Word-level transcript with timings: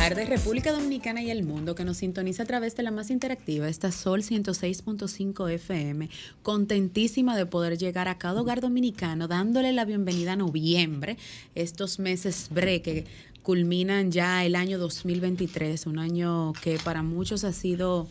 Feliz 0.00 0.14
tarde, 0.14 0.34
República 0.34 0.72
Dominicana 0.72 1.22
y 1.22 1.30
el 1.30 1.42
mundo 1.42 1.74
que 1.74 1.84
nos 1.84 1.98
sintoniza 1.98 2.44
a 2.44 2.46
través 2.46 2.74
de 2.74 2.82
la 2.82 2.90
más 2.90 3.10
interactiva, 3.10 3.68
esta 3.68 3.92
Sol 3.92 4.22
106.5 4.22 5.50
FM. 5.50 6.08
Contentísima 6.42 7.36
de 7.36 7.44
poder 7.44 7.76
llegar 7.76 8.08
a 8.08 8.16
cada 8.16 8.40
hogar 8.40 8.62
dominicano, 8.62 9.28
dándole 9.28 9.74
la 9.74 9.84
bienvenida 9.84 10.32
a 10.32 10.36
noviembre, 10.36 11.18
estos 11.54 11.98
meses 11.98 12.48
bre 12.50 12.80
que 12.80 13.04
culminan 13.42 14.10
ya 14.10 14.42
el 14.46 14.56
año 14.56 14.78
2023, 14.78 15.84
un 15.86 15.98
año 15.98 16.54
que 16.62 16.78
para 16.78 17.02
muchos 17.02 17.44
ha 17.44 17.52
sido 17.52 18.08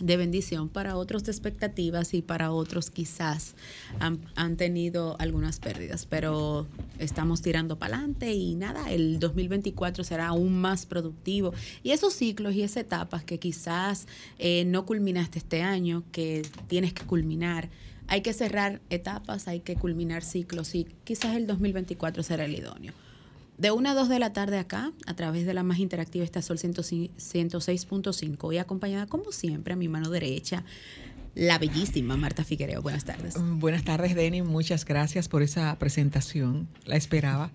de 0.00 0.16
bendición, 0.16 0.68
para 0.68 0.96
otros 0.96 1.24
de 1.24 1.32
expectativas 1.32 2.14
y 2.14 2.22
para 2.22 2.50
otros 2.52 2.90
quizás 2.90 3.54
han, 3.98 4.20
han 4.34 4.56
tenido 4.56 5.16
algunas 5.18 5.58
pérdidas, 5.58 6.06
pero 6.06 6.66
estamos 6.98 7.42
tirando 7.42 7.78
para 7.78 7.96
adelante 7.96 8.32
y 8.32 8.54
nada, 8.54 8.90
el 8.90 9.18
2024 9.18 10.04
será 10.04 10.28
aún 10.28 10.60
más 10.60 10.86
productivo. 10.86 11.52
Y 11.82 11.92
esos 11.92 12.14
ciclos 12.14 12.54
y 12.54 12.62
esas 12.62 12.78
etapas 12.78 13.24
que 13.24 13.38
quizás 13.38 14.06
eh, 14.38 14.64
no 14.66 14.86
culminaste 14.86 15.38
este 15.38 15.62
año, 15.62 16.04
que 16.12 16.42
tienes 16.68 16.92
que 16.92 17.04
culminar, 17.04 17.68
hay 18.08 18.20
que 18.20 18.32
cerrar 18.32 18.80
etapas, 18.90 19.48
hay 19.48 19.60
que 19.60 19.76
culminar 19.76 20.22
ciclos 20.22 20.74
y 20.74 20.84
quizás 21.04 21.36
el 21.36 21.46
2024 21.46 22.22
será 22.22 22.44
el 22.44 22.54
idóneo. 22.54 22.92
De 23.58 23.70
1 23.70 23.88
a 23.88 23.94
2 23.94 24.08
de 24.10 24.18
la 24.18 24.34
tarde 24.34 24.58
acá, 24.58 24.92
a 25.06 25.14
través 25.14 25.46
de 25.46 25.54
la 25.54 25.62
más 25.62 25.78
interactiva 25.78 26.24
esta 26.24 26.42
Sol 26.42 26.58
106.5, 26.58 28.36
hoy 28.42 28.58
acompañada 28.58 29.06
como 29.06 29.32
siempre 29.32 29.72
a 29.72 29.76
mi 29.76 29.88
mano 29.88 30.10
derecha, 30.10 30.62
la 31.34 31.58
bellísima 31.58 32.18
Marta 32.18 32.44
Figuereo. 32.44 32.82
Buenas 32.82 33.04
tardes. 33.04 33.36
Buenas 33.38 33.84
tardes, 33.84 34.14
Denny. 34.14 34.42
Muchas 34.42 34.84
gracias 34.84 35.28
por 35.28 35.42
esa 35.42 35.78
presentación. 35.78 36.68
La 36.84 36.96
esperaba. 36.96 37.50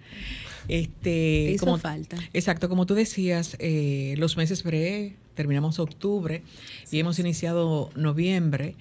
Este, 0.68 1.52
hizo 1.54 1.66
como, 1.66 1.78
falta. 1.78 2.18
Exacto, 2.34 2.68
como 2.68 2.86
tú 2.86 2.96
decías, 2.96 3.56
eh, 3.60 4.16
los 4.18 4.38
meses 4.38 4.64
bre, 4.64 5.16
terminamos 5.36 5.80
octubre 5.80 6.44
y 6.92 7.00
hemos 7.00 7.20
iniciado 7.20 7.92
noviembre. 7.96 8.76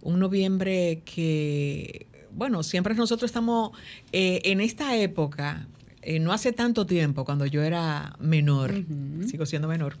Un 0.00 0.20
noviembre 0.20 1.02
que, 1.04 2.06
bueno, 2.32 2.62
siempre 2.62 2.94
nosotros 2.94 3.30
estamos 3.30 3.72
eh, 4.12 4.40
en 4.44 4.60
esta 4.60 4.96
época 4.96 5.66
eh, 6.02 6.18
no 6.18 6.32
hace 6.32 6.52
tanto 6.52 6.84
tiempo, 6.84 7.24
cuando 7.24 7.46
yo 7.46 7.62
era 7.62 8.16
menor, 8.18 8.84
sigo 9.24 9.46
siendo 9.46 9.68
menor, 9.68 9.96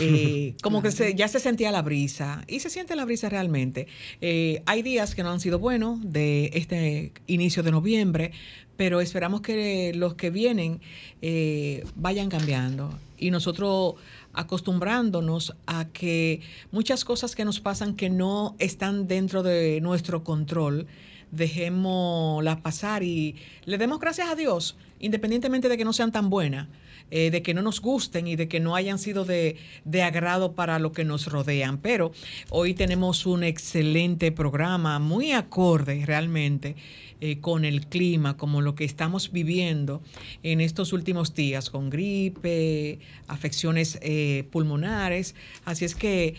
eh, 0.00 0.54
como 0.62 0.80
que 0.80 0.92
se, 0.92 1.14
ya 1.16 1.26
se 1.26 1.40
sentía 1.40 1.72
la 1.72 1.82
brisa 1.82 2.44
y 2.46 2.60
se 2.60 2.70
siente 2.70 2.94
la 2.94 3.04
brisa 3.04 3.28
realmente. 3.28 3.88
Eh, 4.20 4.62
hay 4.66 4.82
días 4.82 5.16
que 5.16 5.24
no 5.24 5.30
han 5.30 5.40
sido 5.40 5.58
buenos 5.58 5.98
de 6.02 6.50
este 6.54 7.12
inicio 7.26 7.64
de 7.64 7.72
noviembre, 7.72 8.30
pero 8.76 9.00
esperamos 9.00 9.40
que 9.40 9.92
los 9.94 10.14
que 10.14 10.30
vienen 10.30 10.80
vayan 11.96 12.28
cambiando. 12.28 12.96
Y 13.18 13.30
nosotros 13.30 13.94
acostumbrándonos 14.32 15.54
a 15.66 15.86
que 15.86 16.40
muchas 16.70 17.04
cosas 17.04 17.34
que 17.34 17.44
nos 17.44 17.60
pasan 17.60 17.94
que 17.94 18.10
no 18.10 18.56
están 18.58 19.08
dentro 19.08 19.42
de 19.42 19.80
nuestro 19.80 20.22
control, 20.24 20.86
dejémoslas 21.36 22.60
pasar 22.60 23.02
y 23.02 23.36
le 23.64 23.78
demos 23.78 24.00
gracias 24.00 24.28
a 24.28 24.34
Dios, 24.34 24.76
independientemente 25.00 25.68
de 25.68 25.76
que 25.76 25.84
no 25.84 25.92
sean 25.92 26.12
tan 26.12 26.30
buenas, 26.30 26.68
eh, 27.10 27.30
de 27.30 27.42
que 27.42 27.52
no 27.54 27.62
nos 27.62 27.80
gusten 27.80 28.26
y 28.26 28.34
de 28.34 28.48
que 28.48 28.60
no 28.60 28.74
hayan 28.74 28.98
sido 28.98 29.24
de, 29.24 29.56
de, 29.84 30.02
agrado 30.02 30.52
para 30.54 30.78
lo 30.78 30.92
que 30.92 31.04
nos 31.04 31.26
rodean. 31.26 31.78
Pero 31.78 32.12
hoy 32.48 32.74
tenemos 32.74 33.26
un 33.26 33.44
excelente 33.44 34.32
programa, 34.32 34.98
muy 34.98 35.32
acorde 35.32 36.04
realmente 36.06 36.76
eh, 37.20 37.40
con 37.40 37.64
el 37.64 37.86
clima, 37.86 38.36
como 38.36 38.62
lo 38.62 38.74
que 38.74 38.84
estamos 38.84 39.32
viviendo 39.32 40.02
en 40.42 40.60
estos 40.60 40.92
últimos 40.92 41.34
días, 41.34 41.70
con 41.70 41.90
gripe, 41.90 42.98
afecciones 43.28 43.98
eh, 44.02 44.48
pulmonares. 44.50 45.34
Así 45.64 45.84
es 45.84 45.94
que 45.94 46.36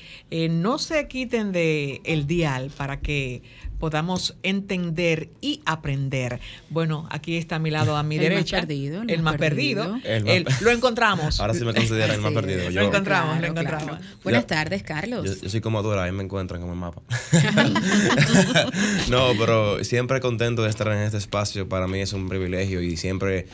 no 0.49 0.77
se 0.79 1.07
quiten 1.07 1.51
de 1.51 2.01
el 2.03 2.27
dial 2.27 2.71
para 2.75 2.99
que 2.99 3.43
podamos 3.79 4.35
entender 4.43 5.29
y 5.41 5.61
aprender. 5.65 6.39
Bueno, 6.69 7.07
aquí 7.11 7.37
está 7.37 7.57
a 7.57 7.59
mi 7.59 7.71
lado, 7.71 7.95
a 7.97 8.03
mi 8.03 8.15
El 8.15 8.21
derecha. 8.21 8.57
más 8.57 8.65
perdido, 8.65 9.01
el 9.03 9.09
el 9.09 9.21
más 9.21 9.37
perdido. 9.37 9.99
El 10.03 10.23
más- 10.25 10.33
El- 10.33 10.45
lo 10.61 10.71
encontramos. 10.71 11.39
Ahora 11.39 11.53
sí 11.53 11.63
me 11.65 11.73
considera 11.73 12.13
el 12.13 12.21
más 12.21 12.29
Sí, 12.33 12.35
perdido. 12.35 12.63
Lo 12.65 12.71
Yo, 12.71 12.81
encontramos, 12.81 13.39
lo 13.41 13.47
encontramos. 13.47 13.83
claro. 13.97 14.03
Buenas 14.23 14.43
Ya. 14.43 14.47
tardes, 14.47 14.83
Carlos. 14.83 15.25
yo, 15.25 15.41
yo 15.41 15.49
soy 15.49 15.61
como 15.61 15.81
Dora, 15.83 16.03
ahí 16.03 16.11
me 16.11 16.23
encuentran 16.23 16.61
como 16.61 16.73
el 16.73 16.79
mapa. 16.79 17.01
no, 19.09 19.31
pero 19.37 19.83
siempre 19.83 20.19
contento 20.19 20.63
de 20.63 20.69
estar 20.69 20.87
en 20.89 20.99
este 20.99 21.17
espacio. 21.17 21.67
Para 21.69 21.87
mí 21.87 21.99
es 21.99 22.13
un 22.13 22.27
privilegio 22.29 22.81
y 22.81 22.97
siempre 22.97 23.47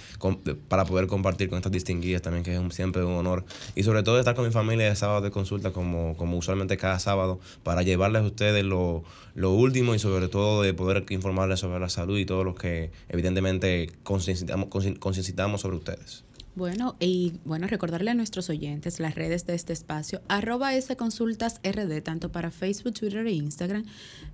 para 0.67 0.85
poder 0.85 1.07
compartir 1.07 1.49
con 1.49 1.57
estas 1.57 1.71
distinguidas 1.71 2.21
también, 2.21 2.43
que 2.43 2.53
es 2.53 2.59
un- 2.59 2.71
siempre 2.71 3.03
un 3.03 3.13
honor. 3.13 3.45
Y 3.75 3.83
sobre 3.83 4.03
todo 4.03 4.19
estar 4.19 4.35
con 4.35 4.45
mi 4.45 4.51
familia 4.51 4.87
de 4.89 4.95
sábado 4.95 5.21
de 5.21 5.31
consulta, 5.31 5.71
como, 5.71 6.15
como 6.17 6.37
usualmente 6.37 6.77
cada 6.77 6.99
sábado, 6.99 7.39
para 7.63 7.81
llevarles 7.83 8.21
a 8.23 8.25
ustedes 8.25 8.63
lo, 8.63 9.03
lo 9.35 9.51
último 9.51 9.95
y 9.95 9.99
sobre 9.99 10.10
todo 10.29 10.61
de 10.61 10.73
poder 10.73 11.05
informarles 11.09 11.59
sobre 11.59 11.79
la 11.79 11.89
salud 11.89 12.17
y 12.17 12.25
todo 12.25 12.44
lo 12.44 12.55
que 12.55 12.91
evidentemente 13.09 13.91
concienciamos 14.03 15.61
sobre 15.61 15.77
ustedes. 15.77 16.23
Bueno, 16.53 16.97
y 16.99 17.35
bueno, 17.45 17.66
recordarle 17.67 18.11
a 18.11 18.13
nuestros 18.13 18.49
oyentes 18.49 18.99
las 18.99 19.16
redes 19.16 19.45
de 19.45 19.55
este 19.55 19.72
espacio, 19.72 20.22
arroba 20.27 20.75
S 20.75 20.94
Consultas 20.97 21.61
RD, 21.63 22.01
tanto 22.01 22.29
para 22.33 22.51
Facebook, 22.51 22.94
Twitter 22.94 23.25
e 23.25 23.31
Instagram, 23.31 23.85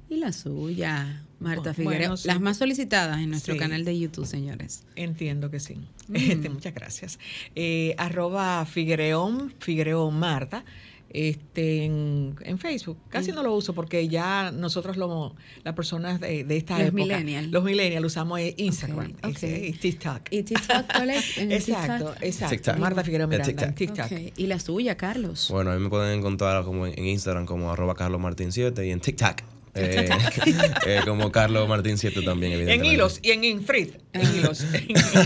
y 0.09 0.15
la 0.15 0.31
suya, 0.31 1.23
Marta 1.39 1.73
Bueno, 1.73 1.91
Figueroa. 1.91 2.17
sí. 2.17 2.27
Las 2.27 2.41
más 2.41 2.57
solicitadas 2.57 3.19
en 3.19 3.29
nuestro 3.29 3.53
Sí. 3.53 3.59
canal 3.59 3.85
de 3.85 3.99
YouTube, 3.99 4.25
señores. 4.25 4.83
Entiendo 4.95 5.51
que 5.51 5.59
sí. 5.59 5.75
Mm. 6.07 6.15
Este, 6.15 6.49
muchas 6.49 6.73
gracias. 6.73 7.19
Eh, 7.53 7.93
arroba 7.99 8.65
Figuereón, 8.65 9.53
Figuereón 9.59 10.17
Marta. 10.17 10.65
Este, 11.09 11.85
en, 11.85 12.35
en 12.41 12.59
Facebook. 12.59 12.97
Casi 13.09 13.31
no 13.31 13.41
lo 13.43 13.55
uso 13.55 13.73
porque 13.73 14.07
ya 14.09 14.51
nosotros, 14.51 14.97
lo, 14.97 15.35
las 15.63 15.73
personas 15.73 16.19
de, 16.19 16.43
de 16.43 16.57
esta 16.57 16.77
Los 16.79 16.87
época, 16.89 17.03
millennial. 17.03 17.49
los 17.51 17.63
millennials, 17.63 18.05
usamos 18.05 18.39
eh, 18.39 18.53
Instagram 18.57 19.13
Ok, 19.23 19.25
ok. 19.25 19.35
ese, 19.35 19.67
y 19.67 19.71
TikTok. 19.73 20.21
¿Y 20.31 20.43
TikTok 20.43 20.85
cuál 20.93 21.09
es? 21.11 21.37
¿En 21.37 21.51
Exacto, 21.53 22.05
TikTok? 22.07 22.23
exacto. 22.23 22.55
TikTok. 22.55 22.77
Marta 22.77 23.03
Figueroa 23.03 23.23
En 23.23 23.29
Miranda, 23.29 23.63
en 23.65 23.75
TikTok. 23.75 24.05
Ok, 24.05 24.33
Y 24.35 24.47
la 24.47 24.59
suya, 24.59 24.97
Carlos. 24.97 25.47
Bueno, 25.49 25.71
a 25.71 25.75
mí 25.75 25.81
me 25.83 25.89
pueden 25.89 26.19
encontrar 26.19 26.63
como 26.65 26.85
en 26.85 26.97
en 26.97 27.05
Instagram 27.05 27.45
como 27.45 27.71
arroba 27.71 27.95
carlosmartin7 27.95 28.85
y 28.85 28.91
en 28.91 28.99
TikTok 28.99 29.41
eh, 29.77 30.09
eh, 30.85 30.99
como 31.05 31.31
Carlos 31.31 31.67
Martín 31.67 31.97
7 31.97 32.21
también, 32.23 32.67
En 32.69 32.85
hilos 32.85 33.19
y 33.21 33.31
en 33.31 33.43
Infrit. 33.43 33.95
En 34.13 34.35
hilos. 34.35 34.63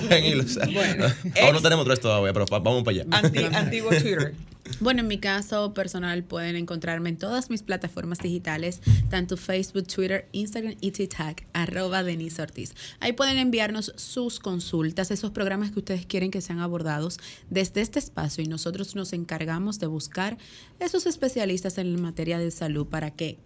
en 0.10 0.26
hilos. 0.26 0.56
Bueno, 0.74 1.06
Aún 1.06 1.24
no 1.34 1.50
ex- 1.52 1.62
tenemos 1.64 1.86
tres 1.86 2.00
todavía, 2.00 2.34
pero 2.34 2.46
vamos 2.50 2.84
para 2.84 2.98
allá. 3.02 3.06
Anti- 3.12 3.44
antiguo 3.56 3.90
Twitter. 3.90 4.34
Bueno, 4.80 5.02
en 5.02 5.08
mi 5.08 5.18
caso 5.18 5.74
personal 5.74 6.24
pueden 6.24 6.56
encontrarme 6.56 7.10
en 7.10 7.18
todas 7.18 7.50
mis 7.50 7.62
plataformas 7.62 8.20
digitales, 8.20 8.80
tanto 9.10 9.36
Facebook, 9.36 9.86
Twitter, 9.88 10.30
Instagram 10.32 10.76
y 10.80 10.92
TikTok, 10.92 11.42
arroba 11.52 12.04
Denise 12.04 12.42
Ortiz. 12.42 12.74
Ahí 13.02 13.12
pueden 13.12 13.38
enviarnos 13.38 13.92
sus 13.98 14.40
consultas, 14.40 15.12
esos 15.12 15.32
programas 15.32 15.72
que 15.72 15.80
ustedes 15.80 16.06
quieren 16.06 16.32
que 16.32 16.40
sean 16.42 16.60
abordados 16.60 17.20
desde 17.50 17.82
este 17.82 18.00
espacio 18.00 18.44
y 18.44 18.48
nosotros 18.48 18.96
nos 18.96 19.12
encargamos 19.14 19.78
de 19.80 19.88
buscar 19.88 20.38
esos 20.80 21.06
especialistas 21.06 21.78
en 21.78 22.00
materia 22.02 22.40
de 22.40 22.50
salud 22.52 22.88
para 22.88 23.12
que 23.12 23.40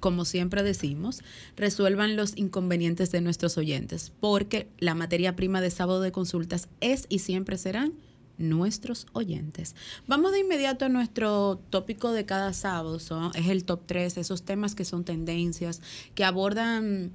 como 0.00 0.24
siempre 0.24 0.62
decimos, 0.62 1.22
resuelvan 1.56 2.16
los 2.16 2.36
inconvenientes 2.36 3.12
de 3.12 3.20
nuestros 3.20 3.56
oyentes, 3.58 4.12
porque 4.20 4.68
la 4.78 4.94
materia 4.94 5.36
prima 5.36 5.60
de 5.60 5.70
sábado 5.70 6.00
de 6.00 6.12
consultas 6.12 6.68
es 6.80 7.06
y 7.08 7.20
siempre 7.20 7.58
serán 7.58 7.92
nuestros 8.38 9.06
oyentes. 9.12 9.76
Vamos 10.06 10.32
de 10.32 10.40
inmediato 10.40 10.86
a 10.86 10.88
nuestro 10.88 11.60
tópico 11.70 12.12
de 12.12 12.24
cada 12.24 12.52
sábado, 12.52 12.96
es 12.96 13.46
el 13.48 13.64
top 13.64 13.82
3, 13.86 14.16
esos 14.16 14.42
temas 14.42 14.74
que 14.74 14.84
son 14.84 15.04
tendencias, 15.04 15.82
que 16.14 16.24
abordan 16.24 17.12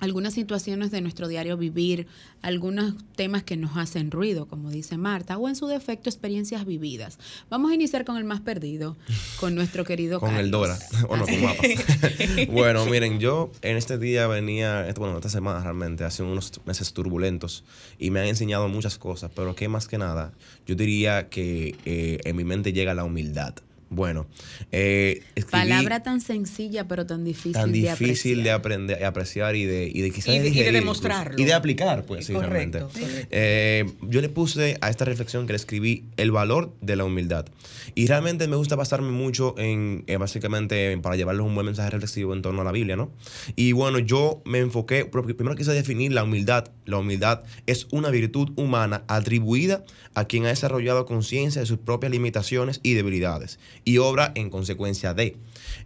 algunas 0.00 0.34
situaciones 0.34 0.90
de 0.90 1.00
nuestro 1.00 1.28
diario 1.28 1.56
vivir, 1.56 2.06
algunos 2.42 2.94
temas 3.16 3.42
que 3.42 3.56
nos 3.56 3.76
hacen 3.76 4.10
ruido, 4.10 4.46
como 4.46 4.70
dice 4.70 4.96
Marta, 4.96 5.38
o 5.38 5.48
en 5.48 5.56
su 5.56 5.66
defecto 5.66 6.08
experiencias 6.08 6.64
vividas. 6.64 7.18
Vamos 7.50 7.70
a 7.70 7.74
iniciar 7.74 8.04
con 8.04 8.16
el 8.16 8.24
más 8.24 8.40
perdido, 8.40 8.96
con 9.40 9.54
nuestro 9.54 9.84
querido 9.84 10.20
Con 10.20 10.36
el 10.36 10.50
Dora, 10.50 10.78
o 11.08 11.16
no, 11.16 11.26
con 11.26 11.42
mapas. 11.42 11.66
bueno, 12.48 12.86
miren, 12.86 13.18
yo 13.18 13.50
en 13.62 13.76
este 13.76 13.98
día 13.98 14.26
venía, 14.26 14.86
bueno, 14.96 15.16
esta 15.16 15.30
semana 15.30 15.62
realmente, 15.62 16.04
hace 16.04 16.22
unos 16.22 16.60
meses 16.64 16.92
turbulentos, 16.92 17.64
y 17.98 18.10
me 18.10 18.20
han 18.20 18.26
enseñado 18.26 18.68
muchas 18.68 18.98
cosas, 18.98 19.30
pero 19.34 19.54
que 19.54 19.68
más 19.68 19.88
que 19.88 19.98
nada, 19.98 20.32
yo 20.66 20.74
diría 20.74 21.28
que 21.28 21.76
eh, 21.84 22.20
en 22.24 22.36
mi 22.36 22.44
mente 22.44 22.72
llega 22.72 22.94
la 22.94 23.04
humildad. 23.04 23.54
Bueno, 23.90 24.26
eh, 24.70 25.22
palabra 25.50 26.02
tan 26.02 26.20
sencilla 26.20 26.86
pero 26.86 27.06
tan 27.06 27.24
difícil 27.24 27.52
tan 27.52 27.72
difícil 27.72 28.42
de, 28.42 28.50
aprender, 28.50 29.02
apreciar 29.02 29.56
y 29.56 29.64
de, 29.64 29.90
y 29.92 30.02
de 30.02 30.10
quizás 30.10 30.34
y 30.34 30.38
de, 30.40 30.72
demostrarlo. 30.72 31.40
y 31.40 31.44
de 31.44 31.54
aplicar, 31.54 32.04
pues, 32.04 32.26
sí, 32.26 32.34
correcto, 32.34 32.90
eh, 33.30 33.90
yo 34.02 34.20
le 34.20 34.28
puse 34.28 34.76
a 34.82 34.90
esta 34.90 35.06
reflexión 35.06 35.46
que 35.46 35.54
le 35.54 35.56
escribí 35.56 36.04
el 36.18 36.32
valor 36.32 36.74
de 36.82 36.96
la 36.96 37.04
humildad. 37.04 37.46
Y 37.94 38.06
realmente 38.06 38.46
me 38.46 38.56
gusta 38.56 38.76
pasarme 38.76 39.10
mucho 39.10 39.54
en, 39.56 40.04
eh, 40.06 40.18
básicamente 40.18 40.96
para 40.98 41.16
llevarles 41.16 41.46
un 41.46 41.54
buen 41.54 41.64
mensaje 41.64 41.90
reflexivo 41.90 42.34
en 42.34 42.42
torno 42.42 42.60
a 42.60 42.64
la 42.64 42.72
Biblia, 42.72 42.96
¿no? 42.96 43.10
Y 43.56 43.72
bueno, 43.72 43.98
yo 43.98 44.42
me 44.44 44.58
enfoqué, 44.58 45.06
primero 45.06 45.56
quise 45.56 45.72
definir 45.72 46.12
la 46.12 46.24
humildad. 46.24 46.70
La 46.84 46.98
humildad 46.98 47.42
es 47.66 47.86
una 47.90 48.10
virtud 48.10 48.50
humana 48.56 49.02
atribuida 49.08 49.84
a 50.14 50.26
quien 50.26 50.44
ha 50.44 50.48
desarrollado 50.48 51.06
conciencia 51.06 51.60
de 51.62 51.66
sus 51.66 51.78
propias 51.78 52.12
limitaciones 52.12 52.80
y 52.82 52.94
debilidades 52.94 53.58
y 53.88 53.96
obra 53.96 54.32
en 54.34 54.50
consecuencia 54.50 55.14
de. 55.14 55.36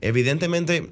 Evidentemente, 0.00 0.90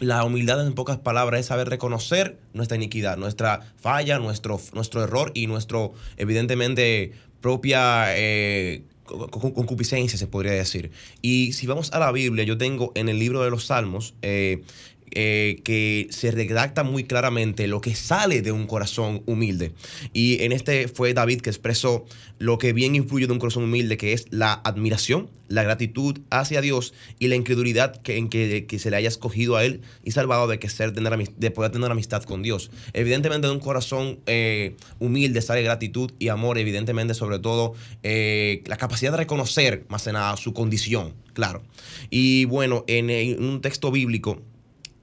la 0.00 0.24
humildad 0.24 0.66
en 0.66 0.72
pocas 0.72 0.98
palabras 0.98 1.38
es 1.38 1.46
saber 1.46 1.68
reconocer 1.68 2.40
nuestra 2.54 2.76
iniquidad, 2.76 3.16
nuestra 3.18 3.60
falla, 3.76 4.18
nuestro, 4.18 4.60
nuestro 4.72 5.04
error 5.04 5.30
y 5.32 5.46
nuestro, 5.46 5.92
evidentemente, 6.16 7.12
propia 7.40 8.06
eh, 8.16 8.82
concupiscencia, 9.04 10.18
se 10.18 10.26
podría 10.26 10.50
decir. 10.50 10.90
Y 11.22 11.52
si 11.52 11.68
vamos 11.68 11.92
a 11.92 12.00
la 12.00 12.10
Biblia, 12.10 12.42
yo 12.42 12.58
tengo 12.58 12.90
en 12.96 13.08
el 13.08 13.20
libro 13.20 13.44
de 13.44 13.50
los 13.50 13.66
Salmos, 13.66 14.14
eh, 14.22 14.64
eh, 15.12 15.60
que 15.64 16.06
se 16.10 16.30
redacta 16.30 16.84
muy 16.84 17.04
claramente 17.04 17.66
lo 17.66 17.80
que 17.80 17.94
sale 17.94 18.42
de 18.42 18.52
un 18.52 18.66
corazón 18.66 19.22
humilde. 19.26 19.72
Y 20.12 20.42
en 20.42 20.52
este 20.52 20.88
fue 20.88 21.14
David 21.14 21.40
que 21.40 21.50
expresó 21.50 22.04
lo 22.38 22.58
que 22.58 22.72
bien 22.72 22.94
influye 22.94 23.26
de 23.26 23.32
un 23.32 23.38
corazón 23.38 23.64
humilde, 23.64 23.96
que 23.96 24.12
es 24.12 24.26
la 24.30 24.54
admiración, 24.64 25.28
la 25.48 25.62
gratitud 25.64 26.20
hacia 26.30 26.60
Dios 26.60 26.94
y 27.18 27.28
la 27.28 27.34
incredulidad 27.34 28.00
que, 28.00 28.16
en 28.16 28.28
que, 28.28 28.66
se 28.78 28.90
le 28.90 28.96
haya 28.96 29.08
escogido 29.08 29.56
a 29.56 29.64
Él 29.64 29.82
y 30.04 30.12
salvado 30.12 30.46
de, 30.46 30.58
que 30.58 30.68
ser, 30.68 30.94
tener, 30.94 31.12
de 31.28 31.50
poder 31.50 31.72
tener 31.72 31.90
amistad 31.90 32.22
con 32.22 32.42
Dios. 32.42 32.70
Evidentemente 32.92 33.48
de 33.48 33.52
un 33.52 33.60
corazón 33.60 34.20
eh, 34.26 34.76
humilde 35.00 35.42
sale 35.42 35.62
gratitud 35.62 36.12
y 36.18 36.28
amor, 36.28 36.56
evidentemente 36.56 37.14
sobre 37.14 37.40
todo 37.40 37.74
eh, 38.02 38.62
la 38.66 38.76
capacidad 38.76 39.10
de 39.10 39.18
reconocer 39.18 39.84
más 39.88 40.04
que 40.04 40.12
nada 40.12 40.36
su 40.36 40.54
condición, 40.54 41.14
claro. 41.34 41.62
Y 42.10 42.44
bueno, 42.46 42.84
en 42.86 43.44
un 43.44 43.60
texto 43.60 43.90
bíblico, 43.90 44.40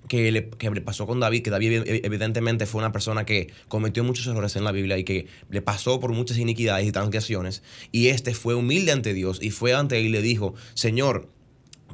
que 0.08 0.32
le, 0.32 0.42
pasó 0.82 1.06
con 1.06 1.20
David, 1.20 1.44
que 1.44 1.50
David 1.50 1.84
evidentemente 1.86 2.66
fue 2.66 2.80
una 2.80 2.92
persona 2.92 3.26
que 3.26 3.52
cometió 3.68 4.04
muchos 4.04 4.28
errores 4.28 4.56
en 4.56 4.64
la 4.64 4.72
Biblia 4.72 4.98
y 4.98 5.04
que 5.04 5.28
le 5.50 5.62
pasó 5.62 6.00
por 6.00 6.14
muchas 6.14 6.38
iniquidades 6.38 6.88
y 6.88 6.92
transgresiones, 6.92 7.64
y 7.92 8.08
este 8.08 8.34
fue 8.34 8.56
humilde 8.56 8.92
ante 8.92 9.14
Dios 9.14 9.40
y 9.42 9.52
fue 9.52 9.74
ante 9.74 9.98
él 10.00 10.08
y 10.08 10.10
le 10.10 10.22
dijo, 10.22 10.54
Señor, 10.74 11.30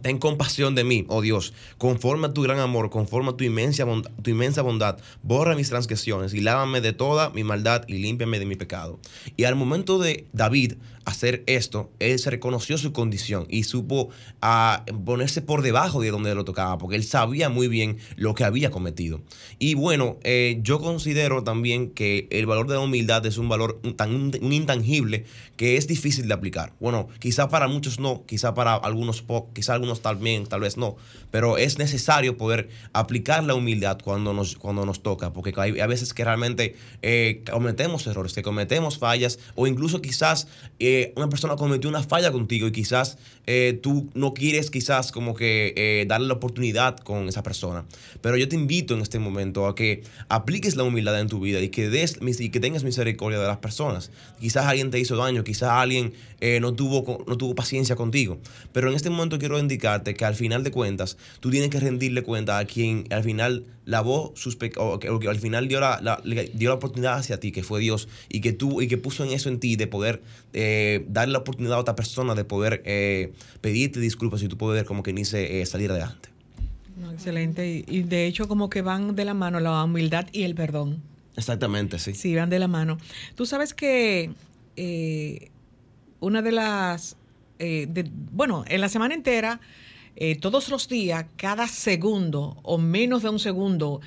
ten 0.03 0.19
compasión 0.19 0.75
de 0.75 0.83
mí, 0.83 1.05
oh 1.07 1.21
Dios, 1.21 1.53
conforme 1.77 2.27
a 2.27 2.33
tu 2.33 2.41
gran 2.41 2.59
amor, 2.59 2.89
conforme 2.89 3.31
a 3.31 3.37
tu 3.37 3.45
inmensa, 3.45 3.85
bondad, 3.85 4.11
tu 4.21 4.29
inmensa 4.29 4.61
bondad, 4.61 4.99
borra 5.23 5.55
mis 5.55 5.69
transgresiones 5.69 6.33
y 6.33 6.41
lávame 6.41 6.81
de 6.81 6.93
toda 6.93 7.29
mi 7.29 7.43
maldad 7.43 7.85
y 7.87 7.99
límpiame 7.99 8.37
de 8.37 8.45
mi 8.45 8.55
pecado. 8.55 8.99
Y 9.37 9.45
al 9.45 9.55
momento 9.55 9.99
de 9.99 10.27
David 10.33 10.73
hacer 11.05 11.43
esto, 11.47 11.91
él 11.99 12.19
se 12.19 12.29
reconoció 12.29 12.77
su 12.77 12.93
condición 12.93 13.45
y 13.49 13.63
supo 13.63 14.09
ah, 14.41 14.85
ponerse 15.05 15.41
por 15.41 15.61
debajo 15.61 16.01
de 16.01 16.11
donde 16.11 16.33
lo 16.35 16.45
tocaba, 16.45 16.77
porque 16.77 16.95
él 16.95 17.03
sabía 17.03 17.49
muy 17.49 17.67
bien 17.67 17.97
lo 18.15 18.33
que 18.33 18.43
había 18.43 18.71
cometido. 18.71 19.21
Y 19.59 19.75
bueno, 19.75 20.17
eh, 20.23 20.59
yo 20.61 20.79
considero 20.79 21.43
también 21.43 21.89
que 21.89 22.27
el 22.31 22.45
valor 22.45 22.67
de 22.67 22.75
la 22.75 22.79
humildad 22.81 23.25
es 23.25 23.37
un 23.37 23.49
valor 23.49 23.81
tan 23.95 24.31
intangible 24.41 25.25
que 25.57 25.77
es 25.77 25.87
difícil 25.87 26.27
de 26.27 26.33
aplicar. 26.33 26.73
Bueno, 26.79 27.07
quizá 27.19 27.49
para 27.49 27.67
muchos 27.67 27.99
no, 27.99 28.23
quizá 28.25 28.53
para 28.53 28.75
algunos 28.75 29.21
pocos, 29.21 29.51
quizá 29.53 29.73
algunos 29.73 30.01
también, 30.01 30.45
tal 30.45 30.61
vez 30.61 30.77
no, 30.77 30.95
pero 31.31 31.57
es 31.57 31.77
necesario 31.77 32.37
poder 32.37 32.69
aplicar 32.93 33.43
la 33.43 33.55
humildad 33.55 33.99
cuando 34.03 34.33
nos, 34.33 34.55
cuando 34.55 34.85
nos 34.85 35.03
toca, 35.03 35.33
porque 35.33 35.53
hay, 35.57 35.79
a 35.79 35.87
veces 35.87 36.13
que 36.13 36.23
realmente 36.23 36.75
eh, 37.01 37.43
cometemos 37.51 38.07
errores, 38.07 38.33
que 38.33 38.41
cometemos 38.41 38.97
fallas, 38.97 39.39
o 39.55 39.67
incluso 39.67 40.01
quizás 40.01 40.47
eh, 40.79 40.92
una 41.15 41.29
persona 41.29 41.55
cometió 41.55 41.89
una 41.89 42.03
falla 42.03 42.31
contigo 42.31 42.67
y 42.67 42.71
quizás 42.71 43.17
eh, 43.45 43.79
tú 43.81 44.09
no 44.13 44.33
quieres 44.33 44.69
quizás 44.71 45.11
como 45.11 45.35
que 45.35 46.05
darle 46.07 46.27
la 46.27 46.33
oportunidad 46.33 46.97
con 46.97 47.27
esa 47.27 47.43
persona. 47.43 47.85
Pero 48.21 48.37
yo 48.37 48.47
te 48.47 48.55
invito 48.55 48.93
en 48.93 49.01
este 49.01 49.19
momento 49.19 49.67
a 49.67 49.75
que 49.75 50.03
apliques 50.29 50.75
la 50.75 50.83
humildad 50.83 51.19
en 51.19 51.27
tu 51.27 51.39
vida 51.39 51.59
y 51.61 51.69
que, 51.69 51.89
des, 51.89 52.17
y 52.21 52.49
que 52.49 52.59
tengas 52.59 52.83
misericordia 52.83 53.39
de 53.39 53.47
las 53.47 53.57
personas. 53.57 54.11
Quizás 54.39 54.65
alguien 54.65 54.91
te 54.91 54.99
hizo 54.99 55.15
daño, 55.15 55.43
quizás 55.43 55.69
alguien 55.69 56.13
no, 56.61 56.73
tuvo, 56.73 57.23
no 57.27 57.37
tuvo 57.37 57.55
paciencia 57.55 57.95
contigo, 57.95 58.37
pero 58.73 58.89
en 58.89 58.95
este 58.95 59.09
momento 59.09 59.39
quiero 59.39 59.59
indicarte 59.59 60.13
que 60.13 60.25
al 60.25 60.35
final 60.35 60.63
de 60.63 60.71
cuentas 60.71 61.17
tú 61.39 61.49
tienes 61.49 61.69
que 61.69 61.79
rendirle 61.79 62.23
cuenta 62.23 62.57
a 62.57 62.65
quien 62.65 63.05
al 63.11 63.23
final 63.23 63.65
lavó 63.85 64.33
sus 64.35 64.55
pecados, 64.55 64.99
o 65.09 65.19
que 65.19 65.27
al 65.27 65.39
final 65.39 65.67
dio 65.67 65.79
la, 65.79 66.21
dio 66.53 66.69
la 66.69 66.75
oportunidad 66.75 67.15
hacia 67.15 67.39
ti, 67.39 67.51
que 67.51 67.63
fue 67.63 67.79
Dios, 67.79 68.07
y 68.29 68.41
que, 68.41 68.53
tú, 68.53 68.81
y 68.81 68.87
que 68.87 68.97
puso 68.97 69.23
en 69.23 69.31
eso 69.31 69.49
en 69.49 69.59
ti 69.59 69.75
de 69.75 69.87
poder 69.87 70.21
eh, 70.53 70.82
darle 71.07 71.33
la 71.33 71.39
oportunidad 71.39 71.77
a 71.77 71.79
otra 71.79 71.95
persona 71.95 72.35
de 72.35 72.45
poder 72.45 72.81
eh, 72.85 73.33
pedirte 73.61 73.99
disculpas 73.99 74.41
y 74.43 74.47
tú 74.47 74.57
poder 74.57 74.85
como 74.85 75.03
que 75.03 75.13
ni 75.13 75.25
se 75.25 75.61
eh, 75.61 75.65
salir 75.65 75.91
adelante. 75.91 76.29
excelente. 77.11 77.83
Y, 77.87 78.03
de 78.03 78.27
hecho 78.27 78.47
como 78.47 78.69
que 78.69 78.81
van 78.81 79.15
de 79.15 79.25
la 79.25 79.33
mano 79.33 79.59
la 79.59 79.83
humildad 79.83 80.27
y 80.31 80.43
el 80.43 80.55
perdón. 80.55 81.01
Exactamente, 81.35 81.99
sí. 81.99 82.13
Sí, 82.13 82.35
van 82.35 82.49
de 82.49 82.59
la 82.59 82.67
mano. 82.67 82.97
Tú 83.35 83.45
sabes 83.45 83.73
que 83.73 84.31
una 86.19 86.41
de 86.41 86.51
las... 86.51 87.17
bueno, 88.31 88.65
en 88.67 88.81
la 88.81 88.89
semana 88.89 89.13
entera 89.13 89.59
eh, 90.15 90.35
todos 90.35 90.69
los 90.69 90.87
días, 90.87 91.25
cada 91.37 91.67
segundo 91.67 92.57
o 92.61 92.77
menos 92.77 93.23
de 93.23 93.29
un 93.29 93.39
segundo, 93.39 93.99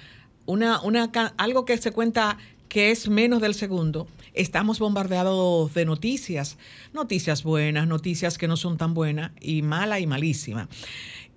una, 0.45 0.81
una, 0.83 1.11
algo 1.37 1.65
que 1.65 1.77
se 1.79 1.91
cuenta 1.91 2.39
que 2.69 2.93
es 2.93 3.09
menos 3.09 3.41
del 3.41 3.55
segundo, 3.55 4.07
estamos 4.37 4.79
bombardeados 4.79 5.75
de 5.75 5.85
noticias, 5.85 6.59
noticias 6.93 7.43
buenas, 7.43 7.89
noticias 7.89 8.39
que 8.39 8.47
no 8.47 8.57
son 8.57 8.77
tan 8.77 8.95
buenas 8.95 9.33
y 9.41 9.63
mala 9.63 9.99
y 9.99 10.07
malísima. 10.07 10.69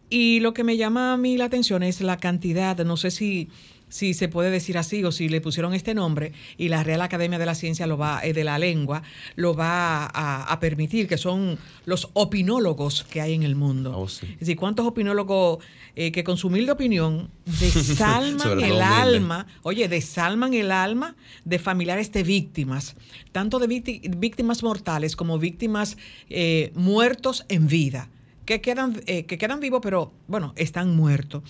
Y 0.10 0.40
lo 0.42 0.54
que 0.54 0.64
me 0.64 0.78
llama 0.78 1.14
a 1.14 1.18
mí 1.18 1.38
la 1.38 1.46
atención 1.46 1.84
es 1.84 2.02
la 2.02 2.18
cantidad, 2.18 2.78
no 2.84 2.98
sé 2.98 3.12
si 3.12 3.50
si 3.90 4.14
se 4.14 4.30
puede 4.30 4.52
decir 4.52 4.78
así 4.78 5.04
o 5.04 5.12
si 5.12 5.28
le 5.28 5.42
pusieron 5.42 5.74
este 5.74 5.94
nombre 5.94 6.32
y 6.58 6.70
la 6.70 6.84
Real 6.84 7.02
Academia 7.02 7.40
de 7.40 7.46
la 7.46 7.56
Ciencia 7.56 7.88
lo 7.88 7.98
va 7.98 8.22
eh, 8.24 8.34
de 8.34 8.44
la 8.44 8.58
lengua 8.60 9.04
lo 9.36 9.56
va 9.56 10.06
a, 10.06 10.60
permitir 10.60 11.08
que 11.08 11.18
son 11.18 11.58
los 11.86 12.10
opinólogos 12.14 13.06
que 13.06 13.22
hay 13.22 13.34
en 13.34 13.44
el 13.44 13.56
mundo. 13.56 13.98
Oh, 13.98 14.06
es 14.06 14.40
decir, 14.40 14.58
cuántos 14.58 14.86
opinólogos 14.86 15.64
eh, 15.96 16.12
que 16.12 16.24
con 16.24 16.38
su 16.38 16.48
humilde 16.48 16.72
opinión 16.72 17.30
desalman 17.46 18.60
el 18.60 18.82
alma, 18.82 19.48
oye, 19.64 19.88
desalman 19.88 20.54
el 20.54 20.72
alma 20.72 21.16
de 21.46 21.60
familiares 21.60 22.12
de 22.12 22.24
víctimas, 22.24 22.98
tanto 23.32 23.58
de 23.58 23.68
víctimas 23.68 24.64
mortales 24.64 25.16
como 25.16 25.40
víctimas 25.40 25.98
eh, 26.30 26.72
muertos 26.76 27.46
en 27.48 27.68
vida, 27.68 28.10
que 28.46 28.60
quedan, 28.60 28.96
que 28.96 29.26
quedan 29.26 29.62
vivos, 29.62 29.80
pero 29.82 30.12
bueno, 30.28 30.54
están 30.58 30.96
muertos. 30.96 31.44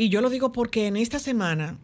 Y 0.00 0.10
yo 0.10 0.20
lo 0.20 0.30
digo 0.30 0.52
porque 0.52 0.86
en 0.86 0.96
esta 0.96 1.18
semana 1.18 1.76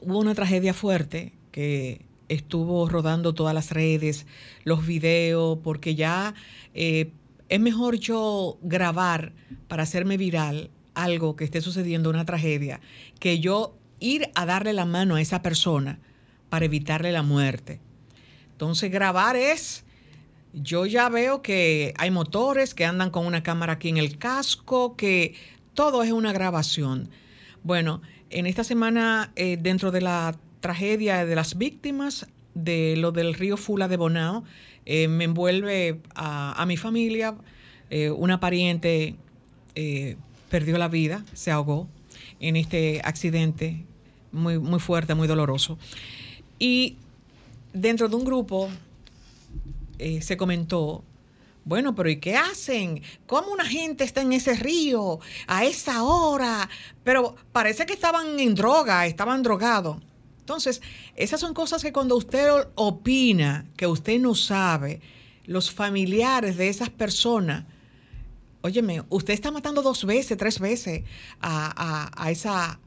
hubo 0.00 0.20
una 0.20 0.36
tragedia 0.36 0.72
fuerte 0.72 1.32
que 1.50 2.06
estuvo 2.28 2.88
rodando 2.88 3.34
todas 3.34 3.52
las 3.52 3.72
redes, 3.72 4.24
los 4.62 4.86
videos, 4.86 5.58
porque 5.64 5.96
ya 5.96 6.34
eh, 6.74 7.10
es 7.48 7.58
mejor 7.58 7.96
yo 7.96 8.56
grabar 8.62 9.32
para 9.66 9.82
hacerme 9.82 10.16
viral 10.16 10.70
algo 10.94 11.34
que 11.34 11.42
esté 11.42 11.60
sucediendo, 11.60 12.08
una 12.08 12.24
tragedia, 12.24 12.80
que 13.18 13.40
yo 13.40 13.76
ir 13.98 14.30
a 14.36 14.46
darle 14.46 14.72
la 14.72 14.84
mano 14.84 15.16
a 15.16 15.20
esa 15.20 15.42
persona 15.42 15.98
para 16.50 16.66
evitarle 16.66 17.10
la 17.10 17.24
muerte. 17.24 17.80
Entonces 18.52 18.92
grabar 18.92 19.34
es, 19.34 19.82
yo 20.52 20.86
ya 20.86 21.08
veo 21.08 21.42
que 21.42 21.94
hay 21.98 22.12
motores 22.12 22.74
que 22.74 22.84
andan 22.84 23.10
con 23.10 23.26
una 23.26 23.42
cámara 23.42 23.72
aquí 23.72 23.88
en 23.88 23.96
el 23.96 24.18
casco, 24.18 24.94
que 24.94 25.34
todo 25.78 26.02
es 26.02 26.10
una 26.10 26.32
grabación. 26.32 27.08
Bueno, 27.62 28.02
en 28.30 28.46
esta 28.46 28.64
semana, 28.64 29.30
eh, 29.36 29.56
dentro 29.60 29.92
de 29.92 30.00
la 30.00 30.34
tragedia 30.58 31.24
de 31.24 31.36
las 31.36 31.56
víctimas 31.56 32.26
de 32.54 32.96
lo 32.96 33.12
del 33.12 33.32
río 33.32 33.56
Fula 33.56 33.86
de 33.86 33.96
Bonao, 33.96 34.42
eh, 34.86 35.06
me 35.06 35.22
envuelve 35.22 36.00
a, 36.16 36.64
mi 36.66 36.76
familia. 36.76 37.36
Eh, 37.90 38.10
una 38.10 38.40
pariente 38.40 39.14
perdió 40.50 40.78
la 40.78 40.88
vida, 40.88 41.24
se 41.32 41.52
ahogó. 41.52 41.86
en 42.40 42.56
este 42.56 43.00
accidente 43.04 43.84
muy, 44.32 44.58
muy 44.58 44.80
fuerte, 44.80 45.14
muy 45.14 45.28
doloroso. 45.28 45.78
Y 46.58 46.96
dentro 47.72 48.08
de 48.08 48.16
un 48.16 48.24
grupo 48.24 48.68
se 49.96 50.36
comentó, 50.36 51.04
bueno, 51.68 51.94
pero 51.94 52.08
¿y 52.08 52.16
qué 52.16 52.34
hacen? 52.34 53.02
¿Cómo 53.26 53.52
una 53.52 53.66
gente 53.66 54.02
está 54.02 54.22
en 54.22 54.32
ese 54.32 54.54
río 54.54 55.20
a 55.46 55.66
esa 55.66 56.02
hora? 56.02 56.68
Pero 57.04 57.36
parece 57.52 57.84
que 57.84 57.92
estaban 57.92 58.40
en 58.40 58.54
droga, 58.54 59.06
estaban 59.06 59.42
drogados. 59.42 59.98
Entonces, 60.40 60.80
esas 61.14 61.40
son 61.40 61.52
cosas 61.52 61.82
que 61.82 61.92
cuando 61.92 62.16
usted 62.16 62.48
opina, 62.74 63.66
que 63.76 63.86
usted 63.86 64.18
no 64.18 64.34
sabe, 64.34 65.02
los 65.44 65.70
familiares 65.70 66.56
de 66.56 66.70
esas 66.70 66.88
personas, 66.88 67.64
óyeme, 68.62 69.02
usted 69.10 69.34
está 69.34 69.50
matando 69.50 69.82
dos 69.82 70.06
veces, 70.06 70.38
tres 70.38 70.58
veces 70.58 71.04
a, 71.42 72.28
esa, 72.30 72.80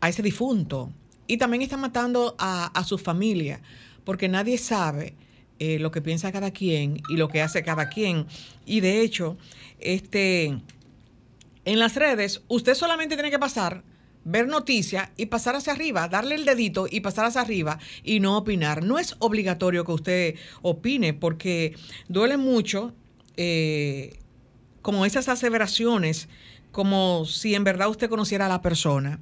a 0.00 0.08
ese 0.10 0.22
difunto. 0.22 0.92
Y 1.26 1.38
también 1.38 1.62
está 1.62 1.78
matando 1.78 2.36
a, 2.38 2.84
su 2.84 2.98
familia, 2.98 3.62
porque 4.04 4.28
nadie 4.28 4.58
sabe 4.58 5.14
eh, 5.58 5.78
lo 5.78 5.90
que 5.90 6.02
piensa 6.02 6.32
cada 6.32 6.50
quien 6.50 7.02
y 7.08 7.16
lo 7.16 7.28
que 7.28 7.42
hace 7.42 7.62
cada 7.62 7.88
quien. 7.88 8.26
Y 8.64 8.80
de 8.80 9.00
hecho, 9.00 9.36
este, 9.78 10.58
en 11.64 11.78
las 11.78 11.94
redes, 11.94 12.42
usted 12.48 12.74
solamente 12.74 13.16
tiene 13.16 13.30
que 13.30 13.38
pasar 13.38 13.82
ver 14.28 14.48
noticias 14.48 15.08
y 15.16 15.26
pasar 15.26 15.54
hacia 15.54 15.72
arriba, 15.72 16.08
darle 16.08 16.34
el 16.34 16.44
dedito 16.44 16.88
y 16.90 17.00
pasar 17.00 17.26
hacia 17.26 17.40
arriba 17.40 17.78
y 18.02 18.18
no 18.18 18.36
opinar. 18.36 18.82
No 18.82 18.98
es 18.98 19.14
obligatorio 19.20 19.84
que 19.84 19.92
usted 19.92 20.34
opine 20.62 21.14
porque 21.14 21.76
duele 22.08 22.36
mucho 22.36 22.92
eh, 23.36 24.18
como 24.82 25.06
esas 25.06 25.28
aseveraciones, 25.28 26.28
como 26.72 27.24
si 27.24 27.54
en 27.54 27.62
verdad 27.62 27.88
usted 27.88 28.10
conociera 28.10 28.46
a 28.46 28.48
la 28.48 28.62
persona. 28.62 29.20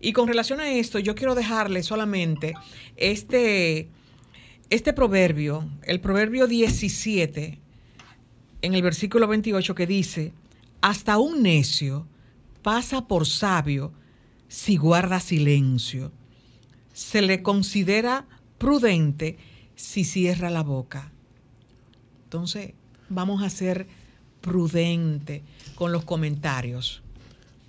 Y 0.00 0.14
con 0.14 0.26
relación 0.26 0.60
a 0.60 0.72
esto, 0.72 0.98
yo 0.98 1.14
quiero 1.14 1.34
dejarle 1.34 1.82
solamente 1.82 2.54
este, 2.96 3.90
este 4.70 4.92
proverbio, 4.92 5.68
el 5.82 6.00
proverbio 6.00 6.46
17, 6.46 7.58
en 8.62 8.74
el 8.74 8.82
versículo 8.82 9.28
28, 9.28 9.74
que 9.74 9.86
dice, 9.86 10.32
hasta 10.80 11.18
un 11.18 11.42
necio 11.42 12.06
pasa 12.62 13.06
por 13.06 13.26
sabio, 13.26 13.92
si 14.48 14.76
guarda 14.76 15.20
silencio. 15.20 16.12
Se 16.92 17.22
le 17.22 17.42
considera 17.42 18.26
prudente 18.58 19.38
si 19.76 20.04
cierra 20.04 20.50
la 20.50 20.62
boca. 20.62 21.12
Entonces, 22.24 22.72
vamos 23.08 23.42
a 23.42 23.50
ser 23.50 23.86
prudente 24.40 25.42
con 25.74 25.92
los 25.92 26.04
comentarios. 26.04 27.02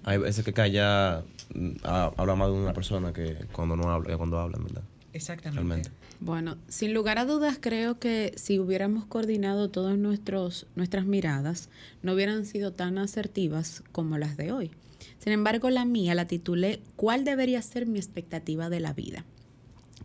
Hay 0.03 0.17
veces 0.17 0.43
que 0.45 0.53
calla 0.53 1.23
mm, 1.53 1.71
habla 1.83 2.35
más 2.35 2.47
de 2.47 2.53
una 2.53 2.73
persona 2.73 3.13
que 3.13 3.45
cuando 3.51 3.75
no 3.75 3.91
habla, 3.91 4.17
cuando 4.17 4.39
habla, 4.39 4.57
¿verdad? 4.57 4.83
Exactamente. 5.13 5.91
Bueno, 6.19 6.57
sin 6.67 6.93
lugar 6.93 7.19
a 7.19 7.25
dudas 7.25 7.57
creo 7.61 7.99
que 7.99 8.33
si 8.35 8.59
hubiéramos 8.59 9.05
coordinado 9.05 9.69
todas 9.69 9.97
nuestras 9.97 11.05
miradas, 11.05 11.69
no 12.01 12.13
hubieran 12.13 12.45
sido 12.45 12.73
tan 12.73 12.97
asertivas 12.97 13.83
como 13.91 14.17
las 14.17 14.35
de 14.35 14.51
hoy. 14.51 14.71
Sin 15.19 15.31
embargo, 15.31 15.69
la 15.69 15.85
mía 15.85 16.15
la 16.15 16.25
titulé 16.25 16.81
¿Cuál 16.95 17.23
debería 17.23 17.61
ser 17.61 17.85
mi 17.85 17.99
expectativa 17.99 18.69
de 18.69 18.79
la 18.79 18.93
vida? 18.93 19.25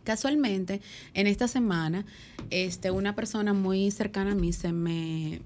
Casualmente, 0.03 0.81
en 1.13 1.27
esta 1.27 1.47
semana, 1.47 2.05
este, 2.49 2.91
una 2.91 3.15
persona 3.15 3.53
muy 3.53 3.89
cercana 3.89 4.33
a 4.33 4.35
mí 4.35 4.53
se 4.53 4.71
me, 4.71 5.41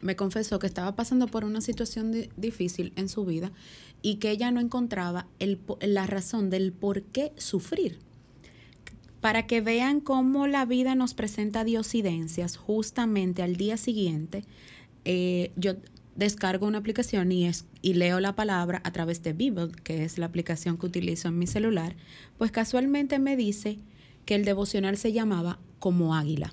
me 0.00 0.16
confesó 0.16 0.58
que 0.58 0.66
estaba 0.66 0.96
pasando 0.96 1.28
por 1.28 1.44
una 1.44 1.60
situación 1.60 2.12
difícil 2.36 2.92
en 2.96 3.08
su 3.08 3.24
vida 3.24 3.52
y 4.02 4.16
que 4.16 4.30
ella 4.30 4.50
no 4.50 4.60
encontraba 4.60 5.26
el, 5.38 5.60
la 5.80 6.06
razón 6.06 6.50
del 6.50 6.72
por 6.72 7.02
qué 7.02 7.32
sufrir. 7.36 7.98
Para 9.20 9.46
que 9.46 9.60
vean 9.60 10.00
cómo 10.00 10.46
la 10.46 10.64
vida 10.64 10.94
nos 10.94 11.14
presenta 11.14 11.64
diosidencias, 11.64 12.56
justamente 12.56 13.42
al 13.42 13.56
día 13.56 13.76
siguiente, 13.76 14.44
eh, 15.04 15.50
yo 15.56 15.74
descargo 16.14 16.66
una 16.66 16.78
aplicación 16.78 17.30
y, 17.30 17.46
es, 17.46 17.64
y 17.80 17.94
leo 17.94 18.18
la 18.20 18.34
palabra 18.34 18.80
a 18.84 18.92
través 18.92 19.22
de 19.22 19.32
Bible, 19.32 19.70
que 19.84 20.04
es 20.04 20.18
la 20.18 20.26
aplicación 20.26 20.76
que 20.76 20.86
utilizo 20.86 21.28
en 21.28 21.38
mi 21.38 21.46
celular, 21.46 21.94
pues 22.38 22.50
casualmente 22.50 23.18
me 23.18 23.36
dice 23.36 23.78
que 24.24 24.34
el 24.34 24.44
devocional 24.44 24.96
se 24.96 25.12
llamaba 25.12 25.58
Como 25.78 26.14
Águila. 26.14 26.52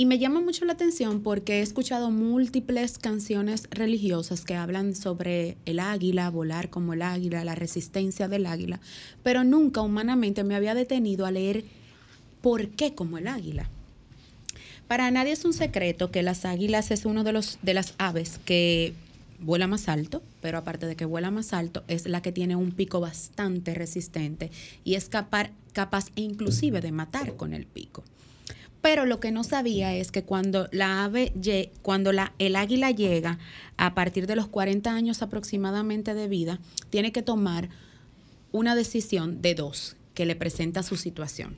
Y 0.00 0.06
me 0.06 0.18
llama 0.18 0.40
mucho 0.40 0.64
la 0.64 0.72
atención 0.72 1.22
porque 1.22 1.58
he 1.58 1.60
escuchado 1.60 2.10
múltiples 2.10 2.96
canciones 2.96 3.68
religiosas 3.70 4.46
que 4.46 4.54
hablan 4.54 4.94
sobre 4.94 5.58
el 5.66 5.78
águila, 5.78 6.30
volar 6.30 6.70
como 6.70 6.94
el 6.94 7.02
águila, 7.02 7.44
la 7.44 7.54
resistencia 7.54 8.26
del 8.26 8.46
águila, 8.46 8.80
pero 9.22 9.44
nunca 9.44 9.82
humanamente 9.82 10.42
me 10.42 10.56
había 10.56 10.74
detenido 10.74 11.26
a 11.26 11.30
leer 11.30 11.64
por 12.40 12.68
qué 12.68 12.94
como 12.94 13.18
el 13.18 13.28
águila. 13.28 13.68
Para 14.88 15.10
nadie 15.10 15.32
es 15.32 15.44
un 15.44 15.52
secreto 15.52 16.10
que 16.10 16.22
las 16.22 16.46
águilas 16.46 16.90
es 16.90 17.04
uno 17.04 17.22
de 17.22 17.32
los 17.32 17.58
de 17.60 17.74
las 17.74 17.92
aves 17.98 18.40
que 18.46 18.94
vuela 19.38 19.66
más 19.66 19.86
alto, 19.86 20.22
pero 20.40 20.56
aparte 20.56 20.86
de 20.86 20.96
que 20.96 21.04
vuela 21.04 21.30
más 21.30 21.52
alto, 21.52 21.84
es 21.88 22.08
la 22.08 22.22
que 22.22 22.32
tiene 22.32 22.56
un 22.56 22.72
pico 22.72 23.00
bastante 23.00 23.74
resistente 23.74 24.50
y 24.82 24.94
es 24.94 25.10
capaz, 25.10 25.50
capaz 25.74 26.06
inclusive 26.14 26.80
de 26.80 26.90
matar 26.90 27.36
con 27.36 27.52
el 27.52 27.66
pico. 27.66 28.02
Pero 28.80 29.04
lo 29.04 29.20
que 29.20 29.30
no 29.30 29.44
sabía 29.44 29.94
es 29.94 30.10
que 30.10 30.24
cuando 30.24 30.68
la 30.72 31.04
ave, 31.04 31.32
cuando 31.82 32.12
la, 32.12 32.32
el 32.38 32.56
águila 32.56 32.90
llega 32.90 33.38
a 33.76 33.94
partir 33.94 34.26
de 34.26 34.36
los 34.36 34.48
40 34.48 34.90
años 34.90 35.22
aproximadamente 35.22 36.14
de 36.14 36.28
vida, 36.28 36.60
tiene 36.88 37.12
que 37.12 37.22
tomar 37.22 37.68
una 38.52 38.74
decisión 38.74 39.42
de 39.42 39.54
dos 39.54 39.96
que 40.14 40.26
le 40.26 40.36
presenta 40.36 40.82
su 40.82 40.96
situación. 40.96 41.56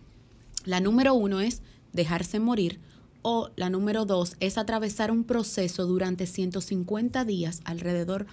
La 0.65 0.81
número 0.81 1.15
uno 1.15 1.41
es 1.41 1.63
dejarse 1.93 2.39
morir 2.41 2.81
o 3.23 3.51
la 3.57 3.71
número 3.71 4.05
dos 4.05 4.37
es 4.41 4.59
atravesar 4.59 5.11
un 5.11 5.25
proceso 5.25 5.87
durante 5.87 6.27
150 6.27 7.25
días 7.25 7.61
alrededor 7.65 8.27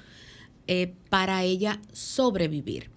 eh, 0.67 0.93
para 1.09 1.43
ella 1.43 1.79
sobrevivir. 1.93 2.89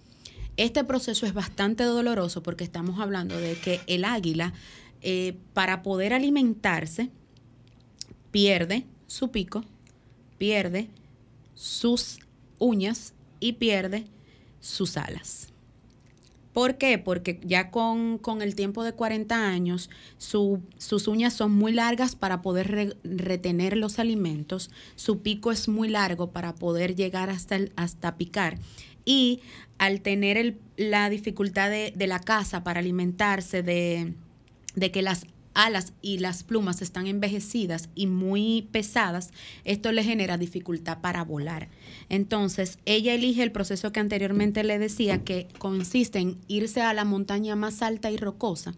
Este 0.57 0.83
proceso 0.83 1.25
es 1.25 1.33
bastante 1.33 1.83
doloroso 1.83 2.43
porque 2.43 2.63
estamos 2.63 2.99
hablando 2.99 3.37
de 3.37 3.55
que 3.55 3.81
el 3.87 4.05
águila, 4.05 4.53
eh, 5.03 5.37
para 5.53 5.83
poder 5.83 6.13
alimentarse, 6.13 7.09
pierde 8.31 8.85
su 9.05 9.31
pico, 9.31 9.63
pierde 10.37 10.89
sus 11.55 12.19
uñas 12.57 13.13
y 13.39 13.53
pierde 13.53 14.05
sus 14.61 14.95
alas. 14.97 15.49
¿Por 16.53 16.77
qué? 16.77 16.99
Porque 16.99 17.41
ya 17.43 17.69
con, 17.69 18.19
el 18.41 18.55
tiempo 18.55 18.83
de 18.83 18.93
40 18.93 19.49
años, 19.49 19.89
sus 20.17 21.07
uñas 21.07 21.33
son 21.33 21.51
muy 21.51 21.73
largas 21.73 22.15
para 22.15 22.41
poder 22.41 22.95
retener 23.03 23.75
los 23.75 23.99
alimentos, 23.99 24.69
su 24.95 25.21
pico 25.21 25.51
es 25.51 25.67
muy 25.67 25.89
largo 25.89 26.31
para 26.31 26.55
poder 26.55 26.95
llegar 26.95 27.29
hasta, 27.29 27.57
hasta 27.75 28.15
picar 28.17 28.59
y 29.03 29.41
al 29.79 30.01
tener 30.01 30.55
la 30.77 31.09
dificultad 31.09 31.69
de, 31.69 31.91
de, 31.93 32.07
la 32.07 32.19
caza 32.19 32.63
para 32.63 32.79
alimentarse, 32.79 33.63
de, 33.63 34.13
de 34.75 34.91
que 34.91 35.01
las 35.01 35.25
alas 35.53 35.93
y 36.01 36.17
las 36.17 36.43
plumas 36.43 36.81
están 36.81 37.07
envejecidas 37.07 37.89
y 37.95 38.07
muy 38.07 38.67
pesadas, 38.71 39.31
esto 39.65 39.91
le 39.91 40.03
genera 40.03 40.37
dificultad 40.37 40.99
para 41.01 41.23
volar. 41.23 41.69
Entonces, 42.09 42.79
ella 42.85 43.13
elige 43.13 43.43
el 43.43 43.51
proceso 43.51 43.91
que 43.91 43.99
anteriormente 43.99 44.63
le 44.63 44.79
decía, 44.79 45.23
que 45.23 45.47
consiste 45.57 46.19
en 46.19 46.39
irse 46.47 46.81
a 46.81 46.93
la 46.93 47.05
montaña 47.05 47.55
más 47.55 47.81
alta 47.81 48.09
y 48.11 48.17
rocosa, 48.17 48.73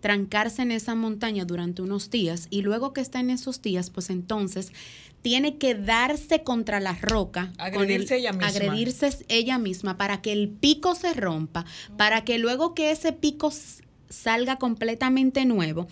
trancarse 0.00 0.62
en 0.62 0.70
esa 0.70 0.94
montaña 0.94 1.44
durante 1.44 1.82
unos 1.82 2.10
días 2.10 2.46
y 2.50 2.62
luego 2.62 2.92
que 2.92 3.00
está 3.00 3.20
en 3.20 3.30
esos 3.30 3.62
días, 3.62 3.90
pues 3.90 4.10
entonces 4.10 4.72
tiene 5.22 5.58
que 5.58 5.74
darse 5.74 6.44
contra 6.44 6.78
la 6.78 6.92
roca, 6.94 7.52
agredirse, 7.58 8.18
ella, 8.18 8.32
misma. 8.32 8.46
agredirse 8.46 9.10
ella 9.28 9.58
misma 9.58 9.96
para 9.96 10.22
que 10.22 10.32
el 10.32 10.48
pico 10.48 10.94
se 10.94 11.12
rompa, 11.12 11.64
para 11.96 12.24
que 12.24 12.38
luego 12.38 12.74
que 12.74 12.92
ese 12.92 13.12
pico 13.12 13.50
salga 14.08 14.56
completamente 14.56 15.44
nuevo, 15.44 15.86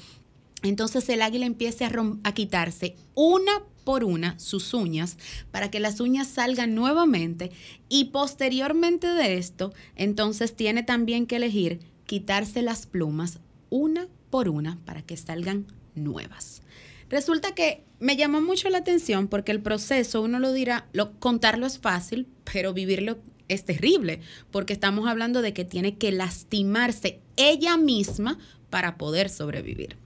entonces 0.62 1.08
el 1.08 1.22
águila 1.22 1.46
empieza 1.46 1.88
a, 2.22 2.32
quitarse 2.32 2.96
una 3.14 3.62
por 3.84 4.04
una 4.04 4.38
sus 4.38 4.74
uñas 4.74 5.16
para 5.50 5.70
que 5.70 5.80
las 5.80 6.00
uñas 6.00 6.26
salgan 6.26 6.74
nuevamente 6.74 7.52
y 7.88 8.06
posteriormente 8.06 9.06
de 9.06 9.38
esto, 9.38 9.72
entonces 9.94 10.56
tiene 10.56 10.82
también 10.82 11.26
que 11.26 11.36
elegir 11.36 11.80
quitarse 12.04 12.62
las 12.62 12.86
plumas 12.86 13.38
una 13.70 14.08
por 14.30 14.48
una 14.48 14.78
para 14.84 15.02
que 15.02 15.16
salgan 15.16 15.66
nuevas. 15.94 16.62
Resulta 17.08 17.54
que 17.54 17.84
me 18.00 18.16
llamó 18.16 18.40
mucho 18.40 18.68
la 18.68 18.78
atención 18.78 19.28
porque 19.28 19.52
el 19.52 19.62
proceso, 19.62 20.22
uno 20.22 20.40
lo 20.40 20.52
dirá, 20.52 20.88
lo, 20.92 21.12
contarlo 21.18 21.66
es 21.66 21.78
fácil, 21.78 22.26
pero 22.52 22.72
vivirlo 22.72 23.18
es 23.48 23.64
terrible, 23.64 24.20
porque 24.50 24.72
estamos 24.72 25.08
hablando 25.08 25.42
de 25.42 25.52
que 25.52 25.64
tiene 25.64 25.96
que 25.96 26.12
lastimarse 26.12 27.20
ella 27.36 27.76
misma 27.76 28.38
para 28.70 28.96
poder 28.96 29.28
sobrevivir. 29.30 29.96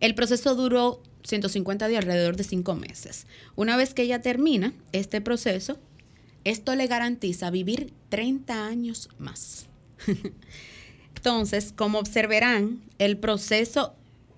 El 0.00 0.14
proceso 0.14 0.54
duró 0.54 1.02
150 1.24 1.88
días, 1.88 2.02
alrededor 2.04 2.36
de 2.36 2.44
cinco 2.44 2.74
meses. 2.74 3.26
Una 3.56 3.76
vez 3.76 3.94
que 3.94 4.02
ella 4.02 4.20
termina 4.20 4.72
este 4.92 5.20
proceso, 5.20 5.78
esto 6.44 6.74
le 6.76 6.86
garantiza 6.86 7.50
vivir 7.50 7.92
30 8.10 8.66
años 8.66 9.08
más. 9.18 9.66
Entonces, 11.16 11.72
como 11.74 11.98
observarán, 11.98 12.80
el 12.98 13.16
proceso 13.16 13.94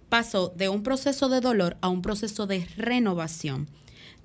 pasó 0.08 0.52
de 0.56 0.68
un 0.68 0.82
proceso 0.82 1.28
de 1.28 1.40
dolor 1.40 1.76
a 1.80 1.88
un 1.88 2.00
proceso 2.00 2.46
de 2.46 2.66
renovación. 2.76 3.68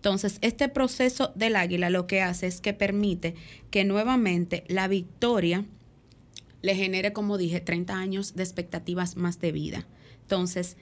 Entonces, 0.04 0.38
este 0.42 0.68
proceso 0.68 1.32
del 1.34 1.56
águila 1.56 1.90
lo 1.90 2.08
que 2.08 2.22
hace 2.22 2.46
es 2.46 2.60
que 2.60 2.74
permite 2.74 3.36
que 3.72 3.86
nuevamente 3.86 4.66
la 4.68 4.90
victoria 4.90 5.64
le 6.62 6.76
genere, 6.76 7.14
como 7.14 7.38
dije, 7.38 7.62
30 7.62 7.96
años 7.96 8.36
de 8.36 8.44
expectativas 8.44 9.16
más 9.16 9.40
de 9.40 9.54
vida. 9.54 9.88
Entonces, 10.24 10.76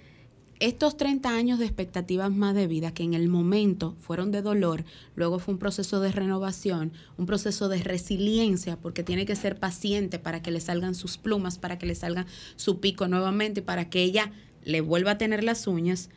estos 0.60 0.98
30 0.98 1.30
años 1.30 1.60
de 1.60 1.66
expectativas 1.66 2.32
más 2.32 2.56
de 2.56 2.66
vida, 2.66 2.96
que 2.96 3.04
en 3.04 3.14
el 3.14 3.30
momento 3.30 3.96
fueron 4.00 4.32
de 4.32 4.42
dolor, 4.42 4.86
luego 5.16 5.38
fue 5.38 5.54
un 5.54 5.60
proceso 5.60 6.00
de 6.00 6.12
renovación, 6.12 6.92
un 7.16 7.28
proceso 7.28 7.70
de 7.70 7.84
resiliencia, 7.84 8.78
porque 8.78 9.04
tiene 9.04 9.28
que 9.28 9.36
ser 9.36 9.60
paciente 9.60 10.18
para 10.18 10.42
que 10.42 10.50
le 10.50 10.62
salgan 10.62 10.96
sus 10.96 11.20
plumas, 11.20 11.60
para 11.60 11.78
que 11.78 11.86
le 11.86 11.94
salga 11.94 12.26
su 12.56 12.80
pico 12.80 13.08
nuevamente, 13.08 13.62
para 13.62 13.88
que 13.88 14.02
ella 14.02 14.32
le 14.64 14.82
vuelva 14.82 15.12
a 15.12 15.18
tener 15.20 15.44
las 15.44 15.68
uñas, 15.68 16.10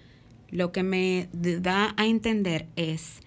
lo 0.54 0.70
que 0.70 0.84
me 0.84 1.28
da 1.32 1.94
a 1.96 2.06
entender 2.06 2.68
es 2.76 3.18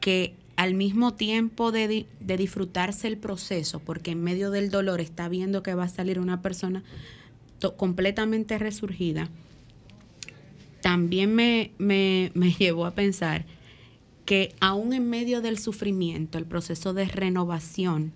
que 0.00 0.36
al 0.54 0.74
mismo 0.74 1.12
tiempo 1.14 1.72
de, 1.72 2.06
disfrutarse 2.20 3.08
el 3.08 3.18
proceso, 3.18 3.80
porque 3.80 4.12
en 4.12 4.22
medio 4.22 4.52
del 4.52 4.70
dolor 4.70 5.00
está 5.00 5.28
viendo 5.28 5.64
que 5.64 5.74
va 5.74 5.84
a 5.84 5.88
salir 5.88 6.20
una 6.20 6.40
persona 6.40 6.84
completamente 7.76 8.58
resurgida, 8.58 9.28
también 10.80 11.34
me, 11.34 11.72
me, 11.78 12.30
me 12.34 12.52
llevó 12.58 12.86
a 12.86 12.94
pensar 12.94 13.44
que 14.24 14.54
aún 14.60 14.92
en 14.92 15.10
medio 15.10 15.40
del 15.40 15.58
sufrimiento, 15.58 16.38
el 16.38 16.44
proceso 16.44 16.94
de 16.94 17.06
renovación 17.06 18.12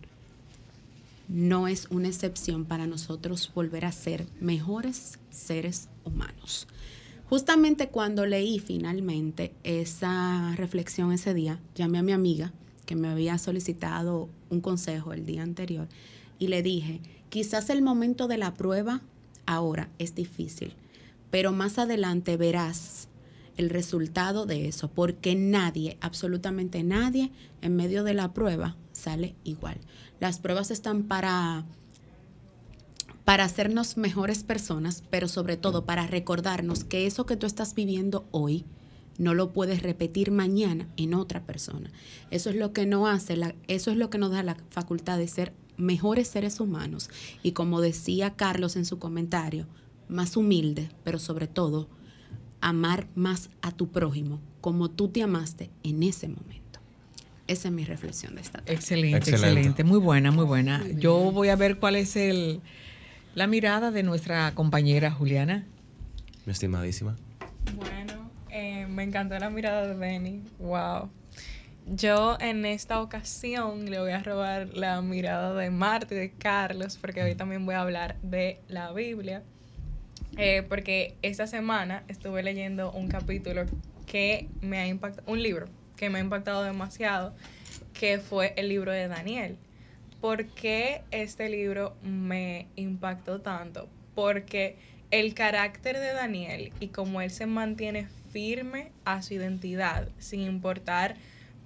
no 1.26 1.66
es 1.66 1.88
una 1.90 2.06
excepción 2.06 2.64
para 2.64 2.86
nosotros 2.86 3.50
volver 3.56 3.86
a 3.86 3.92
ser 3.92 4.24
mejores 4.40 5.18
seres 5.30 5.88
humanos. 6.04 6.68
Justamente 7.32 7.88
cuando 7.88 8.26
leí 8.26 8.58
finalmente 8.58 9.54
esa 9.64 10.52
reflexión 10.54 11.12
ese 11.12 11.32
día, 11.32 11.60
llamé 11.74 11.98
a 11.98 12.02
mi 12.02 12.12
amiga 12.12 12.52
que 12.84 12.94
me 12.94 13.08
había 13.08 13.38
solicitado 13.38 14.28
un 14.50 14.60
consejo 14.60 15.14
el 15.14 15.24
día 15.24 15.42
anterior 15.42 15.88
y 16.38 16.48
le 16.48 16.62
dije, 16.62 17.00
quizás 17.30 17.70
el 17.70 17.80
momento 17.80 18.28
de 18.28 18.36
la 18.36 18.52
prueba 18.52 19.00
ahora 19.46 19.88
es 19.98 20.14
difícil, 20.14 20.74
pero 21.30 21.52
más 21.52 21.78
adelante 21.78 22.36
verás 22.36 23.08
el 23.56 23.70
resultado 23.70 24.44
de 24.44 24.68
eso, 24.68 24.88
porque 24.88 25.34
nadie, 25.34 25.96
absolutamente 26.02 26.82
nadie, 26.82 27.30
en 27.62 27.76
medio 27.76 28.04
de 28.04 28.12
la 28.12 28.34
prueba 28.34 28.76
sale 28.92 29.34
igual. 29.42 29.78
Las 30.20 30.38
pruebas 30.38 30.70
están 30.70 31.04
para 31.04 31.64
para 33.24 33.44
hacernos 33.44 33.96
mejores 33.96 34.42
personas, 34.42 35.02
pero 35.10 35.28
sobre 35.28 35.56
todo 35.56 35.84
para 35.84 36.06
recordarnos 36.06 36.84
que 36.84 37.06
eso 37.06 37.26
que 37.26 37.36
tú 37.36 37.46
estás 37.46 37.74
viviendo 37.74 38.26
hoy 38.30 38.64
no 39.18 39.34
lo 39.34 39.52
puedes 39.52 39.82
repetir 39.82 40.30
mañana 40.30 40.88
en 40.96 41.14
otra 41.14 41.44
persona. 41.44 41.90
Eso 42.30 42.50
es 42.50 42.56
lo 42.56 42.72
que 42.72 42.86
no 42.86 43.06
hace, 43.06 43.36
la, 43.36 43.54
eso 43.68 43.90
es 43.90 43.96
lo 43.96 44.10
que 44.10 44.18
nos 44.18 44.32
da 44.32 44.42
la 44.42 44.56
facultad 44.70 45.18
de 45.18 45.28
ser 45.28 45.52
mejores 45.76 46.28
seres 46.28 46.60
humanos 46.60 47.10
y 47.42 47.52
como 47.52 47.80
decía 47.80 48.34
Carlos 48.34 48.76
en 48.76 48.84
su 48.84 48.98
comentario, 48.98 49.66
más 50.08 50.36
humilde, 50.36 50.90
pero 51.04 51.18
sobre 51.18 51.46
todo 51.46 51.88
amar 52.60 53.08
más 53.14 53.50
a 53.60 53.72
tu 53.72 53.88
prójimo 53.88 54.40
como 54.60 54.90
tú 54.90 55.08
te 55.08 55.22
amaste 55.22 55.70
en 55.82 56.02
ese 56.02 56.28
momento. 56.28 56.62
Esa 57.48 57.68
es 57.68 57.74
mi 57.74 57.84
reflexión 57.84 58.36
de 58.36 58.40
esta 58.40 58.58
tarde. 58.58 58.72
Excelente, 58.72 59.18
excelente, 59.18 59.48
excelente. 59.48 59.84
Muy 59.84 59.98
buena, 59.98 60.30
muy 60.30 60.44
buena. 60.44 60.86
Yo 60.96 61.32
voy 61.32 61.48
a 61.48 61.56
ver 61.56 61.78
cuál 61.78 61.96
es 61.96 62.16
el 62.16 62.60
la 63.34 63.46
mirada 63.46 63.90
de 63.90 64.02
nuestra 64.02 64.52
compañera 64.54 65.10
Juliana. 65.10 65.64
Mi 66.44 66.52
estimadísima. 66.52 67.16
Bueno, 67.76 68.30
eh, 68.50 68.86
me 68.88 69.04
encantó 69.04 69.38
la 69.38 69.50
mirada 69.50 69.86
de 69.86 69.94
Benny. 69.94 70.42
Wow. 70.58 71.10
Yo 71.86 72.36
en 72.40 72.64
esta 72.64 73.00
ocasión 73.00 73.90
le 73.90 73.98
voy 73.98 74.12
a 74.12 74.22
robar 74.22 74.68
la 74.74 75.00
mirada 75.02 75.54
de 75.54 75.70
Marta 75.70 76.14
y 76.14 76.18
de 76.18 76.30
Carlos, 76.30 76.98
porque 77.00 77.22
hoy 77.22 77.34
también 77.34 77.64
voy 77.64 77.74
a 77.74 77.80
hablar 77.80 78.16
de 78.22 78.60
la 78.68 78.92
Biblia. 78.92 79.42
Eh, 80.36 80.62
porque 80.68 81.16
esta 81.22 81.46
semana 81.46 82.04
estuve 82.08 82.42
leyendo 82.42 82.90
un 82.92 83.08
capítulo 83.08 83.66
que 84.06 84.48
me 84.60 84.78
ha 84.78 84.86
impactado, 84.86 85.30
un 85.30 85.42
libro 85.42 85.66
que 85.96 86.08
me 86.08 86.18
ha 86.18 86.22
impactado 86.22 86.62
demasiado, 86.62 87.34
que 87.92 88.18
fue 88.18 88.54
el 88.56 88.68
libro 88.68 88.92
de 88.92 89.08
Daniel. 89.08 89.56
¿Por 90.22 90.46
qué 90.46 91.02
este 91.10 91.48
libro 91.48 91.96
me 92.04 92.68
impactó 92.76 93.40
tanto? 93.40 93.88
Porque 94.14 94.76
el 95.10 95.34
carácter 95.34 95.98
de 95.98 96.12
Daniel 96.12 96.72
y 96.78 96.88
cómo 96.88 97.20
él 97.20 97.32
se 97.32 97.46
mantiene 97.46 98.06
firme 98.30 98.92
a 99.04 99.20
su 99.22 99.34
identidad, 99.34 100.08
sin 100.18 100.42
importar 100.42 101.16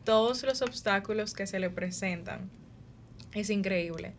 todos 0.04 0.42
los 0.42 0.62
obstáculos 0.62 1.34
que 1.34 1.46
se 1.46 1.60
le 1.60 1.68
presentan, 1.68 2.48
es 3.34 3.50
increíble. 3.50 4.14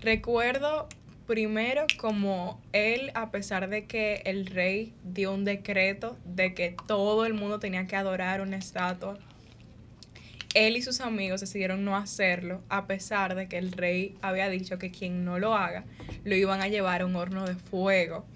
Recuerdo 0.00 0.88
primero 1.28 1.86
como 2.00 2.60
él, 2.72 3.12
a 3.14 3.30
pesar 3.30 3.68
de 3.68 3.86
que 3.86 4.22
el 4.24 4.46
rey 4.46 4.92
dio 5.04 5.32
un 5.32 5.44
decreto 5.44 6.18
de 6.24 6.52
que 6.52 6.74
todo 6.88 7.26
el 7.26 7.34
mundo 7.34 7.60
tenía 7.60 7.86
que 7.86 7.94
adorar 7.94 8.40
una 8.40 8.56
estatua, 8.56 9.20
él 10.54 10.76
y 10.76 10.82
sus 10.82 11.00
amigos 11.00 11.40
decidieron 11.40 11.84
no 11.84 11.96
hacerlo, 11.96 12.62
a 12.68 12.86
pesar 12.86 13.34
de 13.34 13.48
que 13.48 13.58
el 13.58 13.72
rey 13.72 14.16
había 14.22 14.48
dicho 14.48 14.78
que 14.78 14.90
quien 14.90 15.24
no 15.24 15.38
lo 15.38 15.54
haga 15.54 15.84
lo 16.24 16.34
iban 16.34 16.60
a 16.60 16.68
llevar 16.68 17.02
a 17.02 17.06
un 17.06 17.16
horno 17.16 17.46
de 17.46 17.54
fuego. 17.54 18.26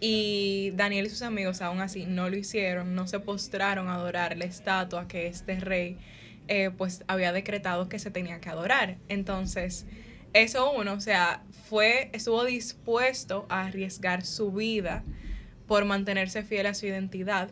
Y 0.00 0.72
Daniel 0.76 1.06
y 1.06 1.10
sus 1.10 1.22
amigos 1.22 1.60
aún 1.60 1.80
así 1.80 2.06
no 2.06 2.30
lo 2.30 2.36
hicieron, 2.36 2.94
no 2.94 3.06
se 3.06 3.20
postraron 3.20 3.88
a 3.88 3.94
adorar 3.94 4.36
la 4.38 4.46
estatua 4.46 5.06
que 5.06 5.26
este 5.26 5.60
rey 5.60 5.98
eh, 6.48 6.70
pues 6.76 7.04
había 7.06 7.32
decretado 7.32 7.88
que 7.88 7.98
se 7.98 8.10
tenía 8.10 8.40
que 8.40 8.48
adorar. 8.48 8.96
Entonces, 9.08 9.84
eso 10.32 10.72
uno, 10.72 10.94
o 10.94 11.00
sea, 11.00 11.42
fue, 11.68 12.08
estuvo 12.14 12.44
dispuesto 12.44 13.46
a 13.50 13.66
arriesgar 13.66 14.24
su 14.24 14.50
vida 14.50 15.04
por 15.66 15.84
mantenerse 15.84 16.42
fiel 16.42 16.66
a 16.66 16.74
su 16.74 16.86
identidad 16.86 17.50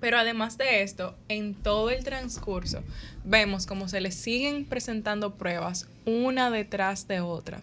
pero 0.00 0.18
además 0.18 0.58
de 0.58 0.82
esto, 0.82 1.14
en 1.28 1.54
todo 1.54 1.90
el 1.90 2.04
transcurso 2.04 2.82
vemos 3.24 3.66
como 3.66 3.88
se 3.88 4.00
le 4.00 4.12
siguen 4.12 4.64
presentando 4.64 5.34
pruebas 5.34 5.88
una 6.04 6.50
detrás 6.50 7.08
de 7.08 7.20
otra 7.20 7.60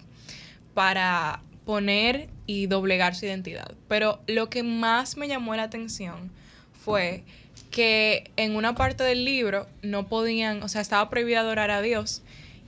para 0.74 1.41
poner 1.65 2.30
y 2.45 2.67
doblegar 2.67 3.15
su 3.15 3.26
identidad. 3.26 3.71
Pero 3.88 4.19
lo 4.28 4.50
que 4.50 4.63
más 4.63 5.17
me 5.17 5.28
llamó 5.28 5.56
la 5.56 5.63
atención 5.63 6.32
fue 6.84 7.24
que 7.71 8.32
en 8.38 8.56
una 8.56 8.76
parte 8.76 9.04
del 9.04 9.26
libro 9.26 9.67
no 9.82 10.08
podían, 10.08 10.63
o 10.63 10.69
sea, 10.69 10.82
estaba 10.82 11.10
prohibido 11.10 11.39
adorar 11.39 11.71
a 11.71 11.82
Dios. 11.82 12.21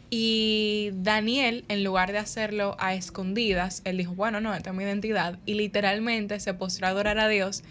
Y 0.09 0.91
Daniel, 0.93 1.65
en 1.67 1.83
lugar 1.83 2.11
de 2.11 2.17
hacerlo 2.17 2.75
a 2.79 2.93
escondidas, 2.93 3.81
él 3.83 3.97
dijo, 3.97 4.13
bueno, 4.15 4.41
no, 4.41 4.53
esta 4.55 4.71
es 4.71 4.75
mi 4.75 4.83
identidad. 4.83 5.37
Y 5.45 5.55
literalmente 5.55 6.39
se 6.39 6.53
postró 6.53 6.87
a 6.87 6.91
adorar 6.91 7.19
a 7.19 7.27
Dios 7.27 7.63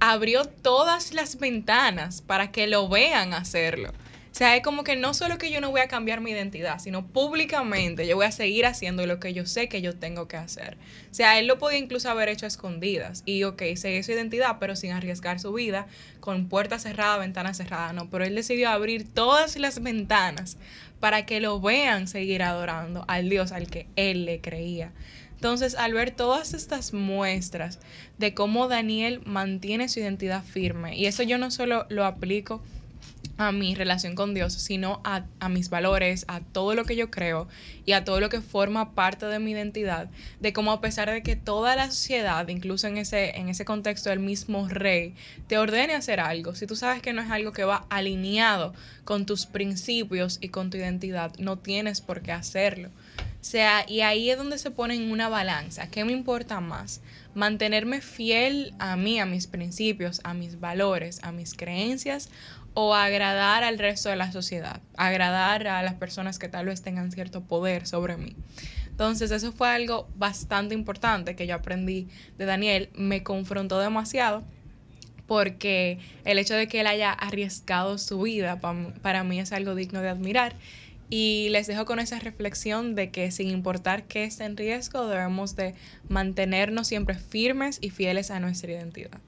abrió 0.00 0.46
todas 0.46 1.12
las 1.12 1.38
ventanas 1.38 2.22
para 2.22 2.50
que 2.50 2.66
lo 2.66 2.88
vean 2.88 3.34
hacerlo. 3.34 3.92
O 4.32 4.34
sea, 4.40 4.56
es 4.56 4.62
como 4.62 4.84
que 4.84 4.94
no 4.94 5.12
solo 5.12 5.38
que 5.38 5.50
yo 5.50 5.60
no 5.60 5.70
voy 5.70 5.80
a 5.80 5.88
cambiar 5.88 6.20
mi 6.20 6.30
identidad, 6.30 6.78
sino 6.78 7.04
públicamente 7.04 8.06
yo 8.06 8.14
voy 8.14 8.26
a 8.26 8.32
seguir 8.32 8.64
haciendo 8.64 9.04
lo 9.04 9.18
que 9.18 9.34
yo 9.34 9.44
sé 9.44 9.68
que 9.68 9.82
yo 9.82 9.96
tengo 9.96 10.28
que 10.28 10.36
hacer. 10.36 10.78
O 11.10 11.14
sea, 11.14 11.38
él 11.40 11.48
lo 11.48 11.58
podía 11.58 11.78
incluso 11.78 12.08
haber 12.08 12.28
hecho 12.28 12.46
a 12.46 12.48
escondidas 12.48 13.24
y, 13.26 13.42
ok, 13.42 13.60
seguir 13.74 14.04
su 14.04 14.12
identidad, 14.12 14.58
pero 14.60 14.76
sin 14.76 14.92
arriesgar 14.92 15.40
su 15.40 15.52
vida, 15.52 15.88
con 16.20 16.48
puertas 16.48 16.84
cerradas, 16.84 17.18
ventanas 17.18 17.56
cerradas, 17.56 17.92
no. 17.92 18.08
Pero 18.08 18.24
él 18.24 18.36
decidió 18.36 18.70
abrir 18.70 19.04
todas 19.12 19.56
las 19.56 19.82
ventanas 19.82 20.58
para 21.00 21.26
que 21.26 21.40
lo 21.40 21.60
vean 21.60 22.06
seguir 22.06 22.44
adorando 22.44 23.04
al 23.08 23.28
Dios 23.28 23.50
al 23.50 23.66
que 23.66 23.88
él 23.96 24.26
le 24.26 24.40
creía. 24.40 24.92
Entonces, 25.40 25.74
al 25.74 25.94
ver 25.94 26.10
todas 26.10 26.52
estas 26.52 26.92
muestras 26.92 27.78
de 28.18 28.34
cómo 28.34 28.68
Daniel 28.68 29.22
mantiene 29.24 29.88
su 29.88 29.98
identidad 29.98 30.44
firme, 30.44 30.98
y 30.98 31.06
eso 31.06 31.22
yo 31.22 31.38
no 31.38 31.50
solo 31.50 31.86
lo 31.88 32.04
aplico 32.04 32.60
a 33.38 33.50
mi 33.50 33.74
relación 33.74 34.16
con 34.16 34.34
Dios, 34.34 34.52
sino 34.52 35.00
a, 35.02 35.24
mis 35.48 35.70
valores, 35.70 36.26
a 36.28 36.40
todo 36.40 36.74
lo 36.74 36.84
que 36.84 36.94
yo 36.94 37.10
creo 37.10 37.48
y 37.86 37.92
a 37.92 38.04
todo 38.04 38.20
lo 38.20 38.28
que 38.28 38.42
forma 38.42 38.94
parte 38.94 39.24
de 39.24 39.38
mi 39.38 39.52
identidad, 39.52 40.10
de 40.40 40.52
cómo 40.52 40.72
a 40.72 40.82
pesar 40.82 41.10
de 41.10 41.22
que 41.22 41.36
toda 41.36 41.74
la 41.74 41.86
sociedad, 41.86 42.46
incluso 42.48 42.86
en 42.86 42.98
ese, 42.98 43.38
en 43.38 43.48
ese 43.48 43.64
contexto 43.64 44.10
del 44.10 44.20
mismo 44.20 44.68
rey, 44.68 45.14
te 45.46 45.56
ordene 45.56 45.94
hacer 45.94 46.20
algo, 46.20 46.54
si 46.54 46.66
tú 46.66 46.76
sabes 46.76 47.00
que 47.00 47.14
no 47.14 47.22
es 47.22 47.30
algo 47.30 47.52
que 47.52 47.64
va 47.64 47.86
alineado 47.88 48.74
con 49.06 49.24
tus 49.24 49.46
principios 49.46 50.36
y 50.42 50.50
con 50.50 50.68
tu 50.68 50.76
identidad, 50.76 51.32
no 51.38 51.56
tienes 51.56 52.02
por 52.02 52.20
qué 52.20 52.32
hacerlo. 52.32 52.90
Sea, 53.40 53.84
y 53.88 54.02
ahí 54.02 54.30
es 54.30 54.36
donde 54.36 54.58
se 54.58 54.70
pone 54.70 54.94
en 54.94 55.10
una 55.10 55.28
balanza. 55.28 55.88
¿Qué 55.88 56.04
me 56.04 56.12
importa 56.12 56.60
más? 56.60 57.00
Mantenerme 57.34 58.00
fiel 58.00 58.74
a 58.78 58.96
mí, 58.96 59.18
a 59.18 59.26
mis 59.26 59.46
principios, 59.46 60.20
a 60.24 60.34
mis 60.34 60.60
valores, 60.60 61.20
a 61.22 61.32
mis 61.32 61.54
creencias, 61.54 62.28
o 62.74 62.94
agradar 62.94 63.64
al 63.64 63.78
resto 63.78 64.08
de 64.10 64.16
la 64.16 64.30
sociedad, 64.30 64.80
agradar 64.96 65.66
a 65.66 65.82
las 65.82 65.94
personas 65.94 66.38
que 66.38 66.48
tal 66.48 66.66
vez 66.66 66.82
tengan 66.82 67.10
cierto 67.10 67.42
poder 67.42 67.86
sobre 67.86 68.16
mí. 68.16 68.36
Entonces 68.88 69.30
eso 69.30 69.52
fue 69.52 69.68
algo 69.68 70.08
bastante 70.16 70.74
importante 70.74 71.34
que 71.34 71.46
yo 71.46 71.54
aprendí 71.54 72.08
de 72.38 72.44
Daniel, 72.44 72.90
me 72.94 73.22
confrontó 73.22 73.80
demasiado 73.80 74.44
porque 75.26 75.98
el 76.24 76.38
hecho 76.38 76.54
de 76.54 76.66
que 76.68 76.80
él 76.80 76.86
haya 76.86 77.12
arriesgado 77.12 77.98
su 77.98 78.20
vida 78.20 78.60
para 78.60 79.24
mí 79.24 79.38
es 79.38 79.52
algo 79.52 79.74
digno 79.74 80.02
de 80.02 80.08
admirar. 80.08 80.56
Y 81.10 81.48
les 81.50 81.66
dejo 81.66 81.84
con 81.84 81.98
esa 81.98 82.20
reflexión 82.20 82.94
de 82.94 83.10
que 83.10 83.30
sin 83.32 83.48
importar 83.48 84.04
qué 84.04 84.24
esté 84.24 84.44
en 84.44 84.56
riesgo, 84.56 85.08
debemos 85.08 85.56
de 85.56 85.74
mantenernos 86.08 86.86
siempre 86.86 87.16
firmes 87.16 87.78
y 87.80 87.90
fieles 87.90 88.30
a 88.30 88.38
nuestra 88.38 88.72
identidad. 88.72 89.18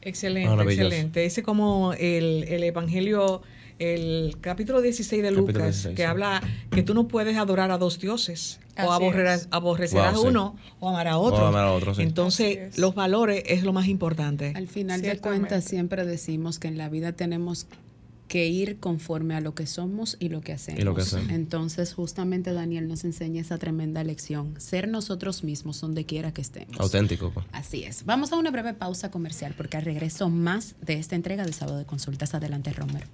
Excelente, 0.00 0.62
excelente. 0.62 1.24
Ese 1.26 1.42
como 1.42 1.92
el, 1.92 2.44
el 2.48 2.64
Evangelio 2.64 3.42
el 3.78 4.36
capítulo 4.40 4.80
16 4.80 5.22
de 5.22 5.30
Lucas, 5.30 5.88
que 5.94 6.04
habla 6.04 6.42
que 6.70 6.82
tú 6.82 6.94
no 6.94 7.08
puedes 7.08 7.36
adorar 7.36 7.70
a 7.70 7.78
dos 7.78 8.00
dioses, 8.00 8.60
o 8.76 8.92
aborrecerás 8.92 10.14
a 10.14 10.20
uno 10.20 10.56
o 10.80 10.88
amar 10.88 11.06
a 11.06 11.18
otro. 11.18 11.92
Entonces, 11.98 12.76
los 12.78 12.94
valores 12.94 13.42
es 13.46 13.62
lo 13.62 13.72
más 13.72 13.86
importante. 13.86 14.52
Al 14.54 14.68
final 14.68 15.02
de 15.02 15.18
cuentas, 15.18 15.64
siempre 15.64 16.04
decimos 16.04 16.58
que 16.58 16.68
en 16.68 16.78
la 16.78 16.88
vida 16.88 17.12
tenemos 17.12 17.66
que 18.28 18.46
ir 18.46 18.78
conforme 18.78 19.34
a 19.34 19.40
lo 19.40 19.54
que 19.54 19.66
somos 19.66 20.16
y 20.20 20.28
lo 20.28 20.40
que 20.40 20.52
hacemos. 20.52 21.14
Entonces, 21.30 21.94
justamente 21.94 22.52
Daniel 22.52 22.86
nos 22.86 23.04
enseña 23.04 23.40
esa 23.40 23.58
tremenda 23.58 24.04
lección, 24.04 24.54
ser 24.60 24.86
nosotros 24.86 25.42
mismos 25.42 25.80
donde 25.80 26.04
quiera 26.04 26.32
que 26.32 26.42
estemos. 26.42 26.78
Auténtico. 26.78 27.30
Pues. 27.32 27.46
Así 27.52 27.84
es. 27.84 28.04
Vamos 28.04 28.32
a 28.32 28.36
una 28.36 28.50
breve 28.50 28.74
pausa 28.74 29.10
comercial 29.10 29.54
porque 29.56 29.78
al 29.78 29.84
regreso 29.84 30.28
más 30.28 30.76
de 30.82 30.94
esta 30.94 31.16
entrega 31.16 31.44
de 31.44 31.52
Sábado 31.52 31.78
de 31.78 31.86
Consultas. 31.86 32.34
Adelante, 32.34 32.72
Romer. 32.72 33.06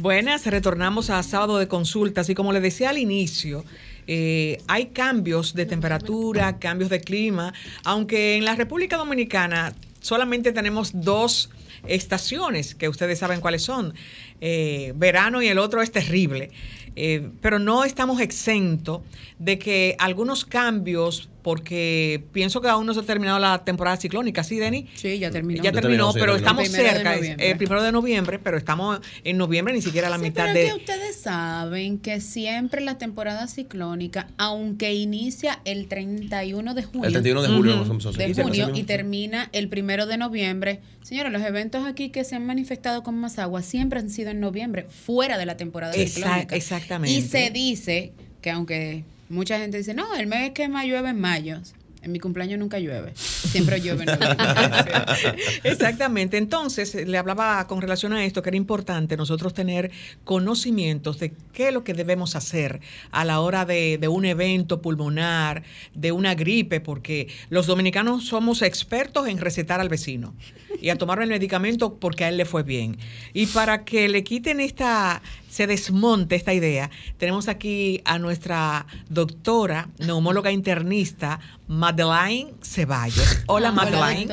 Buenas, 0.00 0.46
retornamos 0.46 1.10
a 1.10 1.22
Sábado 1.22 1.58
de 1.58 1.66
Consultas 1.66 2.28
y 2.28 2.34
como 2.34 2.52
le 2.52 2.60
decía 2.60 2.90
al 2.90 2.98
inicio, 2.98 3.64
eh, 4.06 4.58
hay 4.68 4.86
cambios 4.86 5.54
de 5.54 5.64
temperatura, 5.66 6.58
cambios 6.58 6.90
de 6.90 7.00
clima, 7.00 7.54
aunque 7.84 8.36
en 8.36 8.44
la 8.44 8.54
República 8.54 8.96
Dominicana 8.96 9.74
solamente 10.00 10.52
tenemos 10.52 10.90
dos 10.94 11.50
estaciones, 11.88 12.74
que 12.74 12.88
ustedes 12.88 13.18
saben 13.18 13.40
cuáles 13.40 13.62
son, 13.62 13.94
eh, 14.40 14.92
verano 14.96 15.42
y 15.42 15.48
el 15.48 15.58
otro 15.58 15.82
es 15.82 15.90
terrible. 15.90 16.50
Eh, 16.98 17.28
pero 17.42 17.58
no 17.58 17.84
estamos 17.84 18.20
exentos 18.20 19.02
de 19.38 19.58
que 19.58 19.96
algunos 19.98 20.46
cambios, 20.46 21.28
porque 21.46 22.24
pienso 22.32 22.60
que 22.60 22.66
aún 22.66 22.86
no 22.86 22.92
se 22.92 22.98
ha 22.98 23.02
terminado 23.04 23.38
la 23.38 23.64
temporada 23.64 23.96
ciclónica, 23.98 24.42
¿sí, 24.42 24.56
Denny? 24.56 24.88
Sí, 24.94 25.20
ya 25.20 25.30
terminó. 25.30 25.62
Ya 25.62 25.70
terminó, 25.70 26.12
pero 26.12 26.34
estamos 26.34 26.66
cerca, 26.66 27.14
el 27.14 27.56
primero 27.56 27.84
de 27.84 27.92
noviembre, 27.92 28.40
pero 28.40 28.56
estamos 28.56 28.98
en 29.22 29.38
noviembre 29.38 29.72
ni 29.72 29.80
siquiera 29.80 30.08
a 30.08 30.10
la 30.10 30.18
mitad 30.18 30.52
de... 30.52 30.64
Que 30.64 30.72
ustedes 30.72 31.14
saben 31.14 31.98
que 31.98 32.20
siempre 32.20 32.80
la 32.80 32.98
temporada 32.98 33.46
ciclónica, 33.46 34.26
aunque 34.38 34.94
inicia 34.94 35.60
el 35.64 35.86
31 35.86 36.74
de 36.74 36.82
junio, 36.82 37.06
el 37.06 37.12
31 37.12 37.42
de 37.42 37.48
julio, 37.48 37.84
de 37.84 38.34
junio 38.34 38.70
y 38.74 38.82
termina 38.82 39.48
el 39.52 39.68
primero 39.68 40.06
de 40.06 40.16
noviembre, 40.16 40.80
señores, 41.02 41.30
los 41.30 41.42
eventos 41.42 41.86
aquí 41.86 42.08
que 42.08 42.24
se 42.24 42.34
han 42.34 42.44
manifestado 42.44 43.04
con 43.04 43.14
más 43.14 43.38
agua 43.38 43.62
siempre 43.62 44.00
han 44.00 44.10
sido 44.10 44.30
en 44.30 44.40
noviembre, 44.40 44.88
fuera 44.90 45.38
de 45.38 45.46
la 45.46 45.56
temporada 45.56 45.92
ciclónica. 45.92 46.56
Exactamente. 46.56 47.16
Y 47.16 47.22
se 47.22 47.50
dice 47.50 48.14
que 48.40 48.50
aunque 48.50 49.04
mucha 49.28 49.58
gente 49.58 49.78
dice, 49.78 49.94
no, 49.94 50.14
el 50.14 50.26
mes 50.26 50.52
que 50.52 50.68
más 50.68 50.86
llueve 50.86 51.10
en 51.10 51.20
mayo. 51.20 51.60
En 52.02 52.12
mi 52.12 52.20
cumpleaños 52.20 52.60
nunca 52.60 52.78
llueve, 52.78 53.14
siempre 53.16 53.80
llueve 53.80 54.04
en 54.04 54.10
Exactamente. 55.64 56.36
Entonces, 56.36 56.94
le 56.94 57.18
hablaba 57.18 57.66
con 57.66 57.80
relación 57.80 58.12
a 58.12 58.24
esto 58.24 58.42
que 58.42 58.50
era 58.50 58.56
importante 58.56 59.16
nosotros 59.16 59.54
tener 59.54 59.90
conocimientos 60.22 61.18
de 61.18 61.32
qué 61.52 61.68
es 61.68 61.74
lo 61.74 61.82
que 61.82 61.94
debemos 61.94 62.36
hacer 62.36 62.80
a 63.10 63.24
la 63.24 63.40
hora 63.40 63.64
de, 63.64 63.98
de 63.98 64.06
un 64.06 64.24
evento 64.24 64.80
pulmonar, 64.80 65.64
de 65.94 66.12
una 66.12 66.36
gripe, 66.36 66.80
porque 66.80 67.26
los 67.50 67.66
dominicanos 67.66 68.24
somos 68.24 68.62
expertos 68.62 69.26
en 69.26 69.38
recetar 69.38 69.80
al 69.80 69.88
vecino 69.88 70.32
y 70.80 70.90
a 70.90 70.98
tomar 70.98 71.20
el 71.20 71.28
medicamento 71.28 71.94
porque 71.98 72.24
a 72.24 72.28
él 72.28 72.36
le 72.36 72.44
fue 72.44 72.62
bien. 72.62 72.98
Y 73.32 73.46
para 73.46 73.84
que 73.84 74.08
le 74.08 74.22
quiten 74.22 74.60
esta 74.60 75.22
se 75.56 75.66
desmonte 75.66 76.34
esta 76.34 76.52
idea, 76.52 76.90
tenemos 77.16 77.48
aquí 77.48 78.02
a 78.04 78.18
nuestra 78.18 78.86
doctora, 79.08 79.88
neumóloga 79.98 80.52
internista, 80.52 81.40
Madeleine 81.66 82.52
Ceballos. 82.62 83.38
Hola, 83.46 83.72
Madeleine. 83.72 84.26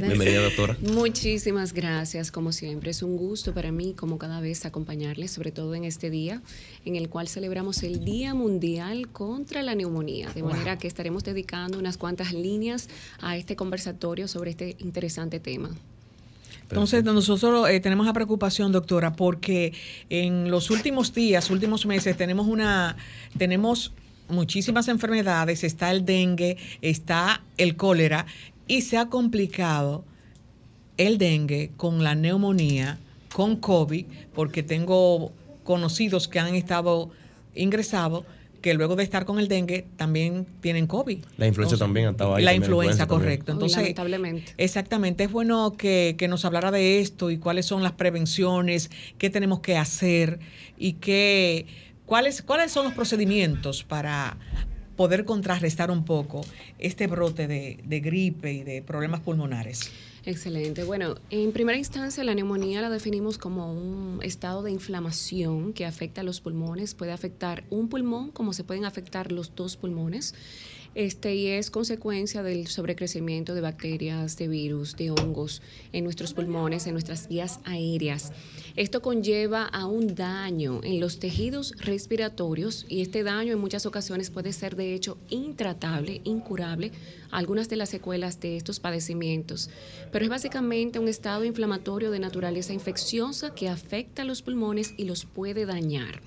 Bienvenida, 0.00 0.42
doctora. 0.42 0.76
Muchísimas 0.80 1.72
gracias, 1.72 2.32
como 2.32 2.50
siempre. 2.50 2.90
Es 2.90 3.04
un 3.04 3.16
gusto 3.16 3.54
para 3.54 3.70
mí, 3.70 3.94
como 3.96 4.18
cada 4.18 4.40
vez, 4.40 4.66
acompañarles, 4.66 5.30
sobre 5.30 5.52
todo 5.52 5.76
en 5.76 5.84
este 5.84 6.10
día 6.10 6.42
en 6.84 6.96
el 6.96 7.08
cual 7.08 7.28
celebramos 7.28 7.84
el 7.84 8.04
Día 8.04 8.34
Mundial 8.34 9.12
contra 9.12 9.62
la 9.62 9.76
Neumonía. 9.76 10.30
De 10.30 10.42
manera 10.42 10.76
que 10.76 10.88
estaremos 10.88 11.22
dedicando 11.22 11.78
unas 11.78 11.96
cuantas 11.96 12.32
líneas 12.32 12.88
a 13.20 13.36
este 13.36 13.54
conversatorio 13.54 14.26
sobre 14.26 14.50
este 14.50 14.74
interesante 14.80 15.38
tema. 15.38 15.70
Entonces, 16.72 17.04
nosotros 17.04 17.68
eh, 17.68 17.80
tenemos 17.80 18.06
la 18.06 18.14
preocupación, 18.14 18.72
doctora, 18.72 19.12
porque 19.12 19.74
en 20.08 20.50
los 20.50 20.70
últimos 20.70 21.12
días, 21.12 21.50
últimos 21.50 21.84
meses, 21.84 22.16
tenemos 22.16 22.46
una, 22.46 22.96
tenemos 23.36 23.92
muchísimas 24.30 24.88
enfermedades, 24.88 25.64
está 25.64 25.90
el 25.90 26.06
dengue, 26.06 26.56
está 26.80 27.42
el 27.58 27.76
cólera, 27.76 28.24
y 28.66 28.80
se 28.80 28.96
ha 28.96 29.10
complicado 29.10 30.06
el 30.96 31.18
dengue 31.18 31.72
con 31.76 32.02
la 32.02 32.14
neumonía, 32.14 32.98
con 33.34 33.56
COVID, 33.56 34.06
porque 34.34 34.62
tengo 34.62 35.30
conocidos 35.64 36.26
que 36.26 36.38
han 36.38 36.54
estado 36.54 37.10
ingresados 37.54 38.24
que 38.62 38.72
luego 38.74 38.96
de 38.96 39.02
estar 39.02 39.26
con 39.26 39.38
el 39.38 39.48
dengue 39.48 39.86
también 39.96 40.46
tienen 40.60 40.86
COVID. 40.86 41.24
La 41.36 41.46
influenza 41.46 41.76
también 41.76 42.08
estaba 42.08 42.36
ahí. 42.36 42.44
La 42.44 42.54
influenza, 42.54 43.06
correcto. 43.06 43.52
Entonces, 43.52 43.78
lamentablemente. 43.78 44.54
Exactamente. 44.56 45.24
Es 45.24 45.32
bueno 45.32 45.74
que, 45.76 46.14
que, 46.16 46.28
nos 46.28 46.44
hablara 46.44 46.70
de 46.70 47.00
esto 47.00 47.30
y 47.30 47.36
cuáles 47.36 47.66
son 47.66 47.82
las 47.82 47.92
prevenciones, 47.92 48.90
qué 49.18 49.28
tenemos 49.28 49.60
que 49.60 49.76
hacer 49.76 50.38
y 50.78 50.94
qué, 50.94 51.66
cuáles, 52.06 52.40
cuáles 52.40 52.72
son 52.72 52.84
los 52.84 52.94
procedimientos 52.94 53.82
para 53.82 54.38
poder 54.96 55.24
contrarrestar 55.24 55.90
un 55.90 56.04
poco 56.04 56.42
este 56.78 57.08
brote 57.08 57.48
de, 57.48 57.80
de 57.84 58.00
gripe 58.00 58.52
y 58.52 58.62
de 58.62 58.80
problemas 58.82 59.20
pulmonares. 59.20 59.90
Excelente. 60.24 60.84
Bueno, 60.84 61.16
en 61.30 61.50
primera 61.50 61.76
instancia 61.76 62.22
la 62.22 62.34
neumonía 62.34 62.80
la 62.80 62.90
definimos 62.90 63.38
como 63.38 63.72
un 63.72 64.20
estado 64.22 64.62
de 64.62 64.70
inflamación 64.70 65.72
que 65.72 65.84
afecta 65.84 66.20
a 66.20 66.24
los 66.24 66.40
pulmones. 66.40 66.94
Puede 66.94 67.10
afectar 67.10 67.64
un 67.70 67.88
pulmón 67.88 68.30
como 68.30 68.52
se 68.52 68.62
pueden 68.62 68.84
afectar 68.84 69.32
los 69.32 69.56
dos 69.56 69.76
pulmones 69.76 70.34
este, 70.94 71.34
y 71.34 71.48
es 71.48 71.70
consecuencia 71.70 72.42
del 72.42 72.66
sobrecrecimiento 72.66 73.54
de 73.54 73.60
bacterias, 73.60 74.36
de 74.36 74.48
virus, 74.48 74.96
de 74.96 75.10
hongos 75.10 75.62
en 75.92 76.04
nuestros 76.04 76.34
pulmones, 76.34 76.86
en 76.86 76.92
nuestras 76.92 77.28
vías 77.28 77.60
aéreas. 77.64 78.32
Esto 78.76 79.02
conlleva 79.02 79.64
a 79.64 79.86
un 79.86 80.14
daño 80.14 80.80
en 80.82 81.00
los 81.00 81.18
tejidos 81.18 81.74
respiratorios 81.78 82.86
y 82.88 83.02
este 83.02 83.22
daño 83.22 83.52
en 83.52 83.58
muchas 83.58 83.86
ocasiones 83.86 84.30
puede 84.30 84.52
ser 84.52 84.76
de 84.76 84.94
hecho 84.94 85.18
intratable, 85.28 86.20
incurable, 86.24 86.92
algunas 87.30 87.68
de 87.68 87.76
las 87.76 87.88
secuelas 87.88 88.40
de 88.40 88.56
estos 88.56 88.80
padecimientos. 88.80 89.70
Pero 90.10 90.24
es 90.24 90.30
básicamente 90.30 90.98
un 90.98 91.08
estado 91.08 91.44
inflamatorio 91.44 92.10
de 92.10 92.18
naturaleza 92.18 92.72
infecciosa 92.72 93.54
que 93.54 93.68
afecta 93.68 94.22
a 94.22 94.24
los 94.24 94.42
pulmones 94.42 94.94
y 94.96 95.04
los 95.04 95.24
puede 95.24 95.66
dañar. 95.66 96.20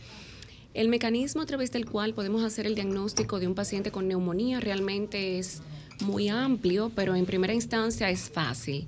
El 0.76 0.90
mecanismo 0.90 1.42
a 1.42 1.46
través 1.46 1.72
del 1.72 1.86
cual 1.86 2.14
podemos 2.14 2.44
hacer 2.44 2.68
el 2.68 2.76
diagnóstico 2.76 3.40
de 3.40 3.48
un 3.48 3.56
paciente 3.56 3.92
con 3.92 4.10
neumonía 4.10 4.60
realmente 4.60 5.40
es 5.40 5.62
muy 6.04 6.28
amplio, 6.28 6.92
pero 6.94 7.16
en 7.16 7.26
primera 7.26 7.54
instancia 7.54 8.10
es 8.10 8.30
fácil. 8.30 8.86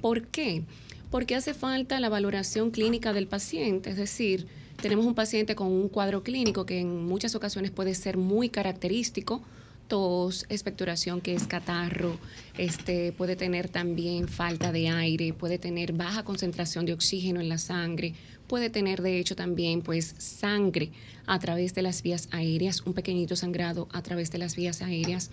¿Por 0.00 0.26
qué? 0.26 0.64
Porque 1.12 1.36
hace 1.36 1.54
falta 1.54 2.00
la 2.00 2.08
valoración 2.08 2.72
clínica 2.72 3.12
del 3.12 3.28
paciente, 3.28 3.90
es 3.90 3.96
decir, 3.96 4.48
tenemos 4.82 5.06
un 5.06 5.14
paciente 5.14 5.54
con 5.54 5.68
un 5.68 5.88
cuadro 5.88 6.24
clínico 6.24 6.66
que 6.66 6.80
en 6.80 7.06
muchas 7.06 7.36
ocasiones 7.36 7.70
puede 7.70 7.94
ser 7.94 8.16
muy 8.16 8.48
característico, 8.48 9.40
tos, 9.86 10.44
expectoración 10.48 11.20
que 11.20 11.34
es 11.34 11.46
catarro, 11.46 12.18
este 12.58 13.12
puede 13.12 13.36
tener 13.36 13.68
también 13.68 14.26
falta 14.26 14.72
de 14.72 14.88
aire, 14.88 15.32
puede 15.34 15.58
tener 15.58 15.92
baja 15.92 16.24
concentración 16.24 16.84
de 16.84 16.94
oxígeno 16.94 17.40
en 17.40 17.48
la 17.48 17.58
sangre, 17.58 18.14
puede 18.48 18.70
tener 18.70 19.02
de 19.02 19.18
hecho 19.18 19.36
también 19.36 19.82
pues 19.82 20.14
sangre 20.18 20.90
a 21.26 21.38
través 21.38 21.74
de 21.74 21.82
las 21.82 22.02
vías 22.02 22.28
aéreas, 22.32 22.82
un 22.86 22.94
pequeñito 22.94 23.36
sangrado 23.36 23.88
a 23.92 24.02
través 24.02 24.30
de 24.30 24.38
las 24.38 24.56
vías 24.56 24.82
aéreas. 24.82 25.30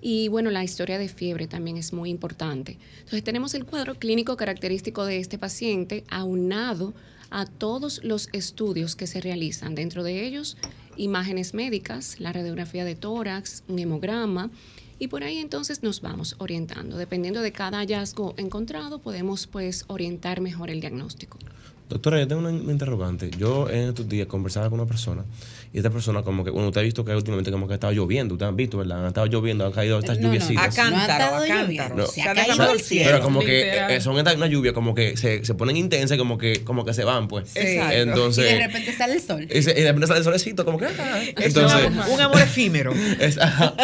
Y 0.00 0.28
bueno, 0.28 0.50
la 0.50 0.64
historia 0.64 0.98
de 0.98 1.08
fiebre 1.08 1.46
también 1.46 1.76
es 1.76 1.92
muy 1.92 2.10
importante. 2.10 2.78
Entonces 2.98 3.22
tenemos 3.22 3.54
el 3.54 3.64
cuadro 3.64 3.94
clínico 3.94 4.36
característico 4.36 5.04
de 5.04 5.18
este 5.18 5.38
paciente 5.38 6.04
aunado 6.08 6.94
a 7.30 7.46
todos 7.46 8.02
los 8.04 8.28
estudios 8.32 8.96
que 8.96 9.06
se 9.06 9.20
realizan, 9.20 9.74
dentro 9.74 10.02
de 10.02 10.26
ellos 10.26 10.56
imágenes 10.96 11.54
médicas, 11.54 12.20
la 12.20 12.32
radiografía 12.32 12.84
de 12.84 12.94
tórax, 12.94 13.62
un 13.68 13.78
hemograma, 13.78 14.50
y 14.98 15.08
por 15.08 15.24
ahí 15.24 15.38
entonces 15.38 15.82
nos 15.82 16.00
vamos 16.00 16.36
orientando. 16.38 16.96
Dependiendo 16.96 17.42
de 17.42 17.52
cada 17.52 17.78
hallazgo 17.78 18.34
encontrado, 18.38 18.98
podemos 18.98 19.46
pues 19.46 19.84
orientar 19.88 20.40
mejor 20.40 20.70
el 20.70 20.80
diagnóstico. 20.80 21.38
Doctora, 21.88 22.18
yo 22.18 22.26
tengo 22.26 22.40
una, 22.40 22.50
una 22.50 22.72
interrogante. 22.72 23.30
Yo 23.38 23.70
en 23.70 23.88
estos 23.90 24.08
días 24.08 24.26
conversaba 24.26 24.68
con 24.70 24.80
una 24.80 24.88
persona 24.88 25.24
y 25.72 25.78
esta 25.78 25.90
persona 25.90 26.22
como 26.22 26.42
que, 26.42 26.50
bueno, 26.50 26.68
usted 26.68 26.80
ha 26.80 26.84
visto 26.84 27.04
que 27.04 27.14
últimamente 27.14 27.50
como 27.52 27.66
que 27.68 27.74
ha 27.74 27.76
estado 27.76 27.92
lloviendo, 27.92 28.34
ustedes 28.34 28.48
han 28.48 28.56
visto, 28.56 28.78
¿verdad? 28.78 29.02
Han 29.02 29.06
estado 29.08 29.26
lloviendo, 29.26 29.66
han 29.66 29.72
caído 29.72 29.98
estas 29.98 30.16
No, 30.18 30.22
no, 30.28 30.34
lluviecitas. 30.34 30.76
No 30.76 30.82
ha 30.82 30.90
cántaro, 30.90 31.24
a 31.36 31.38
lloviendo, 31.46 31.76
cántaro. 31.76 32.06
se 32.06 32.12
Se 32.14 32.22
ha 32.22 32.34
caído 32.34 32.72
el 32.72 32.80
cielo. 32.80 33.10
Pero 33.10 33.22
como 33.22 33.40
que 33.40 33.64
Literal. 33.64 33.90
eh, 33.92 34.00
son 34.00 34.16
estas 34.18 34.34
una 34.36 34.46
lluvia 34.46 34.72
como 34.72 34.94
que 34.94 35.16
se, 35.16 35.44
se 35.44 35.54
ponen 35.54 35.76
intensas 35.76 36.16
y 36.16 36.18
como 36.18 36.38
que, 36.38 36.64
como 36.64 36.84
que 36.84 36.92
se 36.94 37.04
van, 37.04 37.28
pues. 37.28 37.54
Exacto. 37.54 37.94
Y 37.94 38.00
Entonces, 38.00 38.44
de 38.52 38.66
repente 38.66 38.92
sale 38.96 39.12
el 39.14 39.20
sol. 39.22 39.46
y, 39.48 39.62
se- 39.62 39.70
y 39.78 39.82
de 39.82 39.86
repente 39.88 40.06
sale 40.08 40.18
el 40.18 40.24
solecito, 40.24 40.64
como 40.64 40.78
que. 40.78 40.86
ah, 40.86 41.20
Es 41.36 41.46
Entonces, 41.54 41.90
un, 41.90 42.14
un 42.14 42.20
amor 42.20 42.40
efímero. 42.40 42.92
es- 43.20 43.38
ajá, 43.38 43.74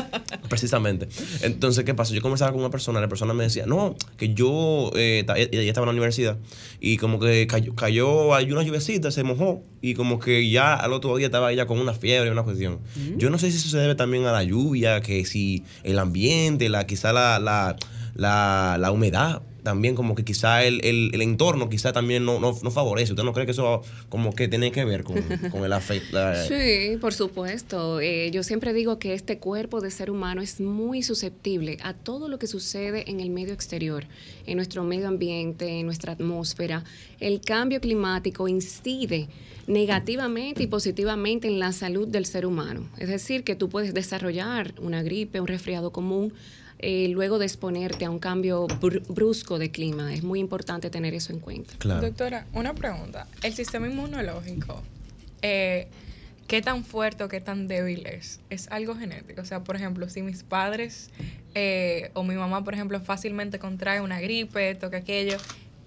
precisamente. 0.52 1.08
Entonces, 1.40 1.82
¿qué 1.82 1.94
pasó? 1.94 2.12
Yo 2.12 2.20
conversaba 2.20 2.52
con 2.52 2.60
una 2.60 2.68
persona, 2.68 3.00
la 3.00 3.08
persona 3.08 3.32
me 3.32 3.44
decía, 3.44 3.64
no, 3.64 3.96
que 4.18 4.34
yo, 4.34 4.90
eh, 4.94 5.24
ella 5.26 5.62
estaba 5.62 5.84
en 5.84 5.88
la 5.88 5.92
universidad 5.92 6.36
y 6.78 6.98
como 6.98 7.18
que 7.18 7.46
cayó, 7.46 7.74
cayó 7.74 8.34
hay 8.34 8.52
una 8.52 8.62
lluvecita, 8.62 9.10
se 9.10 9.22
mojó 9.22 9.62
y 9.80 9.94
como 9.94 10.18
que 10.18 10.50
ya 10.50 10.74
al 10.74 10.92
otro 10.92 11.16
día 11.16 11.28
estaba 11.28 11.50
ella 11.50 11.64
con 11.64 11.78
una 11.78 11.94
fiebre, 11.94 12.30
una 12.30 12.42
cuestión. 12.42 12.80
Yo 13.16 13.30
no 13.30 13.38
sé 13.38 13.50
si 13.50 13.56
eso 13.56 13.70
se 13.70 13.78
debe 13.78 13.94
también 13.94 14.26
a 14.26 14.32
la 14.32 14.44
lluvia, 14.44 15.00
que 15.00 15.24
si 15.24 15.64
el 15.84 15.98
ambiente, 15.98 16.68
la 16.68 16.86
quizá 16.86 17.14
la, 17.14 17.38
la, 17.38 17.76
la, 18.14 18.76
la 18.78 18.92
humedad. 18.92 19.40
También 19.62 19.94
como 19.94 20.14
que 20.14 20.24
quizá 20.24 20.64
el, 20.64 20.84
el, 20.84 21.10
el 21.12 21.22
entorno 21.22 21.68
quizá 21.68 21.92
también 21.92 22.24
no, 22.24 22.40
no, 22.40 22.56
no 22.62 22.70
favorece. 22.70 23.12
¿Usted 23.12 23.24
no 23.24 23.32
cree 23.32 23.46
que 23.46 23.52
eso 23.52 23.82
como 24.08 24.34
que 24.34 24.48
tiene 24.48 24.72
que 24.72 24.84
ver 24.84 25.04
con, 25.04 25.22
con 25.50 25.64
el 25.64 25.72
afecto? 25.72 26.18
Sí, 26.48 26.96
por 27.00 27.14
supuesto. 27.14 28.00
Eh, 28.00 28.30
yo 28.30 28.42
siempre 28.42 28.72
digo 28.72 28.98
que 28.98 29.14
este 29.14 29.38
cuerpo 29.38 29.80
de 29.80 29.90
ser 29.90 30.10
humano 30.10 30.42
es 30.42 30.60
muy 30.60 31.02
susceptible 31.02 31.78
a 31.82 31.94
todo 31.94 32.28
lo 32.28 32.38
que 32.38 32.46
sucede 32.46 33.10
en 33.10 33.20
el 33.20 33.30
medio 33.30 33.54
exterior, 33.54 34.04
en 34.46 34.56
nuestro 34.56 34.84
medio 34.84 35.08
ambiente, 35.08 35.80
en 35.80 35.86
nuestra 35.86 36.12
atmósfera. 36.12 36.84
El 37.20 37.40
cambio 37.40 37.80
climático 37.80 38.48
incide 38.48 39.28
negativamente 39.66 40.62
y 40.62 40.66
positivamente 40.66 41.48
en 41.48 41.58
la 41.58 41.72
salud 41.72 42.08
del 42.08 42.26
ser 42.26 42.46
humano. 42.46 42.88
Es 42.98 43.08
decir, 43.08 43.44
que 43.44 43.54
tú 43.54 43.68
puedes 43.68 43.94
desarrollar 43.94 44.74
una 44.80 45.02
gripe, 45.02 45.40
un 45.40 45.46
resfriado 45.46 45.92
común, 45.92 46.32
eh, 46.82 47.08
luego 47.08 47.38
de 47.38 47.46
exponerte 47.46 48.04
a 48.04 48.10
un 48.10 48.18
cambio 48.18 48.66
br- 48.66 49.02
brusco 49.08 49.58
de 49.58 49.70
clima. 49.70 50.12
Es 50.12 50.22
muy 50.22 50.40
importante 50.40 50.90
tener 50.90 51.14
eso 51.14 51.32
en 51.32 51.38
cuenta. 51.40 51.74
Claro. 51.78 52.02
Doctora, 52.02 52.46
una 52.52 52.74
pregunta. 52.74 53.26
El 53.42 53.54
sistema 53.54 53.86
inmunológico, 53.88 54.82
eh, 55.42 55.86
¿qué 56.48 56.60
tan 56.60 56.84
fuerte 56.84 57.24
o 57.24 57.28
qué 57.28 57.40
tan 57.40 57.68
débil 57.68 58.06
es? 58.06 58.40
¿Es 58.50 58.68
algo 58.68 58.94
genético? 58.96 59.40
O 59.40 59.44
sea, 59.44 59.64
por 59.64 59.76
ejemplo, 59.76 60.08
si 60.08 60.22
mis 60.22 60.42
padres 60.42 61.10
eh, 61.54 62.10
o 62.14 62.24
mi 62.24 62.34
mamá, 62.34 62.64
por 62.64 62.74
ejemplo, 62.74 63.00
fácilmente 63.00 63.58
contrae 63.58 64.00
una 64.00 64.20
gripe, 64.20 64.74
toca 64.74 64.98
aquello, 64.98 65.36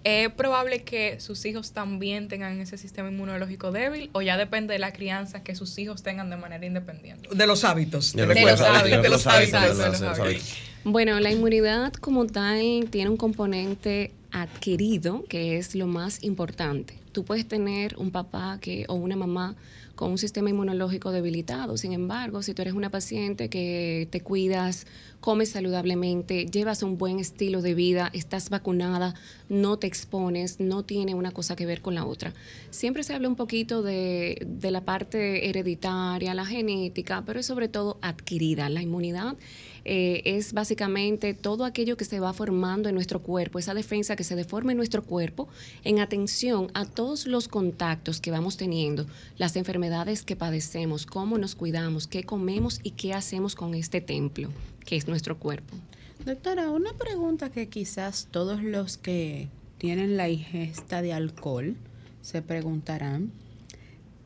¿es 0.05 0.29
probable 0.29 0.83
que 0.83 1.19
sus 1.19 1.43
hijos 1.45 1.71
también 1.71 2.27
tengan 2.27 2.61
ese 2.61 2.77
sistema 2.77 3.09
inmunológico 3.09 3.71
débil 3.71 4.11
o 4.13 4.21
ya 4.21 4.37
depende 4.37 4.73
de 4.73 4.79
la 4.79 4.93
crianza 4.93 5.43
que 5.43 5.55
sus 5.55 5.77
hijos 5.79 6.03
tengan 6.03 6.29
de 6.29 6.37
manera 6.37 6.63
independiente? 6.63 7.27
De 7.33 7.47
los 7.47 7.63
hábitos. 7.63 8.11
Creo 8.13 8.29
que 8.29 8.41
los 8.45 8.61
hábitos, 8.61 9.21
sabe, 9.23 9.73
los 9.73 10.01
hábitos. 10.01 10.55
Bueno, 10.83 11.19
la 11.19 11.31
inmunidad 11.31 11.91
como 11.93 12.27
tal 12.27 12.87
tiene 12.91 13.09
un 13.09 13.17
componente 13.17 14.11
adquirido 14.31 15.23
que 15.27 15.57
es 15.57 15.73
lo 15.73 15.87
más 15.87 16.23
importante. 16.23 16.93
Tú 17.11 17.25
puedes 17.25 17.47
tener 17.47 17.97
un 17.97 18.11
papá 18.11 18.59
que, 18.61 18.85
o 18.87 18.93
una 18.93 19.15
mamá 19.15 19.55
con 19.95 20.11
un 20.11 20.17
sistema 20.17 20.49
inmunológico 20.49 21.11
debilitado. 21.11 21.77
Sin 21.77 21.93
embargo, 21.93 22.41
si 22.41 22.53
tú 22.53 22.61
eres 22.61 22.73
una 22.73 22.89
paciente 22.89 23.49
que 23.49 24.07
te 24.11 24.21
cuidas, 24.21 24.85
comes 25.21 25.49
saludablemente, 25.49 26.45
llevas 26.45 26.83
un 26.83 26.97
buen 26.97 27.19
estilo 27.19 27.61
de 27.61 27.73
vida, 27.73 28.11
estás 28.13 28.49
vacunada, 28.49 29.15
no 29.49 29.77
te 29.77 29.87
expones, 29.87 30.59
no 30.59 30.83
tiene 30.83 31.15
una 31.15 31.31
cosa 31.31 31.55
que 31.55 31.65
ver 31.65 31.81
con 31.81 31.95
la 31.95 32.05
otra. 32.05 32.33
Siempre 32.69 33.03
se 33.03 33.13
habla 33.13 33.27
un 33.27 33.35
poquito 33.35 33.81
de, 33.81 34.45
de 34.45 34.71
la 34.71 34.81
parte 34.81 35.49
hereditaria, 35.49 36.33
la 36.33 36.45
genética, 36.45 37.23
pero 37.25 37.39
es 37.39 37.45
sobre 37.45 37.67
todo 37.67 37.97
adquirida. 38.01 38.69
La 38.69 38.81
inmunidad 38.81 39.35
eh, 39.87 40.23
es 40.25 40.53
básicamente 40.53 41.35
todo 41.35 41.63
aquello 41.63 41.95
que 41.95 42.05
se 42.05 42.19
va 42.19 42.33
formando 42.33 42.89
en 42.89 42.95
nuestro 42.95 43.21
cuerpo, 43.21 43.59
esa 43.59 43.75
defensa 43.75 44.15
que 44.15 44.23
se 44.23 44.35
deforma 44.35 44.71
en 44.71 44.77
nuestro 44.77 45.03
cuerpo 45.03 45.47
en 45.83 45.99
atención 45.99 46.71
a 46.73 46.85
todos 46.85 47.27
los 47.27 47.47
contactos 47.47 48.19
que 48.19 48.31
vamos 48.31 48.57
teniendo, 48.57 49.05
las 49.37 49.55
enfermedades 49.55 50.23
que 50.23 50.35
padecemos, 50.35 51.05
cómo 51.05 51.37
nos 51.37 51.53
cuidamos, 51.53 52.07
qué 52.07 52.23
comemos 52.23 52.79
y 52.81 52.91
qué 52.91 53.13
hacemos 53.13 53.53
con 53.55 53.75
este 53.75 54.01
templo, 54.01 54.49
que 54.83 54.95
es 54.95 55.07
nuestro 55.07 55.37
cuerpo. 55.37 55.75
Doctora, 56.25 56.71
una 56.71 56.93
pregunta 56.93 57.51
que 57.51 57.69
quizás 57.69 58.27
todos 58.31 58.63
los 58.63 58.97
que 58.97 59.49
tienen 59.77 60.17
la 60.17 60.29
ingesta 60.29 61.03
de 61.03 61.13
alcohol 61.13 61.75
se 62.23 62.41
preguntarán. 62.41 63.31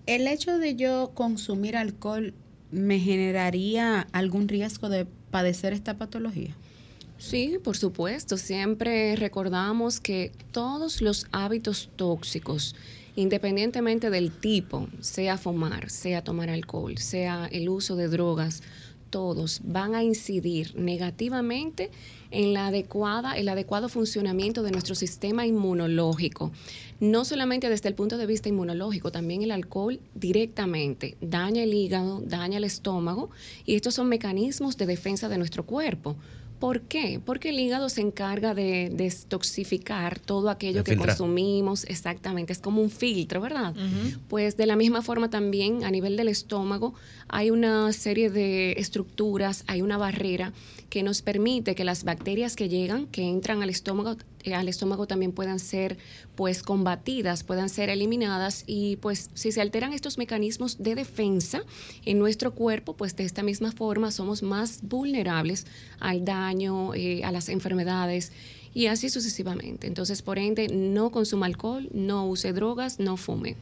¿El 0.06 0.26
hecho 0.28 0.58
de 0.58 0.78
yo 0.78 1.12
consumir 1.14 1.76
alcohol 1.76 2.34
me 2.72 3.00
generaría 3.00 4.08
algún 4.14 4.48
riesgo 4.48 4.88
de 4.88 5.06
padecer 5.32 5.74
esta 5.74 5.98
patología? 5.98 6.56
Sí, 7.18 7.58
por 7.62 7.76
supuesto. 7.76 8.38
Siempre 8.38 9.16
recordamos 9.18 10.00
que 10.00 10.32
todos 10.52 11.02
los 11.02 11.28
hábitos 11.32 11.90
tóxicos, 11.98 12.76
independientemente 13.16 14.10
del 14.10 14.32
tipo, 14.32 14.88
sea 15.02 15.38
fumar, 15.38 15.90
sea 15.90 16.24
tomar 16.24 16.50
alcohol, 16.50 16.98
sea 16.98 17.48
el 17.52 17.68
uso 17.68 17.98
de 17.98 18.08
drogas, 18.08 18.64
todos 19.10 19.62
van 19.64 19.96
a 19.96 20.04
incidir 20.04 20.76
negativamente 20.76 21.90
en 22.32 22.54
la 22.54 22.68
adecuada, 22.68 23.38
el 23.38 23.50
adecuado 23.50 23.90
funcionamiento 23.90 24.64
de 24.64 24.72
nuestro 24.72 24.96
sistema 24.96 25.46
inmunológico. 25.46 26.52
No 27.00 27.24
solamente 27.24 27.70
desde 27.70 27.88
el 27.88 27.96
punto 27.96 28.18
de 28.18 28.26
vista 28.26 28.50
inmunológico, 28.50 29.12
también 29.12 29.42
el 29.42 29.52
alcohol 29.52 30.00
directamente 30.16 31.16
daña 31.22 31.64
el 31.64 31.74
hígado, 31.74 32.22
daña 32.26 32.58
el 32.58 32.66
estómago 32.66 33.30
y 33.66 33.76
estos 33.76 33.96
son 33.96 34.10
mecanismos 34.10 34.76
de 34.78 34.86
defensa 34.86 35.30
de 35.30 35.38
nuestro 35.38 35.66
cuerpo. 35.66 36.18
¿Por 36.60 36.82
qué? 36.82 37.22
Porque 37.24 37.50
el 37.50 37.60
hígado 37.60 37.88
se 37.88 38.02
encarga 38.02 38.54
de 38.54 38.92
destoxificar 38.94 40.20
todo 40.20 40.50
aquello 40.50 40.84
que 40.84 40.98
consumimos, 40.98 41.86
exactamente, 41.86 42.52
es 42.52 42.60
como 42.60 42.82
un 42.82 42.90
filtro, 42.90 43.40
¿verdad? 43.40 43.74
Pues 44.28 44.58
de 44.58 44.66
la 44.66 44.76
misma 44.76 45.02
forma 45.02 45.30
también 45.30 45.86
a 45.86 45.92
nivel 45.92 46.18
del 46.18 46.28
estómago 46.28 46.96
hay 47.30 47.50
una 47.50 47.94
serie 47.94 48.30
de 48.30 48.74
estructuras, 48.74 49.64
hay 49.68 49.82
una 49.82 49.98
barrera 49.98 50.52
que 50.90 51.02
nos 51.02 51.22
permite 51.22 51.76
que 51.76 51.86
las 51.86 52.04
bacterias 52.04 52.58
que 52.58 52.68
llegan, 52.68 53.08
que 53.08 53.24
entran 53.24 53.64
al 53.64 53.70
estómago, 53.70 54.18
al 54.54 54.68
estómago 54.68 55.08
también 55.08 55.32
puedan 55.32 55.60
ser 55.60 55.98
pues 56.36 56.64
combatidas, 56.64 57.44
puedan 57.44 57.70
ser 57.70 57.90
eliminadas 57.90 58.64
y 58.66 58.98
pues 58.98 59.30
si 59.34 59.52
se 59.52 59.62
alteran 59.62 59.94
estos 59.94 60.18
mecanismos 60.18 60.82
de 60.82 60.96
defensa 60.96 61.62
en 62.06 62.20
nuestro 62.20 62.54
cuerpo, 62.54 62.96
pues 62.96 63.16
de 63.16 63.24
esta 63.24 63.44
misma 63.44 63.72
forma 63.72 64.12
somos 64.12 64.44
más 64.44 64.80
vulnerables 64.84 65.66
al 66.00 66.26
daño, 66.26 66.94
eh, 66.94 67.24
a 67.24 67.32
las 67.32 67.50
enfermedades 67.50 68.32
y 68.74 68.88
así 68.88 69.10
sucesivamente. 69.10 69.88
Entonces, 69.88 70.22
por 70.22 70.38
ende, 70.38 70.68
no 70.68 71.12
consuma 71.12 71.46
alcohol, 71.46 71.90
no 71.94 72.28
use 72.28 72.54
drogas, 72.54 73.00
no 73.00 73.18
fume. 73.18 73.56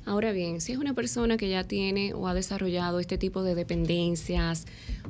Ahora 0.08 0.32
bien, 0.32 0.62
si 0.62 0.72
es 0.72 0.78
una 0.78 0.94
persona 0.94 1.36
que 1.36 1.50
ya 1.50 1.66
tiene 1.66 2.14
o 2.14 2.30
ha 2.30 2.34
desarrollado 2.34 3.02
este 3.02 3.18
tipo 3.18 3.44
de 3.44 3.56
dependencias, 3.56 4.66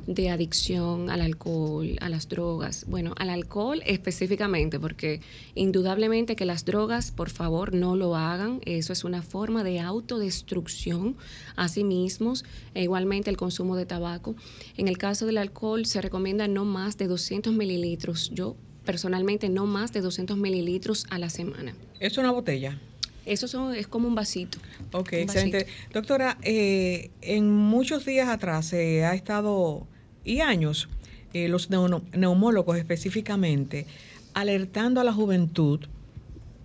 de 0.08 0.28
adicción 0.28 1.08
al 1.08 1.20
alcohol, 1.20 1.96
a 2.00 2.08
las 2.08 2.28
drogas, 2.28 2.84
bueno, 2.88 3.14
al 3.16 3.30
alcohol 3.30 3.80
específicamente, 3.86 4.80
porque 4.80 5.20
indudablemente 5.54 6.34
que 6.34 6.44
las 6.44 6.64
drogas, 6.64 7.12
por 7.12 7.30
favor, 7.30 7.74
no 7.74 7.94
lo 7.94 8.16
hagan, 8.16 8.60
eso 8.64 8.92
es 8.92 9.04
una 9.04 9.22
forma 9.22 9.62
de 9.62 9.78
autodestrucción 9.78 11.16
a 11.54 11.68
sí 11.68 11.84
mismos, 11.84 12.44
e 12.74 12.82
igualmente 12.82 13.30
el 13.30 13.36
consumo 13.36 13.76
de 13.76 13.86
tabaco. 13.86 14.34
En 14.76 14.88
el 14.88 14.98
caso 14.98 15.26
del 15.26 15.38
alcohol 15.38 15.86
se 15.86 16.00
recomienda 16.00 16.48
no 16.48 16.64
más 16.64 16.98
de 16.98 17.06
200 17.06 17.52
mililitros, 17.52 18.32
yo 18.34 18.56
personalmente 18.84 19.48
no 19.48 19.64
más 19.66 19.92
de 19.92 20.00
200 20.00 20.36
mililitros 20.36 21.06
a 21.08 21.20
la 21.20 21.30
semana. 21.30 21.76
¿Es 22.00 22.18
una 22.18 22.32
botella? 22.32 22.80
Eso 23.28 23.72
es 23.72 23.86
como 23.86 24.08
un 24.08 24.14
vasito. 24.14 24.58
Ok, 24.92 25.12
excelente. 25.12 25.66
Doctora, 25.92 26.38
eh, 26.42 27.10
en 27.20 27.50
muchos 27.50 28.04
días 28.04 28.28
atrás 28.28 28.66
se 28.66 29.04
ha 29.04 29.14
estado, 29.14 29.86
y 30.24 30.40
años, 30.40 30.88
eh, 31.34 31.48
los 31.48 31.68
neumólogos 31.70 32.78
específicamente, 32.78 33.86
alertando 34.34 35.00
a 35.00 35.04
la 35.04 35.12
juventud 35.12 35.80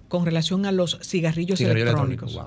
con 0.07 0.25
relación 0.25 0.65
a 0.65 0.71
los 0.71 0.99
cigarrillos 1.01 1.59
electrónicos, 1.59 2.39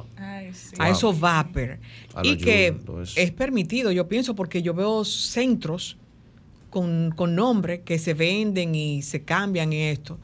a 0.78 0.88
esos 0.90 1.18
vapor, 1.18 1.78
y 2.22 2.36
que 2.36 2.74
es 3.16 3.32
permitido, 3.32 3.92
yo 3.92 4.08
pienso, 4.08 4.34
porque 4.34 4.62
yo 4.62 4.72
veo 4.72 5.04
centros 5.04 5.96
con, 6.70 7.12
con 7.14 7.34
nombre 7.34 7.82
que 7.82 7.98
se 7.98 8.14
venden 8.14 8.74
y 8.74 9.02
se 9.02 9.22
cambian 9.24 9.72
y 9.72 9.82
esto. 9.82 10.18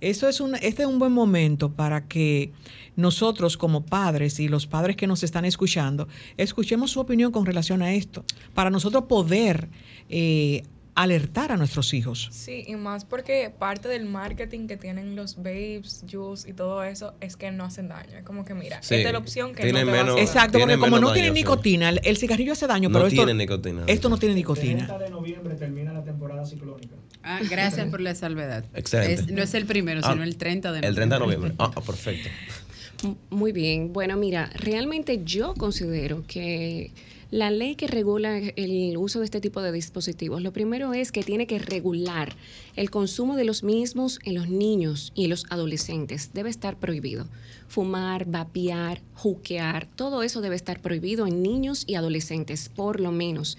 Eso 0.00 0.28
es 0.28 0.40
un, 0.40 0.54
este 0.56 0.82
es 0.82 0.88
un 0.88 0.98
buen 0.98 1.12
momento 1.12 1.70
para 1.72 2.06
que 2.06 2.52
nosotros 2.96 3.56
como 3.56 3.84
padres 3.84 4.40
y 4.40 4.48
los 4.48 4.66
padres 4.66 4.96
que 4.96 5.06
nos 5.06 5.22
están 5.22 5.44
escuchando, 5.44 6.08
escuchemos 6.36 6.90
su 6.90 7.00
opinión 7.00 7.32
con 7.32 7.46
relación 7.46 7.82
a 7.82 7.94
esto, 7.94 8.24
para 8.54 8.70
nosotros 8.70 9.04
poder 9.04 9.68
eh, 10.08 10.62
alertar 10.96 11.52
a 11.52 11.56
nuestros 11.56 11.92
hijos. 11.94 12.28
Sí, 12.32 12.64
y 12.66 12.74
más 12.74 13.04
porque 13.04 13.52
parte 13.56 13.86
del 13.86 14.06
marketing 14.06 14.66
que 14.66 14.76
tienen 14.78 15.14
los 15.14 15.36
babes, 15.36 16.04
juice 16.10 16.48
y 16.48 16.54
todo 16.54 16.82
eso 16.82 17.14
es 17.20 17.36
que 17.36 17.50
no 17.50 17.64
hacen 17.64 17.88
daño. 17.88 18.16
Es 18.16 18.24
como 18.24 18.44
que 18.44 18.54
mira, 18.54 18.78
esta 18.78 18.96
es 18.96 19.12
la 19.12 19.18
opción 19.18 19.54
que 19.54 19.70
no 19.70 19.78
te 19.78 19.84
menos, 19.84 20.18
Exacto, 20.18 20.58
porque 20.58 20.78
como 20.78 20.98
no 20.98 21.12
tiene 21.12 21.30
nicotina, 21.30 21.90
el, 21.90 22.16
cigarrillo 22.16 22.52
hace 22.52 22.66
daño, 22.66 22.90
pero 22.90 23.06
esto, 23.06 23.26
nicotina, 23.26 23.84
esto 23.86 24.08
no 24.08 24.16
tiene 24.16 24.34
nicotina. 24.34 24.80
El 24.80 24.86
30 24.86 24.98
de 24.98 25.10
noviembre 25.10 25.54
termina 25.54 25.92
la 25.92 26.02
temporada 26.02 26.46
ciclónica. 26.46 26.96
Ah, 27.22 27.40
gracias 27.48 27.88
por 27.88 28.00
la 28.00 28.14
salvedad. 28.14 28.64
Excelente. 28.74 29.32
no 29.32 29.42
es 29.42 29.52
el 29.52 29.66
primero, 29.66 30.00
sino 30.02 30.22
el 30.22 30.36
30 30.36 30.72
de 30.72 30.80
noviembre. 30.80 30.88
El 30.88 30.94
30 30.94 31.14
de 31.14 31.20
noviembre. 31.20 31.54
Ah, 31.58 31.70
perfecto. 31.70 32.30
Muy 33.28 33.52
bien. 33.52 33.92
Bueno, 33.92 34.16
mira, 34.16 34.50
realmente 34.54 35.22
yo 35.24 35.52
considero 35.54 36.24
que 36.26 36.92
la 37.36 37.50
ley 37.50 37.74
que 37.74 37.86
regula 37.86 38.38
el 38.38 38.96
uso 38.96 39.18
de 39.18 39.26
este 39.26 39.42
tipo 39.42 39.60
de 39.60 39.70
dispositivos, 39.70 40.40
lo 40.40 40.54
primero 40.54 40.94
es 40.94 41.12
que 41.12 41.22
tiene 41.22 41.46
que 41.46 41.58
regular 41.58 42.34
el 42.76 42.88
consumo 42.88 43.36
de 43.36 43.44
los 43.44 43.62
mismos 43.62 44.20
en 44.24 44.36
los 44.36 44.48
niños 44.48 45.12
y 45.14 45.26
los 45.26 45.44
adolescentes. 45.50 46.30
Debe 46.32 46.48
estar 46.48 46.78
prohibido. 46.78 47.28
Fumar, 47.68 48.24
vapear, 48.24 49.02
juquear, 49.12 49.86
todo 49.96 50.22
eso 50.22 50.40
debe 50.40 50.56
estar 50.56 50.80
prohibido 50.80 51.26
en 51.26 51.42
niños 51.42 51.84
y 51.86 51.96
adolescentes, 51.96 52.70
por 52.70 53.00
lo 53.00 53.12
menos. 53.12 53.58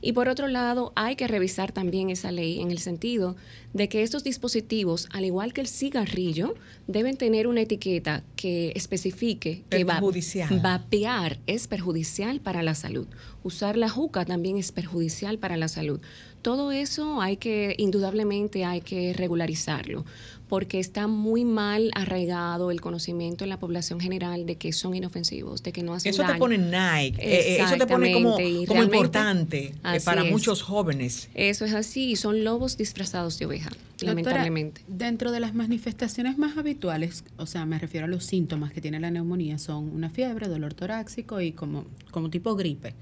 Y 0.00 0.12
por 0.12 0.28
otro 0.28 0.46
lado, 0.46 0.92
hay 0.94 1.16
que 1.16 1.26
revisar 1.26 1.72
también 1.72 2.10
esa 2.10 2.30
ley 2.30 2.60
en 2.60 2.70
el 2.70 2.78
sentido 2.78 3.36
de 3.72 3.88
que 3.88 4.02
estos 4.02 4.24
dispositivos, 4.24 5.08
al 5.12 5.24
igual 5.24 5.52
que 5.52 5.60
el 5.60 5.68
cigarrillo, 5.68 6.54
deben 6.86 7.16
tener 7.16 7.46
una 7.46 7.62
etiqueta 7.62 8.22
que 8.36 8.72
especifique 8.76 9.64
que 9.68 9.84
vapear 9.84 11.38
es 11.46 11.66
perjudicial 11.66 12.40
para 12.40 12.62
la 12.62 12.74
salud. 12.74 13.06
Usar 13.42 13.76
la 13.76 13.88
juca 13.88 14.24
también 14.24 14.56
es 14.56 14.72
perjudicial 14.72 15.38
para 15.38 15.56
la 15.56 15.68
salud. 15.68 16.00
Todo 16.42 16.70
eso 16.70 17.20
hay 17.20 17.36
que, 17.36 17.74
indudablemente, 17.78 18.64
hay 18.64 18.80
que 18.80 19.12
regularizarlo 19.12 20.04
porque 20.48 20.80
está 20.80 21.06
muy 21.06 21.44
mal 21.44 21.90
arraigado 21.94 22.70
el 22.70 22.80
conocimiento 22.80 23.44
en 23.44 23.50
la 23.50 23.58
población 23.58 24.00
general 24.00 24.46
de 24.46 24.56
que 24.56 24.72
son 24.72 24.94
inofensivos, 24.94 25.62
de 25.62 25.72
que 25.72 25.82
no 25.82 25.94
hacen 25.94 26.10
eso 26.10 26.22
daño. 26.22 26.34
Te 26.34 26.38
pone 26.38 26.58
Nike, 26.58 27.20
eh, 27.20 27.56
eh, 27.56 27.62
eso 27.62 27.76
te 27.76 27.86
pone 27.86 28.12
como, 28.12 28.38
importante 28.82 29.74
eh, 29.84 30.00
para 30.04 30.24
muchos 30.24 30.62
jóvenes. 30.62 31.28
Eso 31.34 31.64
es 31.64 31.74
así, 31.74 32.16
son 32.16 32.44
lobos 32.44 32.76
disfrazados 32.76 33.38
de 33.38 33.46
oveja, 33.46 33.70
lamentablemente. 34.00 34.80
Dentro 34.88 35.32
de 35.32 35.40
las 35.40 35.54
manifestaciones 35.54 36.38
más 36.38 36.56
habituales, 36.56 37.24
o 37.36 37.46
sea, 37.46 37.66
me 37.66 37.78
refiero 37.78 38.06
a 38.06 38.08
los 38.08 38.24
síntomas 38.24 38.72
que 38.72 38.80
tiene 38.80 38.98
la 39.00 39.10
neumonía, 39.10 39.58
son 39.58 39.90
una 39.90 40.08
fiebre, 40.08 40.48
dolor 40.48 40.74
torácico 40.74 41.40
y 41.40 41.52
como, 41.52 41.84
como 42.10 42.30
tipo 42.30 42.56
gripe. 42.56 42.94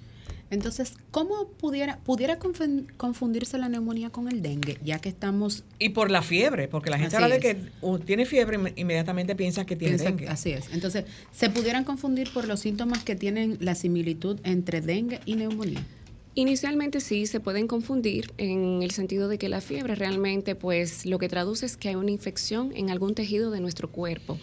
Entonces, 0.51 0.95
¿cómo 1.11 1.49
pudiera, 1.49 1.99
pudiera 1.99 2.39
confundirse 2.97 3.59
la 3.59 3.69
neumonía 3.69 4.11
con 4.11 4.29
el 4.29 4.43
dengue, 4.43 4.79
ya 4.85 5.01
que 5.01 5.09
estamos... 5.09 5.65
Y 5.79 5.89
por 5.89 6.11
la 6.11 6.23
fiebre, 6.23 6.69
porque 6.69 6.91
la 6.91 6.99
gente 6.99 7.17
habla 7.17 7.29
de 7.29 7.41
que 7.41 7.57
tiene 8.05 8.27
fiebre, 8.27 8.73
inmediatamente 8.77 9.35
piensa 9.35 9.67
que 9.67 9.75
tiene 9.75 9.97
dengue. 9.97 10.29
Así 10.29 10.53
es. 10.53 10.73
Entonces, 10.73 11.05
¿se 11.33 11.51
pudieran 11.51 11.85
confundir 11.85 12.33
por 12.33 12.47
los 12.47 12.61
síntomas 12.61 13.03
que 13.03 13.17
tienen 13.17 13.59
la 13.61 13.75
similitud 13.75 14.39
entre 14.45 14.81
dengue 14.81 15.21
y 15.27 15.35
neumonía? 15.35 15.85
Inicialmente 16.39 17.01
sí 17.01 17.27
se 17.27 17.41
pueden 17.41 17.67
confundir 17.67 18.31
en 18.37 18.83
el 18.83 18.91
sentido 18.91 19.27
de 19.29 19.39
que 19.39 19.49
la 19.49 19.63
fiebre 19.63 19.95
realmente 19.95 20.55
pues 20.55 21.07
lo 21.07 21.19
que 21.19 21.31
traduce 21.31 21.65
es 21.65 21.79
que 21.79 21.89
hay 21.89 21.95
una 21.95 22.11
infección 22.11 22.73
en 22.77 22.91
algún 22.91 23.15
tejido 23.15 23.51
de 23.51 23.61
nuestro 23.61 23.91
cuerpo 23.91 24.39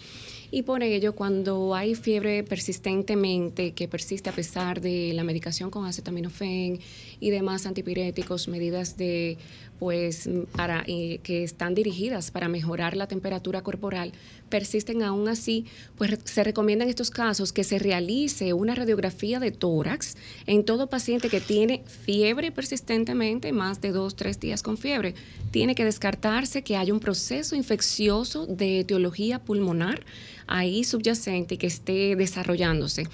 y 0.54 0.62
por 0.62 0.84
ello 0.84 1.16
cuando 1.16 1.74
hay 1.74 1.96
fiebre 1.96 2.44
persistentemente 2.44 3.72
que 3.72 3.88
persiste 3.88 4.30
a 4.30 4.32
pesar 4.32 4.80
de 4.80 5.12
la 5.12 5.24
medicación 5.24 5.68
con 5.68 5.84
acetaminofén 5.84 6.78
y 7.18 7.30
demás 7.30 7.66
antipiréticos, 7.66 8.46
medidas 8.46 8.96
de 8.96 9.36
pues 9.78 10.28
para 10.56 10.84
eh, 10.86 11.20
que 11.22 11.44
están 11.44 11.74
dirigidas 11.74 12.30
para 12.30 12.48
mejorar 12.48 12.96
la 12.96 13.06
temperatura 13.06 13.62
corporal, 13.62 14.12
persisten 14.48 15.02
aún 15.02 15.28
así, 15.28 15.66
pues 15.96 16.18
se 16.24 16.44
recomienda 16.44 16.84
en 16.84 16.90
estos 16.90 17.10
casos 17.10 17.52
que 17.52 17.64
se 17.64 17.78
realice 17.78 18.52
una 18.52 18.74
radiografía 18.74 19.40
de 19.40 19.50
tórax 19.50 20.16
en 20.46 20.64
todo 20.64 20.88
paciente 20.88 21.28
que 21.28 21.40
tiene 21.40 21.82
fiebre 21.86 22.52
persistentemente, 22.52 23.52
más 23.52 23.80
de 23.80 23.92
dos, 23.92 24.16
tres 24.16 24.38
días 24.40 24.62
con 24.62 24.78
fiebre. 24.78 25.14
Tiene 25.50 25.74
que 25.74 25.84
descartarse 25.84 26.62
que 26.62 26.76
haya 26.76 26.92
un 26.92 27.00
proceso 27.00 27.56
infeccioso 27.56 28.46
de 28.46 28.80
etiología 28.80 29.38
pulmonar 29.38 30.04
ahí 30.46 30.84
subyacente 30.84 31.58
que 31.58 31.66
esté 31.66 32.16
desarrollándose. 32.16 33.08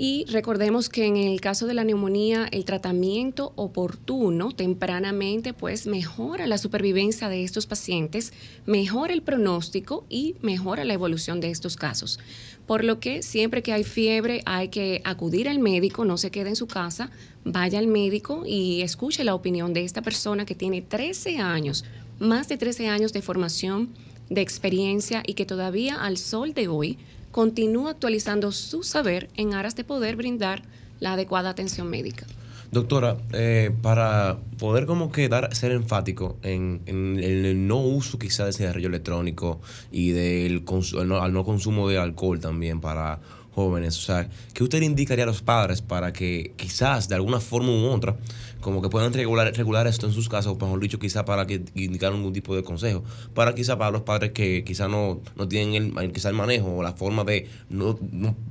Y 0.00 0.26
recordemos 0.26 0.88
que 0.88 1.06
en 1.06 1.16
el 1.16 1.40
caso 1.40 1.66
de 1.66 1.74
la 1.74 1.82
neumonía, 1.82 2.46
el 2.52 2.64
tratamiento 2.64 3.52
oportuno 3.56 4.52
tempranamente 4.52 5.52
pues 5.52 5.88
mejora 5.88 6.46
la 6.46 6.56
supervivencia 6.56 7.28
de 7.28 7.42
estos 7.42 7.66
pacientes, 7.66 8.32
mejora 8.64 9.12
el 9.12 9.22
pronóstico 9.22 10.06
y 10.08 10.36
mejora 10.40 10.84
la 10.84 10.94
evolución 10.94 11.40
de 11.40 11.50
estos 11.50 11.74
casos. 11.74 12.20
Por 12.64 12.84
lo 12.84 13.00
que 13.00 13.24
siempre 13.24 13.64
que 13.64 13.72
hay 13.72 13.82
fiebre 13.82 14.42
hay 14.46 14.68
que 14.68 15.02
acudir 15.02 15.48
al 15.48 15.58
médico, 15.58 16.04
no 16.04 16.16
se 16.16 16.30
quede 16.30 16.50
en 16.50 16.56
su 16.56 16.68
casa, 16.68 17.10
vaya 17.44 17.80
al 17.80 17.88
médico 17.88 18.44
y 18.46 18.82
escuche 18.82 19.24
la 19.24 19.34
opinión 19.34 19.74
de 19.74 19.82
esta 19.82 20.00
persona 20.00 20.46
que 20.46 20.54
tiene 20.54 20.80
13 20.80 21.38
años, 21.38 21.84
más 22.20 22.46
de 22.46 22.56
13 22.56 22.86
años 22.86 23.12
de 23.12 23.20
formación 23.20 23.88
de 24.30 24.42
experiencia 24.42 25.24
y 25.26 25.34
que 25.34 25.44
todavía 25.44 25.96
al 25.96 26.18
sol 26.18 26.54
de 26.54 26.68
hoy 26.68 26.98
continúa 27.30 27.92
actualizando 27.92 28.52
su 28.52 28.82
saber 28.82 29.28
en 29.34 29.54
aras 29.54 29.76
de 29.76 29.84
poder 29.84 30.16
brindar 30.16 30.62
la 31.00 31.12
adecuada 31.12 31.50
atención 31.50 31.88
médica. 31.88 32.26
Doctora, 32.70 33.16
eh, 33.32 33.70
para 33.80 34.38
poder 34.58 34.84
como 34.84 35.10
que 35.10 35.30
dar, 35.30 35.54
ser 35.54 35.72
enfático 35.72 36.36
en, 36.42 36.82
el 36.86 37.66
no 37.66 37.80
uso 37.80 38.18
quizá 38.18 38.44
de 38.44 38.52
cigarrillo 38.52 38.88
electrónico 38.88 39.60
y 39.90 40.10
del 40.10 40.64
al 41.00 41.32
no 41.32 41.44
consumo 41.44 41.88
de 41.88 41.96
alcohol 41.96 42.40
también 42.40 42.80
para 42.82 43.20
jóvenes. 43.58 43.98
O 43.98 44.00
sea, 44.00 44.28
¿qué 44.54 44.62
usted 44.62 44.80
indicaría 44.82 45.24
a 45.24 45.26
los 45.26 45.42
padres 45.42 45.82
para 45.82 46.12
que 46.12 46.52
quizás 46.56 47.08
de 47.08 47.16
alguna 47.16 47.40
forma 47.40 47.70
u 47.70 47.86
otra, 47.86 48.16
como 48.60 48.80
que 48.80 48.88
puedan 48.88 49.12
regular, 49.12 49.52
regular 49.52 49.88
esto 49.88 50.06
en 50.06 50.12
sus 50.12 50.28
casas, 50.28 50.52
o 50.52 50.54
mejor 50.54 50.78
dicho, 50.78 51.00
quizás 51.00 51.24
para 51.24 51.44
que 51.44 51.62
indicar 51.74 52.12
algún 52.12 52.32
tipo 52.32 52.54
de 52.54 52.62
consejo, 52.62 53.02
para 53.34 53.56
quizás 53.56 53.74
para 53.76 53.90
los 53.90 54.02
padres 54.02 54.30
que 54.30 54.62
quizás 54.62 54.88
no, 54.88 55.20
no 55.34 55.48
tienen 55.48 55.96
el, 55.98 56.12
quizá 56.12 56.28
el 56.28 56.36
manejo 56.36 56.76
o 56.76 56.82
la 56.84 56.92
forma 56.92 57.24
de 57.24 57.48
no, 57.68 57.98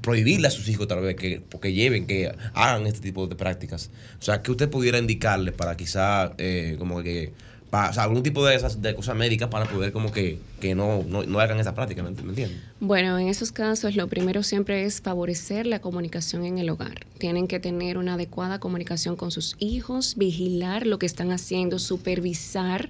prohibirle 0.01 0.49
a 0.49 0.51
sus 0.51 0.67
hijos 0.67 0.89
tal 0.89 1.01
vez 1.01 1.15
que, 1.15 1.41
que 1.61 1.71
lleven, 1.71 2.05
que 2.05 2.29
hagan 2.53 2.85
este 2.85 2.99
tipo 2.99 3.27
de 3.27 3.35
prácticas. 3.37 3.89
O 4.19 4.23
sea, 4.23 4.41
¿qué 4.41 4.51
usted 4.51 4.69
pudiera 4.69 4.97
indicarles 4.97 5.53
para 5.53 5.77
quizás 5.77 6.31
eh, 6.37 6.75
como 6.77 7.01
que 7.01 7.31
o 7.71 7.93
sea, 7.93 8.03
algún 8.03 8.23
tipo 8.23 8.45
de 8.45 8.55
esas 8.55 8.81
de 8.81 8.95
cosas 8.95 9.15
médicas 9.15 9.49
para 9.49 9.65
poder 9.65 9.91
como 9.91 10.11
que, 10.11 10.39
que 10.59 10.73
no, 10.75 11.03
no, 11.07 11.23
no 11.23 11.39
hagan 11.39 11.59
esa 11.59 11.75
práctica, 11.75 12.01
¿me, 12.01 12.11
me 12.11 12.29
entiendes? 12.29 12.57
Bueno, 12.79 13.17
en 13.19 13.27
esos 13.27 13.51
casos 13.51 13.95
lo 13.95 14.07
primero 14.07 14.43
siempre 14.43 14.85
es 14.85 15.01
favorecer 15.01 15.65
la 15.65 15.79
comunicación 15.79 16.45
en 16.45 16.57
el 16.57 16.69
hogar. 16.69 17.05
Tienen 17.17 17.47
que 17.47 17.59
tener 17.59 17.97
una 17.97 18.13
adecuada 18.13 18.59
comunicación 18.59 19.15
con 19.15 19.31
sus 19.31 19.55
hijos, 19.59 20.15
vigilar 20.15 20.87
lo 20.87 20.99
que 20.99 21.05
están 21.05 21.31
haciendo, 21.31 21.79
supervisar. 21.79 22.89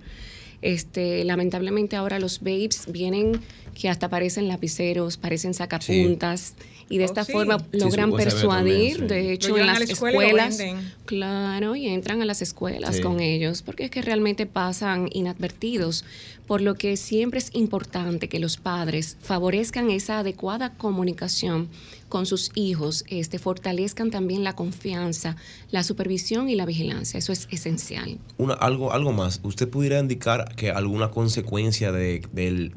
Este, 0.62 1.24
lamentablemente 1.24 1.96
ahora 1.96 2.20
los 2.20 2.40
babes 2.40 2.86
vienen 2.88 3.42
que 3.80 3.90
hasta 3.90 4.10
parecen 4.10 4.48
lapiceros, 4.48 5.18
parecen 5.18 5.54
sacapuntas 5.54 6.56
y 6.90 6.98
de 6.98 7.04
Oh, 7.04 7.08
esta 7.08 7.24
sí. 7.26 7.32
forma 7.34 7.58
logran 7.72 8.14
persuadir, 8.14 8.98
también, 8.98 9.10
sí. 9.10 9.16
de 9.16 9.34
hecho 9.34 9.58
en 9.58 9.66
las 9.68 9.80
la 9.80 9.86
escuela 9.86 10.48
escuelas, 10.48 10.84
claro, 11.06 11.76
y 11.76 11.88
entran 11.88 12.22
a 12.22 12.26
las 12.26 12.42
escuelas 12.42 12.98
Sí. 12.98 13.02
con 13.02 13.20
ellos, 13.20 13.62
porque 13.62 13.86
es 13.86 13.92
que 13.92 14.02
realmente 14.02 14.46
pasan 14.46 15.10
inadvertidos, 15.14 16.06
por 16.46 16.62
lo 16.62 16.76
que 16.76 16.96
siempre 16.98 17.40
es 17.40 17.50
importante 17.54 18.30
que 18.30 18.40
los 18.40 18.58
padres 18.58 19.18
favorezcan 19.22 19.90
esa 19.92 20.20
adecuada 20.20 20.74
comunicación 20.74 21.68
con 22.10 22.26
sus 22.26 22.52
hijos, 22.56 23.04
este, 23.08 23.40
fortalezcan 23.40 24.12
también 24.12 24.44
la 24.44 24.56
confianza, 24.56 25.36
la 25.72 25.84
supervisión 25.84 26.50
y 26.50 26.56
la 26.56 26.66
vigilancia. 26.66 27.18
Eso 27.18 27.34
es 27.34 27.48
esencial. 27.52 28.18
Una, 28.38 28.54
algo, 28.54 28.94
algo 28.94 29.12
más, 29.12 29.40
¿usted 29.44 29.68
pudiera 29.68 30.00
indicar 30.00 30.56
que 30.56 30.72
alguna 30.72 31.12
consecuencia 31.12 31.92
de- 31.92 32.22
del, 32.32 32.72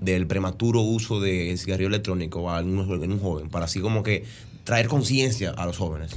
del 0.00 0.26
prematuro 0.26 0.80
uso 0.82 1.20
de 1.20 1.56
cigarrillo 1.56 1.88
electrónico 1.88 2.50
a 2.50 2.60
un, 2.60 2.80
en 3.02 3.12
un 3.12 3.20
joven, 3.20 3.48
para 3.48 3.64
así 3.64 3.80
como 3.80 4.02
que 4.02 4.24
traer 4.64 4.88
conciencia 4.88 5.50
a 5.50 5.64
los 5.66 5.78
jóvenes? 5.78 6.10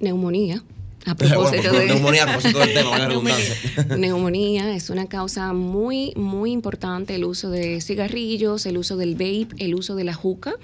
Neumonía. 0.00 0.62
A 1.04 1.16
propósito 1.16 1.72
de 1.72 1.86
neumonía, 1.86 2.22
a 2.22 2.26
propósito 2.26 2.60
del 2.60 2.74
tema. 2.74 2.98
Neumonía 3.98 4.74
es 4.74 4.88
una 4.88 5.06
causa 5.06 5.52
muy, 5.52 6.12
muy 6.14 6.52
importante 6.52 7.16
el 7.16 7.24
uso 7.24 7.50
de 7.50 7.80
cigarrillos, 7.80 8.66
el 8.66 8.78
uso 8.78 8.96
del 8.96 9.14
vape, 9.14 9.48
el 9.58 9.74
uso 9.74 9.96
de 9.96 10.04
la 10.04 10.14
juca. 10.14 10.54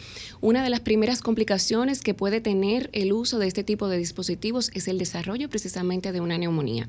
Una 0.41 0.63
de 0.63 0.71
las 0.71 0.81
primeras 0.81 1.23
complicaciones 1.23 2.03
que 2.03 2.15
puede 2.15 2.41
tener 2.41 2.89
el 2.93 3.13
uso 3.13 3.41
de 3.41 3.49
este 3.49 3.65
tipo 3.65 3.89
de 3.89 3.99
dispositivos 3.99 4.71
es 4.75 4.87
el 4.87 4.99
desarrollo 4.99 5.49
precisamente 5.49 6.13
de 6.13 6.21
una 6.21 6.39
neumonía. 6.39 6.89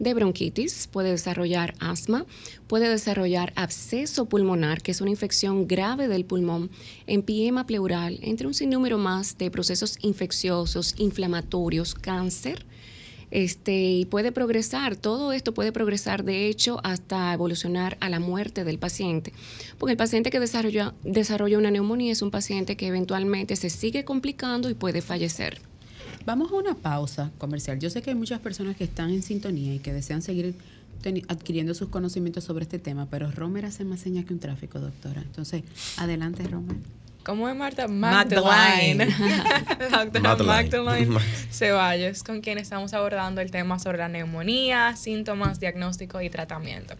De 0.00 0.14
bronquitis, 0.14 0.88
puede 0.90 1.10
desarrollar 1.10 1.74
asma, 1.78 2.26
puede 2.66 2.88
desarrollar 2.88 3.52
absceso 3.54 4.26
pulmonar, 4.26 4.82
que 4.82 4.90
es 4.90 5.00
una 5.00 5.10
infección 5.10 5.68
grave 5.68 6.08
del 6.08 6.24
pulmón, 6.24 6.70
empiema 7.06 7.64
pleural, 7.66 8.18
entre 8.22 8.48
un 8.48 8.54
sinnúmero 8.54 8.98
más 8.98 9.38
de 9.38 9.50
procesos 9.50 9.98
infecciosos, 10.02 10.94
inflamatorios, 10.98 11.94
cáncer 11.94 12.66
este, 13.30 13.72
y 13.72 14.04
puede 14.04 14.32
progresar, 14.32 14.96
todo 14.96 15.32
esto 15.32 15.54
puede 15.54 15.72
progresar 15.72 16.24
de 16.24 16.48
hecho 16.48 16.80
hasta 16.82 17.32
evolucionar 17.32 17.96
a 18.00 18.08
la 18.08 18.20
muerte 18.20 18.64
del 18.64 18.78
paciente, 18.78 19.32
porque 19.78 19.92
el 19.92 19.98
paciente 19.98 20.30
que 20.30 20.40
desarrolla, 20.40 20.94
desarrolla 21.02 21.58
una 21.58 21.70
neumonía 21.70 22.12
es 22.12 22.22
un 22.22 22.30
paciente 22.30 22.76
que 22.76 22.86
eventualmente 22.86 23.56
se 23.56 23.70
sigue 23.70 24.04
complicando 24.04 24.70
y 24.70 24.74
puede 24.74 25.02
fallecer. 25.02 25.60
Vamos 26.24 26.52
a 26.52 26.56
una 26.56 26.74
pausa 26.74 27.30
comercial. 27.38 27.78
Yo 27.78 27.88
sé 27.88 28.02
que 28.02 28.10
hay 28.10 28.16
muchas 28.16 28.40
personas 28.40 28.76
que 28.76 28.84
están 28.84 29.10
en 29.10 29.22
sintonía 29.22 29.74
y 29.74 29.78
que 29.78 29.92
desean 29.92 30.20
seguir 30.20 30.54
adquiriendo 31.28 31.74
sus 31.74 31.88
conocimientos 31.88 32.44
sobre 32.44 32.64
este 32.64 32.78
tema, 32.78 33.06
pero 33.10 33.30
Romer 33.30 33.64
hace 33.64 33.84
más 33.84 34.00
señas 34.00 34.24
que 34.24 34.34
un 34.34 34.40
tráfico, 34.40 34.78
doctora. 34.78 35.22
Entonces, 35.22 35.62
adelante, 35.96 36.46
Romer. 36.46 36.76
¿Cómo 37.28 37.46
es 37.46 37.54
Marta? 37.54 37.86
Magdalene. 37.88 39.04
Magdalene. 39.04 39.06
Doctora 39.92 40.34
Magdalene. 40.36 41.06
Magdalene 41.06 41.20
Ceballos, 41.50 42.22
con 42.22 42.40
quien 42.40 42.56
estamos 42.56 42.94
abordando 42.94 43.42
el 43.42 43.50
tema 43.50 43.78
sobre 43.78 43.98
la 43.98 44.08
neumonía, 44.08 44.96
síntomas, 44.96 45.60
diagnóstico 45.60 46.22
y 46.22 46.30
tratamiento. 46.30 46.94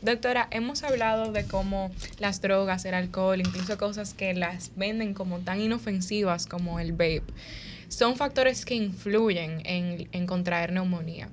Doctora, 0.00 0.48
hemos 0.52 0.84
hablado 0.84 1.32
de 1.32 1.44
cómo 1.44 1.90
las 2.18 2.40
drogas, 2.40 2.86
el 2.86 2.94
alcohol, 2.94 3.40
incluso 3.40 3.76
cosas 3.76 4.14
que 4.14 4.32
las 4.32 4.70
venden 4.74 5.12
como 5.12 5.40
tan 5.40 5.60
inofensivas 5.60 6.46
como 6.46 6.80
el 6.80 6.92
vape, 6.92 7.24
son 7.88 8.16
factores 8.16 8.64
que 8.64 8.76
influyen 8.76 9.60
en, 9.66 10.08
en 10.12 10.26
contraer 10.26 10.72
neumonía. 10.72 11.28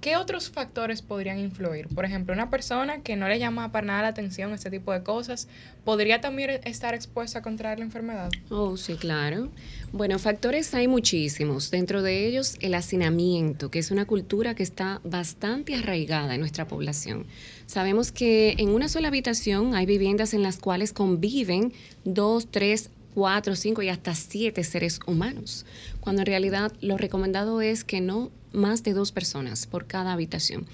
¿Qué 0.00 0.16
otros 0.16 0.50
factores 0.50 1.02
podrían 1.02 1.38
influir? 1.38 1.88
Por 1.88 2.04
ejemplo, 2.04 2.32
una 2.32 2.50
persona 2.50 3.00
que 3.00 3.16
no 3.16 3.28
le 3.28 3.38
llama 3.38 3.72
para 3.72 3.86
nada 3.86 4.02
la 4.02 4.08
atención 4.08 4.52
este 4.52 4.70
tipo 4.70 4.92
de 4.92 5.02
cosas, 5.02 5.48
¿podría 5.84 6.20
también 6.20 6.60
estar 6.64 6.94
expuesta 6.94 7.40
a 7.40 7.42
contraer 7.42 7.78
la 7.78 7.86
enfermedad? 7.86 8.30
Oh, 8.50 8.76
sí, 8.76 8.94
claro. 8.94 9.48
Bueno, 9.92 10.18
factores 10.18 10.74
hay 10.74 10.86
muchísimos. 10.86 11.70
Dentro 11.70 12.02
de 12.02 12.26
ellos, 12.26 12.56
el 12.60 12.74
hacinamiento, 12.74 13.70
que 13.70 13.78
es 13.78 13.90
una 13.90 14.04
cultura 14.04 14.54
que 14.54 14.62
está 14.62 15.00
bastante 15.02 15.74
arraigada 15.74 16.34
en 16.34 16.40
nuestra 16.40 16.68
población. 16.68 17.26
Sabemos 17.66 18.12
que 18.12 18.54
en 18.58 18.68
una 18.68 18.88
sola 18.88 19.08
habitación 19.08 19.74
hay 19.74 19.86
viviendas 19.86 20.34
en 20.34 20.42
las 20.42 20.58
cuales 20.58 20.92
conviven 20.92 21.72
dos, 22.04 22.48
tres, 22.50 22.90
cuatro, 23.16 23.56
cinco 23.56 23.80
y 23.82 23.88
hasta 23.88 24.14
siete 24.14 24.62
seres 24.62 25.00
humanos, 25.06 25.64
cuando 26.00 26.20
en 26.20 26.26
realidad 26.26 26.70
lo 26.82 26.98
recomendado 26.98 27.62
es 27.62 27.82
que 27.82 28.02
no 28.02 28.30
más 28.56 28.82
de 28.82 28.92
dos 28.92 29.12
personas 29.12 29.66
por 29.66 29.86
cada 29.86 30.12
habitación. 30.12 30.66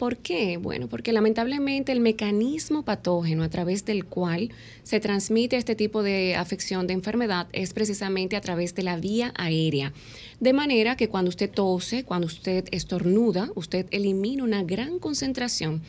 ¿Por 0.00 0.16
qué? 0.16 0.56
Bueno, 0.56 0.88
porque 0.88 1.12
lamentablemente 1.12 1.92
el 1.92 2.00
mecanismo 2.00 2.86
patógeno 2.86 3.42
a 3.42 3.50
través 3.50 3.84
del 3.84 4.06
cual 4.06 4.50
se 4.82 4.98
transmite 4.98 5.58
este 5.58 5.74
tipo 5.74 6.02
de 6.02 6.36
afección 6.36 6.86
de 6.86 6.94
enfermedad 6.94 7.48
es 7.52 7.74
precisamente 7.74 8.34
a 8.34 8.40
través 8.40 8.74
de 8.74 8.82
la 8.82 8.96
vía 8.96 9.34
aérea. 9.36 9.92
De 10.40 10.54
manera 10.54 10.96
que 10.96 11.10
cuando 11.10 11.28
usted 11.28 11.50
tose, 11.50 12.04
cuando 12.04 12.28
usted 12.28 12.64
estornuda, 12.70 13.50
usted 13.54 13.88
elimina 13.90 14.42
una 14.42 14.62
gran 14.62 14.98
concentración 14.98 15.82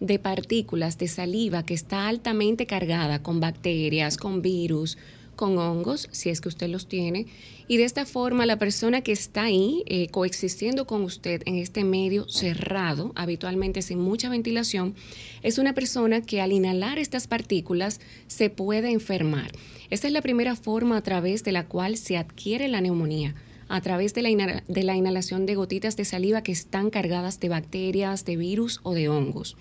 de 0.00 0.18
partículas 0.18 0.96
de 0.96 1.08
saliva 1.08 1.62
que 1.66 1.74
está 1.74 2.08
altamente 2.08 2.64
cargada 2.64 3.22
con 3.22 3.38
bacterias, 3.38 4.16
con 4.16 4.40
virus, 4.40 4.96
con 5.38 5.56
hongos, 5.56 6.08
si 6.10 6.30
es 6.30 6.40
que 6.40 6.48
usted 6.48 6.68
los 6.68 6.88
tiene, 6.88 7.26
y 7.68 7.76
de 7.76 7.84
esta 7.84 8.04
forma 8.04 8.44
la 8.44 8.58
persona 8.58 9.02
que 9.02 9.12
está 9.12 9.44
ahí 9.44 9.84
eh, 9.86 10.08
coexistiendo 10.08 10.84
con 10.84 11.02
usted 11.02 11.42
en 11.46 11.54
este 11.54 11.84
medio 11.84 12.28
cerrado, 12.28 13.12
habitualmente 13.14 13.80
sin 13.82 14.00
mucha 14.00 14.28
ventilación, 14.28 14.96
es 15.42 15.58
una 15.58 15.74
persona 15.74 16.22
que 16.22 16.40
al 16.40 16.50
inhalar 16.50 16.98
estas 16.98 17.28
partículas 17.28 18.00
se 18.26 18.50
puede 18.50 18.90
enfermar. 18.90 19.52
Esta 19.90 20.08
es 20.08 20.12
la 20.12 20.22
primera 20.22 20.56
forma 20.56 20.96
a 20.96 21.02
través 21.02 21.44
de 21.44 21.52
la 21.52 21.66
cual 21.66 21.96
se 21.96 22.16
adquiere 22.16 22.66
la 22.66 22.80
neumonía 22.80 23.36
a 23.68 23.80
través 23.80 24.14
de 24.14 24.22
la, 24.22 24.30
inhala- 24.30 24.64
de 24.66 24.82
la 24.82 24.96
inhalación 24.96 25.46
de 25.46 25.54
gotitas 25.54 25.96
de 25.96 26.04
saliva 26.04 26.42
que 26.42 26.52
están 26.52 26.90
cargadas 26.90 27.38
de 27.38 27.48
bacterias, 27.48 28.24
de 28.24 28.36
virus 28.36 28.80
o 28.82 28.92
de 28.94 29.08
hongos. 29.08 29.56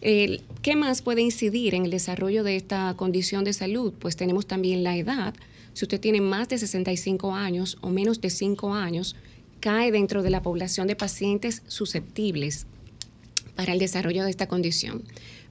¿Qué 0.00 0.76
más 0.76 1.02
puede 1.02 1.20
incidir 1.20 1.74
en 1.74 1.84
el 1.84 1.90
desarrollo 1.90 2.42
de 2.42 2.56
esta 2.56 2.94
condición 2.96 3.44
de 3.44 3.52
salud? 3.52 3.92
Pues 3.98 4.16
tenemos 4.16 4.46
también 4.46 4.82
la 4.82 4.96
edad. 4.96 5.34
Si 5.74 5.84
usted 5.84 6.00
tiene 6.00 6.20
más 6.20 6.48
de 6.48 6.58
65 6.58 7.34
años 7.34 7.76
o 7.82 7.90
menos 7.90 8.20
de 8.20 8.30
5 8.30 8.74
años, 8.74 9.14
cae 9.60 9.92
dentro 9.92 10.22
de 10.22 10.30
la 10.30 10.42
población 10.42 10.86
de 10.86 10.96
pacientes 10.96 11.62
susceptibles 11.66 12.66
para 13.56 13.74
el 13.74 13.78
desarrollo 13.78 14.24
de 14.24 14.30
esta 14.30 14.48
condición. 14.48 15.02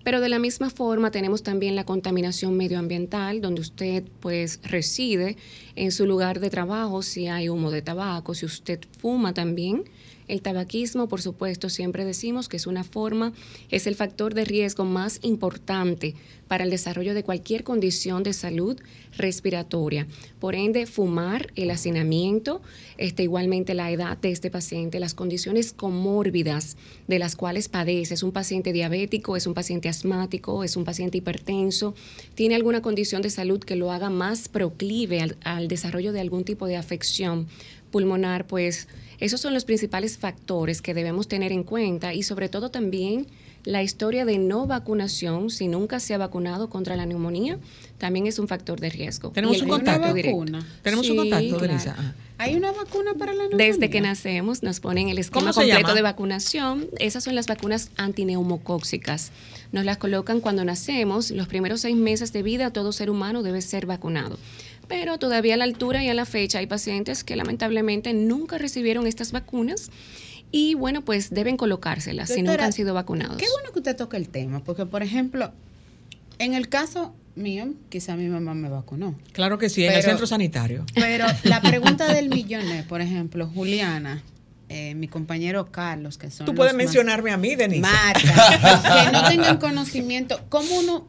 Pero 0.10 0.22
de 0.22 0.30
la 0.30 0.39
misma 0.39 0.72
forma 0.72 1.12
tenemos 1.12 1.43
también 1.43 1.76
la 1.76 1.84
contaminación 1.84 2.57
medioambiental, 2.57 3.41
donde 3.41 3.62
usted 3.62 4.03
pues 4.22 4.60
reside 4.64 5.38
en 5.76 5.91
su 5.91 6.07
lugar 6.07 6.39
de 6.39 6.49
trabajo, 6.49 7.03
si 7.03 7.28
hay 7.28 7.47
humo 7.47 7.70
de 7.70 7.84
tabaco, 7.84 8.34
si 8.34 8.47
usted 8.47 8.80
fuma 8.97 9.36
también. 9.36 9.84
El 10.28 10.41
tabaquismo, 10.41 11.07
por 11.07 11.22
supuesto, 11.22 11.70
siempre 11.70 12.05
decimos 12.05 12.49
que 12.49 12.57
es 12.57 12.66
una 12.66 12.84
forma, 12.84 13.34
es 13.70 13.86
el 13.86 13.93
factor 13.93 14.34
de 14.34 14.45
riesgo 14.45 14.84
más 14.84 15.20
importante 15.22 16.16
para 16.50 16.66
el 16.66 16.70
desarrollo 16.70 17.14
de 17.14 17.24
cualquier 17.24 17.64
condición 17.64 18.24
de 18.24 18.34
salud 18.34 18.78
respiratoria. 19.16 20.08
Por 20.39 20.56
ende, 20.56 20.86
fumar, 20.88 21.54
el 21.56 21.72
hacinamiento, 21.72 22.62
este, 22.97 23.24
igualmente 23.24 23.76
la 23.76 23.91
edad 23.91 24.18
de 24.18 24.32
este 24.32 24.50
paciente, 24.50 25.00
las 25.00 25.14
condiciones 25.14 25.72
comórbidas 25.72 26.76
de 27.08 27.20
las 27.20 27.36
cuales 27.36 27.70
padece, 27.70 28.16
es 28.16 28.24
un 28.24 28.32
paciente 28.32 28.74
diabético, 28.74 29.38
es 29.38 29.47
un 29.47 29.54
paciente 29.54 29.88
asmático, 29.88 30.64
es 30.64 30.76
un 30.76 30.84
paciente 30.84 31.20
hipertenso, 31.20 31.93
tiene 32.34 32.56
alguna 32.56 32.82
condición 32.82 33.22
de 33.22 33.30
salud 33.30 33.60
que 33.60 33.76
lo 33.76 33.91
haga 33.91 34.10
más 34.10 34.50
proclive 34.50 35.22
al, 35.22 35.38
al 35.43 35.68
desarrollo 35.68 36.12
de 36.12 36.20
algún 36.20 36.43
tipo 36.43 36.66
de 36.66 36.78
afección 36.78 37.47
pulmonar, 37.91 38.47
pues 38.47 38.88
esos 39.20 39.41
son 39.41 39.54
los 39.54 39.66
principales 39.66 40.18
factores 40.18 40.82
que 40.82 40.93
debemos 40.93 41.28
tener 41.28 41.52
en 41.52 41.64
cuenta 41.64 42.14
y 42.14 42.24
sobre 42.24 42.50
todo 42.50 42.72
también 42.72 43.28
La 43.66 43.84
historia 43.84 44.26
de 44.26 44.38
no 44.38 44.68
vacunación, 44.68 45.49
si 45.49 45.68
nunca 45.68 45.99
se 45.99 46.14
ha 46.14 46.18
vacunado 46.18 46.70
contra 46.70 46.95
la 46.95 47.05
neumonía, 47.05 47.60
también 47.97 48.26
es 48.26 48.39
un 48.39 48.47
factor 48.47 48.80
de 48.80 48.89
riesgo. 48.89 49.32
Tenemos 49.32 49.62
un 49.62 49.70
contacto 49.70 50.14
directo. 50.14 50.38
vacuna? 50.38 50.66
Tenemos 50.82 51.10
un 51.10 51.18
contacto, 51.18 51.57
claro. 51.57 51.78
Ah. 51.97 52.14
¿Hay 52.38 52.55
una 52.55 52.72
vacuna 52.72 53.16
para 53.16 53.34
la 53.34 53.43
neumonía? 53.43 53.68
Desde 53.68 53.89
que 53.89 53.99
nacemos 53.99 54.64
nos 54.64 54.80
ponen 54.80 55.10
el 55.10 55.18
esquema 55.18 55.41
¿Cómo 55.41 55.53
se 55.53 55.60
completo 55.60 55.82
llama? 55.82 55.95
de 55.95 56.01
vacunación. 56.01 56.88
Esas 56.99 57.26
son 57.26 57.36
las 57.36 57.47
vacunas 57.47 57.91
antineumocóxicas. 57.97 59.32
Nos 59.74 59.84
las 59.84 59.97
colocan 59.97 60.39
cuando 60.39 60.64
nacemos. 60.64 61.32
Los 61.32 61.47
primeros 61.47 61.82
seis 61.82 61.97
meses 61.97 62.32
de 62.32 62.43
vida 62.43 62.72
todo 62.72 62.93
ser 62.93 63.10
humano 63.10 63.43
debe 63.43 63.62
ser 63.62 63.86
vacunado. 63.86 64.39
Pero 64.88 65.20
todavía 65.20 65.53
a 65.53 65.57
la 65.57 65.66
altura 65.66 66.03
y 66.03 66.07
a 66.07 66.14
la 66.14 66.26
fecha 66.26 66.60
hay 66.60 66.66
pacientes 66.66 67.24
que 67.24 67.36
lamentablemente 67.36 68.14
nunca 68.14 68.57
recibieron 68.57 69.05
estas 69.05 69.32
vacunas 69.34 69.91
y 70.52 70.74
bueno, 70.76 71.02
pues 71.04 71.30
deben 71.30 71.58
colocárselas 71.58 72.30
si 72.30 72.41
nunca 72.41 72.66
han 72.66 72.74
sido 72.74 72.93
vacunados. 72.93 73.38
Qué 73.38 73.45
bueno 73.56 73.72
que 73.72 73.80
usted 73.80 73.95
toque 73.95 74.18
el 74.18 74.30
tema, 74.30 74.64
porque 74.64 74.86
por 74.86 75.04
ejemplo, 75.04 75.52
en 76.39 76.54
el 76.56 76.70
caso 76.70 77.14
mío, 77.36 77.68
quizá 77.89 78.16
mi 78.16 78.28
mamá 78.28 78.54
me 78.54 78.70
vacunó. 78.70 79.16
Claro 79.32 79.58
que 79.58 79.70
sí, 79.70 79.86
en 79.86 79.93
el 79.93 80.04
centro 80.04 80.26
sanitario. 80.28 80.86
Pero 80.95 81.26
la 81.43 81.62
pregunta 81.64 82.12
del 82.14 82.30
millón 82.30 82.68
es, 82.70 82.84
por 82.86 83.02
ejemplo, 83.02 83.47
Juliana, 83.47 84.24
eh, 84.70 84.93
mi 84.95 85.08
compañero 85.08 85.72
Carlos, 85.72 86.18
que 86.18 86.30
son 86.32 86.45
Tú 86.45 86.52
los 86.52 86.58
puedes 86.58 86.74
más- 86.74 86.78
mencionarme 86.86 87.32
a 87.32 87.38
mí, 87.38 87.56
Denise. 87.56 87.82
Marta, 87.82 89.06
que 89.06 89.12
no 89.12 89.28
tengan 89.28 89.58
conocimiento, 89.60 90.39
¿cómo 90.50 90.80
uno 90.80 91.08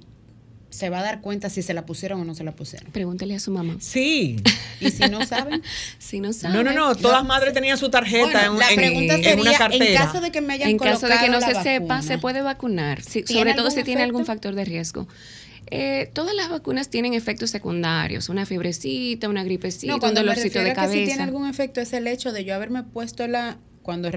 se 0.71 0.89
va 0.89 1.01
a 1.01 1.03
dar 1.03 1.21
cuenta 1.21 1.51
si 1.51 1.62
se 1.62 1.75
la 1.75 1.85
pusieron 1.85 2.21
o 2.21 2.25
no 2.25 2.35
se 2.35 2.45
la 2.45 2.53
pusieron? 2.53 2.91
Pregúntele 2.93 3.35
a 3.35 3.41
su 3.41 3.51
mamá. 3.51 3.77
Sí. 3.81 4.37
Y 4.81 4.91
si 4.91 5.03
no 5.11 5.27
saben, 5.27 5.62
Si 5.99 6.21
no 6.21 6.33
sabe. 6.33 6.55
No, 6.55 6.62
no, 6.62 6.73
no. 6.73 6.95
Todas 6.95 7.23
madres 7.23 7.53
tenían 7.53 7.77
su 7.77 7.91
tarjeta 7.91 8.25
Bueno, 8.49 8.53
en, 8.55 8.59
la 8.59 8.71
en- 8.71 8.77
pregunta 8.77 9.14
en 9.16 9.23
sería, 9.25 9.43
una 9.43 9.53
cartera. 9.59 9.85
en 9.85 9.95
caso 9.95 10.21
de 10.23 10.31
que 10.33 10.41
me 10.41 10.55
hayan 10.55 10.71
En 10.71 10.79
caso 10.79 11.07
de 11.07 11.18
que 11.18 11.29
no 11.29 11.39
se 11.43 11.55
sepa, 11.62 12.01
se 12.01 12.16
puede 12.16 12.41
vacunar, 12.41 13.03
sí, 13.03 13.23
¿Tiene 13.23 13.41
sobre 13.43 13.55
todo 13.55 13.71
si 13.71 13.83
tiene 13.83 14.03
algún 14.03 14.25
factor 14.25 14.55
de 14.55 14.64
riesgo. 14.64 15.07
Eh, 15.73 16.11
todas 16.14 16.35
las 16.35 16.49
vacunas 16.49 16.89
tienen 16.89 17.12
efectos 17.14 17.51
secundarios, 17.51 18.29
una 18.31 18.47
fiebrecita, 18.47 19.29
una 19.29 19.45
gripecita, 19.45 19.89
No, 19.89 19.97
un 19.97 20.01
cuando 20.01 20.21
me 20.23 20.29
dolorcito 20.29 20.61
de 20.61 20.71
a 20.71 20.75
que 20.75 20.81
si 20.87 20.93
tiene 20.95 21.07
cabeza. 21.11 21.25
algún 21.25 21.47
efecto 21.49 21.81
es 21.83 21.93
el 21.93 22.07
hecho 22.07 22.33
de 22.33 22.45
yo 22.45 22.55
haberme 22.55 22.83
puesto 22.83 23.27
la 23.29 23.59
cuando 23.83 24.11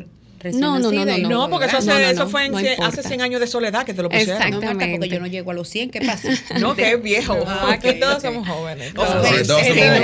recién 0.43 0.61
No, 0.61 0.77
no, 0.79 0.91
no, 0.91 1.17
y 1.17 1.21
no, 1.21 1.29
No, 1.29 1.49
porque 1.49 1.67
eso, 1.67 1.77
hace- 1.77 1.87
No, 1.87 1.93
no, 1.95 1.99
no, 2.01 2.07
eso 2.07 2.27
fue 2.27 2.45
en 2.45 2.51
no 2.51 2.57
hace 2.85 3.01
100 3.03 3.21
años 3.21 3.39
de 3.39 3.47
soledad 3.47 3.85
que 3.85 3.93
te 3.93 4.01
lo 4.03 4.09
pusieron. 4.09 4.35
Exacto. 4.35 4.55
No, 4.57 4.61
Marta, 4.61 4.69
porque 4.73 4.83
Exactamente. 4.85 5.15
yo 5.15 5.19
no 5.21 5.27
llego 5.27 5.51
a 5.51 5.53
los 5.53 5.67
100, 5.69 5.89
¿qué 5.89 6.01
pasa? 6.05 6.29
No, 6.59 6.75
que 6.75 6.91
es 6.91 7.01
viejo. 7.01 7.35
No, 7.35 7.67
aquí 7.67 7.89
ok, 7.89 7.95
todos 8.01 8.21
somos 8.21 8.47
jóvenes. 8.47 8.93
Todos. 8.93 9.09
somos 9.09 9.27
jóvenes, 9.27 9.73
mira, 9.73 9.97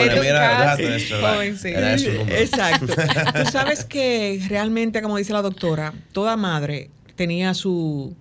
eso, 1.54 1.68
era- 1.68 1.94
eso. 1.96 2.12
Exacto. 2.30 2.86
Tú 3.44 3.52
sabes 3.52 3.84
que 3.86 4.42
realmente, 4.50 5.02
como 5.02 5.18
dice 5.18 5.34
la 5.34 5.42
doctora, 5.42 5.94
toda 6.14 6.38
madre 6.38 6.90
tenía 7.16 7.54
su... 7.54 8.16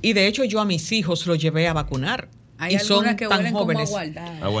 Y 0.00 0.12
de 0.12 0.26
hecho 0.28 0.44
yo 0.44 0.60
a 0.60 0.64
mis 0.64 0.92
hijos 0.92 1.26
los 1.26 1.38
llevé 1.38 1.66
a 1.66 1.72
vacunar. 1.72 2.28
Hay 2.60 2.74
y 2.74 2.78
son 2.80 3.06
algunas 3.06 3.14
que 3.16 3.26
tan 3.28 3.52
jóvenes. 3.52 3.88
como. 3.90 4.02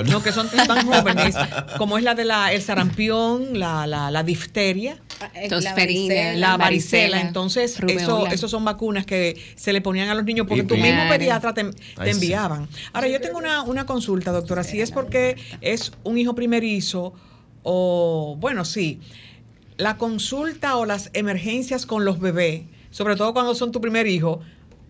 Ah. 0.00 0.02
No, 0.06 0.22
que 0.22 0.30
son 0.32 0.48
tan 0.48 0.86
jóvenes, 0.86 1.34
como 1.78 1.98
es 1.98 2.04
la 2.04 2.14
de 2.14 2.24
la, 2.24 2.52
el 2.52 2.62
sarampión, 2.62 3.58
la, 3.58 3.86
la, 3.86 4.10
la 4.10 4.22
difteria, 4.22 4.98
Ah, 5.20 5.30
Tosferina, 5.48 6.14
la 6.34 6.56
varicela. 6.56 6.56
varicela, 6.58 7.20
Entonces, 7.22 7.76
eso, 7.88 8.26
eso 8.28 8.48
son 8.48 8.64
vacunas 8.64 9.04
que 9.04 9.36
se 9.56 9.72
le 9.72 9.80
ponían 9.80 10.08
a 10.10 10.14
los 10.14 10.24
niños 10.24 10.46
porque 10.46 10.62
Y- 10.62 10.66
tu 10.66 10.74
y- 10.76 10.82
mismo 10.82 10.94
Claro. 11.00 11.10
pediatra 11.18 11.54
te, 11.54 11.64
te 11.64 12.10
enviaban. 12.10 12.68
Ahora, 12.92 13.08
yo 13.08 13.20
tengo 13.20 13.38
una, 13.38 13.62
una 13.62 13.84
consulta, 13.84 14.30
doctora. 14.30 14.62
Si 14.62 14.80
es 14.80 14.92
porque 14.92 15.36
es 15.60 15.90
un 16.04 16.18
hijo 16.18 16.34
primerizo 16.36 17.14
o, 17.64 18.36
bueno, 18.38 18.64
sí, 18.64 19.00
la 19.76 19.96
consulta 19.96 20.76
o 20.76 20.84
las 20.86 21.10
emergencias 21.14 21.84
con 21.86 22.04
los 22.04 22.20
bebés, 22.20 22.62
sobre 22.90 23.16
todo 23.16 23.32
cuando 23.32 23.54
son 23.54 23.72
tu 23.72 23.80
primer 23.80 24.06
hijo, 24.06 24.40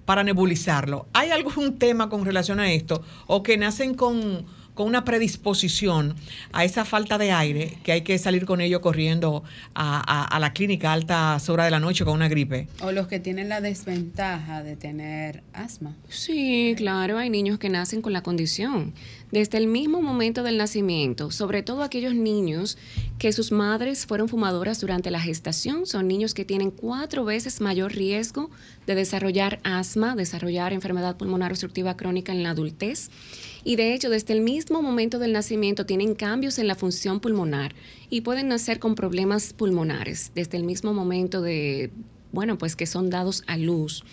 para 0.09 0.25
nebulizarlo. 0.25 1.07
¿Hay 1.13 1.29
algún 1.33 1.79
tema 1.79 2.09
con 2.09 2.25
relación 2.25 2.61
a 2.61 2.73
esto 2.73 3.05
o 3.27 3.43
que 3.43 3.59
nacen 3.59 3.93
con, 3.93 4.47
con 4.73 4.87
una 4.87 5.05
predisposición 5.05 6.15
a 6.51 6.65
esa 6.65 6.87
falta 6.87 7.19
de 7.19 7.31
aire 7.31 7.77
que 7.85 7.93
hay 7.93 8.01
que 8.01 8.17
salir 8.17 8.47
con 8.47 8.63
ello 8.63 8.81
corriendo 8.81 9.45
a, 9.75 9.99
a- 10.01 10.25
a 10.25 10.39
la 10.41 10.55
clínica 10.55 10.93
a 10.93 10.93
altas 10.95 11.51
horas 11.51 11.67
de 11.67 11.73
la 11.73 11.79
noche 11.81 12.07
con 12.07 12.15
una 12.15 12.29
gripe? 12.29 12.69
O 12.81 12.91
los 12.91 13.07
que 13.07 13.21
tienen 13.21 13.51
la 13.51 13.61
desventaja 13.61 14.63
de 14.63 14.77
tener 14.77 15.43
asma. 15.53 15.95
Sí, 16.09 16.73
claro, 16.79 17.19
hay 17.19 17.29
niños 17.29 17.59
que 17.59 17.69
nacen 17.69 18.01
con 18.01 18.15
la 18.15 18.23
condición. 18.23 18.95
Desde 19.31 19.59
el 19.59 19.67
mismo 19.67 20.01
momento 20.01 20.43
del 20.43 20.57
nacimiento, 20.57 21.31
sobre 21.31 21.63
todo 21.63 21.83
aquellos 21.83 22.15
niños 22.15 22.79
que 23.19 23.31
sus 23.33 23.53
madres 23.53 24.07
fueron 24.07 24.27
fumadoras 24.27 24.81
durante 24.81 25.11
la 25.11 25.21
gestación, 25.21 25.85
son 25.85 26.09
niños 26.09 26.33
que 26.33 26.47
tienen 26.47 26.71
cuatro 26.71 27.27
veces 27.27 27.61
mayor 27.61 27.93
riesgo 27.93 28.51
de 28.87 28.95
desarrollar 28.95 29.61
asma, 29.65 30.17
desarrollar 30.17 30.73
enfermedad 30.73 31.19
pulmonar 31.19 31.51
obstructiva 31.51 31.95
crónica 31.95 32.33
en 32.33 32.43
la 32.43 32.51
adultez. 32.51 33.11
Y 33.65 33.77
de 33.77 33.93
hecho, 33.93 34.09
desde 34.09 34.33
el 34.33 34.41
mismo 34.41 34.81
momento 34.81 35.19
del 35.19 35.35
nacimiento 35.35 35.85
tienen 35.85 36.15
cambios 36.15 36.59
en 36.59 36.67
la 36.67 36.75
función 36.75 37.21
pulmonar 37.21 37.75
y 38.09 38.23
pueden 38.23 38.49
nacer 38.49 38.79
con 38.79 38.95
problemas 38.95 39.53
pulmonares 39.53 40.33
desde 40.35 40.57
el 40.57 40.65
mismo 40.65 40.95
momento 40.95 41.43
de, 41.43 41.91
bueno, 42.33 42.57
pues 42.57 42.77
que 42.77 42.87
son 42.87 43.11
dados 43.11 43.43
a 43.47 43.59
luz. 43.59 44.05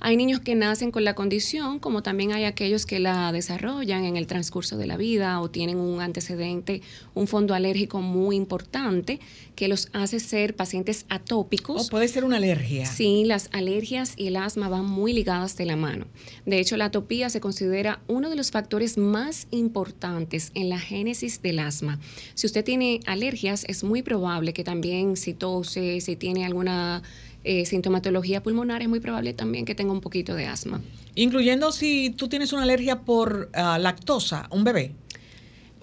Hay 0.00 0.16
niños 0.16 0.40
que 0.40 0.54
nacen 0.54 0.90
con 0.90 1.04
la 1.04 1.14
condición, 1.14 1.78
como 1.78 2.02
también 2.02 2.32
hay 2.32 2.44
aquellos 2.44 2.86
que 2.86 2.98
la 2.98 3.32
desarrollan 3.32 4.04
en 4.04 4.16
el 4.16 4.26
transcurso 4.26 4.76
de 4.76 4.86
la 4.86 4.96
vida 4.96 5.40
o 5.40 5.50
tienen 5.50 5.78
un 5.78 6.00
antecedente, 6.00 6.82
un 7.14 7.26
fondo 7.26 7.54
alérgico 7.54 8.00
muy 8.00 8.36
importante 8.36 9.20
que 9.54 9.68
los 9.68 9.88
hace 9.92 10.20
ser 10.20 10.56
pacientes 10.56 11.06
atópicos. 11.08 11.86
O 11.86 11.90
puede 11.90 12.08
ser 12.08 12.24
una 12.24 12.36
alergia. 12.36 12.86
Sí, 12.86 13.24
las 13.24 13.48
alergias 13.52 14.14
y 14.16 14.26
el 14.26 14.36
asma 14.36 14.68
van 14.68 14.84
muy 14.84 15.12
ligadas 15.12 15.56
de 15.56 15.66
la 15.66 15.76
mano. 15.76 16.06
De 16.44 16.58
hecho, 16.58 16.76
la 16.76 16.86
atopía 16.86 17.30
se 17.30 17.40
considera 17.40 18.00
uno 18.08 18.30
de 18.30 18.36
los 18.36 18.50
factores 18.50 18.98
más 18.98 19.46
importantes 19.50 20.50
en 20.54 20.68
la 20.68 20.78
génesis 20.78 21.40
del 21.42 21.60
asma. 21.60 22.00
Si 22.34 22.46
usted 22.46 22.64
tiene 22.64 23.00
alergias, 23.06 23.64
es 23.68 23.84
muy 23.84 24.02
probable 24.02 24.52
que 24.52 24.64
también 24.64 25.16
si 25.16 25.34
tose, 25.34 26.00
si 26.00 26.16
tiene 26.16 26.44
alguna 26.44 27.02
eh, 27.44 27.64
sintomatología 27.66 28.42
pulmonar, 28.42 28.82
es 28.82 28.88
muy 28.88 29.00
probable 29.00 29.32
también 29.34 29.64
que 29.64 29.74
tenga 29.74 29.92
un 29.92 30.00
poquito 30.00 30.34
de 30.34 30.46
asma. 30.46 30.80
Incluyendo 31.14 31.70
si 31.72 32.10
tú 32.10 32.28
tienes 32.28 32.52
una 32.52 32.62
alergia 32.64 33.00
por 33.02 33.50
ah, 33.54 33.78
lactosa, 33.78 34.48
un 34.50 34.64
bebé. 34.64 34.92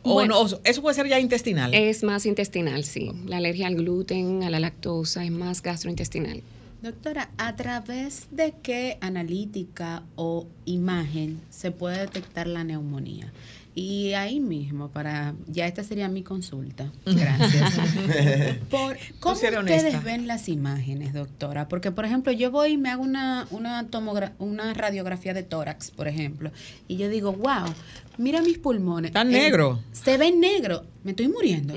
O 0.03 0.13
Bueno. 0.15 0.33
no, 0.35 0.41
o- 0.41 0.59
eso 0.63 0.81
puede 0.81 0.95
ser 0.95 1.07
ya 1.07 1.19
intestinal. 1.19 1.73
Es 1.73 2.03
más 2.03 2.25
intestinal, 2.25 2.83
sí. 2.83 3.11
La 3.27 3.37
alergia 3.37 3.67
al 3.67 3.75
gluten, 3.75 4.43
a 4.43 4.49
la 4.49 4.59
lactosa, 4.59 5.23
es 5.23 5.31
más 5.31 5.61
gastrointestinal. 5.61 6.41
Doctora, 6.81 7.29
¿a 7.37 7.55
través 7.55 8.25
de 8.31 8.55
qué 8.63 8.97
analítica 9.01 10.01
o 10.15 10.47
imagen 10.65 11.39
se 11.51 11.69
puede 11.69 11.99
detectar 11.99 12.47
la 12.47 12.63
neumonía? 12.63 13.31
Y 13.73 14.11
ahí 14.13 14.41
mismo, 14.41 14.89
para 14.89 15.33
ya 15.47 15.65
esta 15.65 15.81
sería 15.83 16.09
mi 16.09 16.23
consulta. 16.23 16.91
Gracias. 17.05 17.73
Por, 18.69 18.97
¿Cómo 19.21 19.35
ustedes 19.35 19.55
honesta. 19.57 19.99
ven 20.01 20.27
las 20.27 20.49
imágenes, 20.49 21.13
doctora? 21.13 21.69
Porque, 21.69 21.89
por 21.91 22.03
ejemplo, 22.05 22.33
yo 22.33 22.51
voy 22.51 22.71
y 22.73 22.77
me 22.77 22.89
hago 22.89 23.01
una, 23.03 23.47
una, 23.49 23.87
tomogra- 23.89 24.33
una 24.39 24.73
radiografía 24.73 25.33
de 25.33 25.43
tórax, 25.43 25.91
por 25.91 26.09
ejemplo, 26.09 26.51
y 26.89 26.97
yo 26.97 27.07
digo, 27.07 27.31
wow, 27.31 27.73
mira 28.17 28.41
mis 28.41 28.57
pulmones. 28.57 29.09
Están 29.11 29.29
Eh, 29.29 29.39
negros. 29.39 29.79
Se 29.93 30.17
ven 30.17 30.41
negro. 30.41 30.85
Me 31.05 31.11
estoy 31.11 31.29
muriendo. 31.29 31.73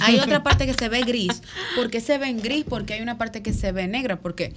hay 0.00 0.18
otra 0.20 0.42
parte 0.42 0.64
que 0.66 0.72
se 0.72 0.88
ve 0.88 1.00
gris. 1.02 1.42
¿Por 1.76 1.90
qué 1.90 2.00
se 2.00 2.16
ven 2.16 2.40
gris? 2.40 2.64
Porque 2.66 2.94
hay 2.94 3.02
una 3.02 3.18
parte 3.18 3.42
que 3.42 3.52
se 3.52 3.70
ve 3.70 3.86
negra. 3.86 4.18
Porque, 4.18 4.54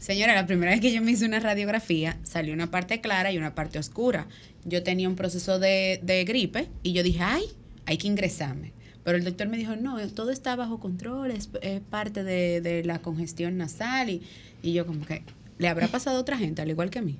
señora, 0.00 0.34
la 0.34 0.44
primera 0.46 0.72
vez 0.72 0.80
que 0.80 0.92
yo 0.92 1.00
me 1.02 1.12
hice 1.12 1.24
una 1.24 1.38
radiografía, 1.38 2.16
salió 2.24 2.52
una 2.52 2.68
parte 2.70 3.00
clara 3.00 3.30
y 3.30 3.38
una 3.38 3.54
parte 3.54 3.78
oscura. 3.78 4.26
Yo 4.66 4.82
tenía 4.82 5.08
un 5.08 5.16
proceso 5.16 5.58
de, 5.58 6.00
de 6.02 6.24
gripe 6.24 6.68
y 6.82 6.92
yo 6.92 7.02
dije, 7.02 7.20
ay, 7.22 7.44
hay 7.86 7.96
que 7.96 8.06
ingresarme. 8.06 8.72
Pero 9.04 9.16
el 9.16 9.24
doctor 9.24 9.48
me 9.48 9.56
dijo, 9.56 9.76
no, 9.76 9.98
todo 10.08 10.30
está 10.30 10.56
bajo 10.56 10.80
control, 10.80 11.30
es, 11.30 11.48
es 11.62 11.80
parte 11.80 12.24
de, 12.24 12.60
de 12.60 12.84
la 12.84 12.98
congestión 13.00 13.56
nasal. 13.56 14.10
Y, 14.10 14.22
y 14.62 14.72
yo 14.72 14.84
como 14.84 15.06
que, 15.06 15.22
¿le 15.58 15.68
habrá 15.68 15.86
pasado 15.88 16.18
a 16.18 16.20
otra 16.20 16.36
gente, 16.36 16.60
al 16.60 16.70
igual 16.70 16.90
que 16.90 16.98
a 16.98 17.02
mí? 17.02 17.16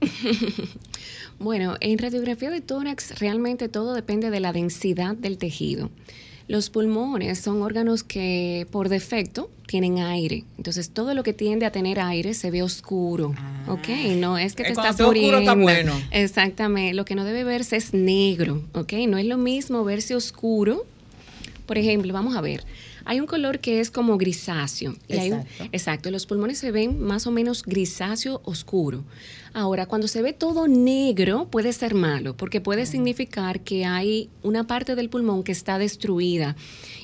Bueno, 1.38 1.76
en 1.80 1.96
radiografía 1.96 2.50
de 2.50 2.60
tórax 2.60 3.18
realmente 3.18 3.68
todo 3.70 3.94
depende 3.94 4.28
de 4.28 4.40
la 4.40 4.52
densidad 4.52 5.16
del 5.16 5.38
tejido. 5.38 5.90
Los 6.50 6.68
pulmones 6.68 7.38
son 7.38 7.62
órganos 7.62 8.02
que 8.02 8.66
por 8.72 8.88
defecto 8.88 9.48
tienen 9.68 9.98
aire. 10.00 10.42
Entonces 10.56 10.90
todo 10.90 11.14
lo 11.14 11.22
que 11.22 11.32
tiende 11.32 11.64
a 11.64 11.70
tener 11.70 12.00
aire 12.00 12.34
se 12.34 12.50
ve 12.50 12.60
oscuro. 12.64 13.32
Ah. 13.36 13.66
¿Ok? 13.68 13.88
No 14.16 14.36
es 14.36 14.56
que 14.56 14.64
te 14.64 14.74
cuando 14.74 14.90
estás 14.90 14.94
está 15.00 15.06
oscuro 15.08 15.38
está 15.38 15.54
muriendo. 15.54 15.92
bueno. 15.92 16.06
Exactamente. 16.10 16.94
Lo 16.94 17.04
que 17.04 17.14
no 17.14 17.22
debe 17.24 17.44
verse 17.44 17.76
es 17.76 17.94
negro. 17.94 18.64
¿Ok? 18.74 18.94
No 19.06 19.16
es 19.16 19.26
lo 19.26 19.38
mismo 19.38 19.84
verse 19.84 20.16
oscuro. 20.16 20.84
Por 21.66 21.78
ejemplo, 21.78 22.12
vamos 22.12 22.34
a 22.34 22.40
ver. 22.40 22.64
Hay 23.04 23.20
un 23.20 23.26
color 23.26 23.60
que 23.60 23.78
es 23.78 23.92
como 23.92 24.18
grisáceo. 24.18 24.96
Y 25.08 25.12
hay 25.18 25.30
un- 25.30 25.44
exacto. 25.70 26.10
Los 26.10 26.26
pulmones 26.26 26.58
se 26.58 26.72
ven 26.72 27.00
más 27.00 27.28
o 27.28 27.30
menos 27.30 27.62
grisáceo 27.62 28.40
oscuro. 28.44 29.04
Ahora, 29.52 29.86
cuando 29.86 30.06
se 30.08 30.22
ve 30.22 30.32
todo 30.32 30.68
negro, 30.68 31.48
puede 31.50 31.72
ser 31.72 31.94
malo, 31.94 32.36
porque 32.36 32.60
puede 32.60 32.86
significar 32.86 33.60
que 33.60 33.84
hay 33.84 34.30
una 34.42 34.66
parte 34.66 34.94
del 34.94 35.10
pulmón 35.10 35.42
que 35.42 35.52
está 35.52 35.78
destruida. 35.78 36.56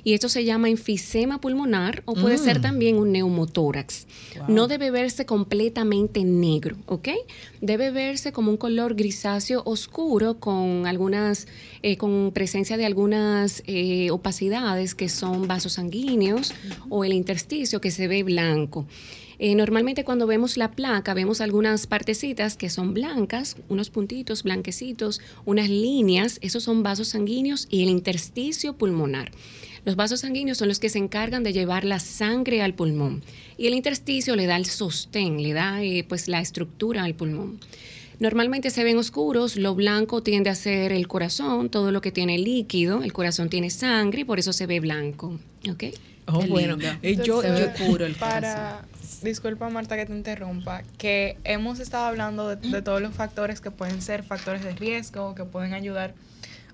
Y 0.05 0.15
esto 0.15 0.29
se 0.29 0.45
llama 0.45 0.69
enfisema 0.69 1.41
pulmonar 1.41 2.03
o 2.05 2.15
puede 2.15 2.39
ser 2.39 2.61
Mm. 2.61 2.63
también 2.63 2.97
un 2.97 3.11
neumotórax. 3.11 4.07
No 4.47 4.69
debe 4.69 4.93
verse 4.93 5.27
completamente 5.27 6.23
negro, 6.25 6.77
¿ok? 6.87 7.09
Debe 7.61 7.91
verse 7.91 8.31
como 8.33 8.51
un 8.53 8.57
color 8.57 8.95
grisáceo 8.95 9.63
oscuro 9.65 10.39
con 10.39 10.87
algunas, 10.87 11.49
eh, 11.83 11.97
con 11.97 12.31
presencia 12.33 12.77
de 12.77 12.87
algunas 12.87 13.63
eh, 13.67 14.11
opacidades 14.13 14.95
que 14.95 15.09
son 15.09 15.49
vasos 15.49 15.73
sanguíneos 15.75 16.55
o 16.89 17.05
el 17.05 17.13
intersticio 17.13 17.81
que 17.81 17.91
se 17.91 18.07
ve 18.07 18.23
blanco. 18.23 18.87
Eh, 19.39 19.55
normalmente 19.55 20.05
cuando 20.05 20.27
vemos 20.27 20.57
la 20.57 20.71
placa 20.71 21.13
vemos 21.15 21.41
algunas 21.41 21.87
partecitas 21.87 22.57
que 22.57 22.71
son 22.71 22.95
blancas, 22.95 23.57
unos 23.69 23.91
puntitos 23.91 24.43
blanquecitos, 24.43 25.21
unas 25.45 25.69
líneas, 25.69 26.39
esos 26.41 26.63
son 26.65 26.83
vasos 26.83 27.09
sanguíneos 27.09 27.69
y 27.71 27.83
el 27.83 27.91
intersticio 27.91 28.73
pulmonar. 28.75 29.31
Los 29.85 29.95
vasos 29.95 30.21
sanguíneos 30.21 30.59
son 30.59 30.69
los 30.69 30.81
que 30.81 30.89
se 30.89 30.99
encargan 30.99 31.45
de 31.45 31.53
llevar 31.53 31.85
la 31.85 32.01
sangre 32.01 32.63
al 32.63 32.75
pulmón 32.75 33.23
y 33.57 33.67
el 33.67 33.75
intersticio 33.75 34.35
le 34.37 34.47
da 34.47 34.57
el 34.57 34.67
sostén, 34.67 35.43
le 35.43 35.53
da 35.53 35.83
eh, 35.83 36.05
pues 36.09 36.29
la 36.29 36.41
estructura 36.41 37.05
al 37.05 37.15
pulmón. 37.15 37.61
Normalmente 38.19 38.71
se 38.71 38.83
ven 38.83 38.97
oscuros, 38.97 39.57
lo 39.57 39.75
blanco 39.75 40.23
tiende 40.23 40.49
a 40.49 40.55
ser 40.55 40.91
el 40.91 41.07
corazón, 41.07 41.69
todo 41.69 41.93
lo 41.93 42.01
que 42.01 42.11
tiene 42.11 42.39
líquido, 42.39 43.03
el 43.03 43.13
corazón 43.13 43.51
tiene 43.51 43.69
sangre 43.69 44.23
y 44.23 44.25
por 44.25 44.39
eso 44.39 44.55
se 44.55 44.67
ve 44.67 44.81
blanco. 44.81 45.39
¿ok? 45.71 45.85
Oh, 46.29 46.43
bueno. 46.49 46.79
Eh, 47.03 47.17
yo, 47.17 47.43
yo- 47.43 48.05
el 48.07 48.15
Para, 48.15 48.85
disculpa 49.23 49.69
Marta 49.69 49.97
que 49.97 50.07
te 50.07 50.13
interrumpa, 50.13 50.83
que 50.99 51.39
hemos 51.45 51.81
estado 51.81 52.07
hablando 52.07 52.55
de, 52.55 52.83
todos 52.83 53.01
los 53.01 53.15
factores 53.15 53.61
que 53.61 53.71
pueden 53.71 54.03
ser 54.03 54.23
factores 54.23 54.63
de 54.63 54.73
riesgo, 54.73 55.35
que 55.35 55.45
pueden 55.45 55.75
ayudar 55.75 56.15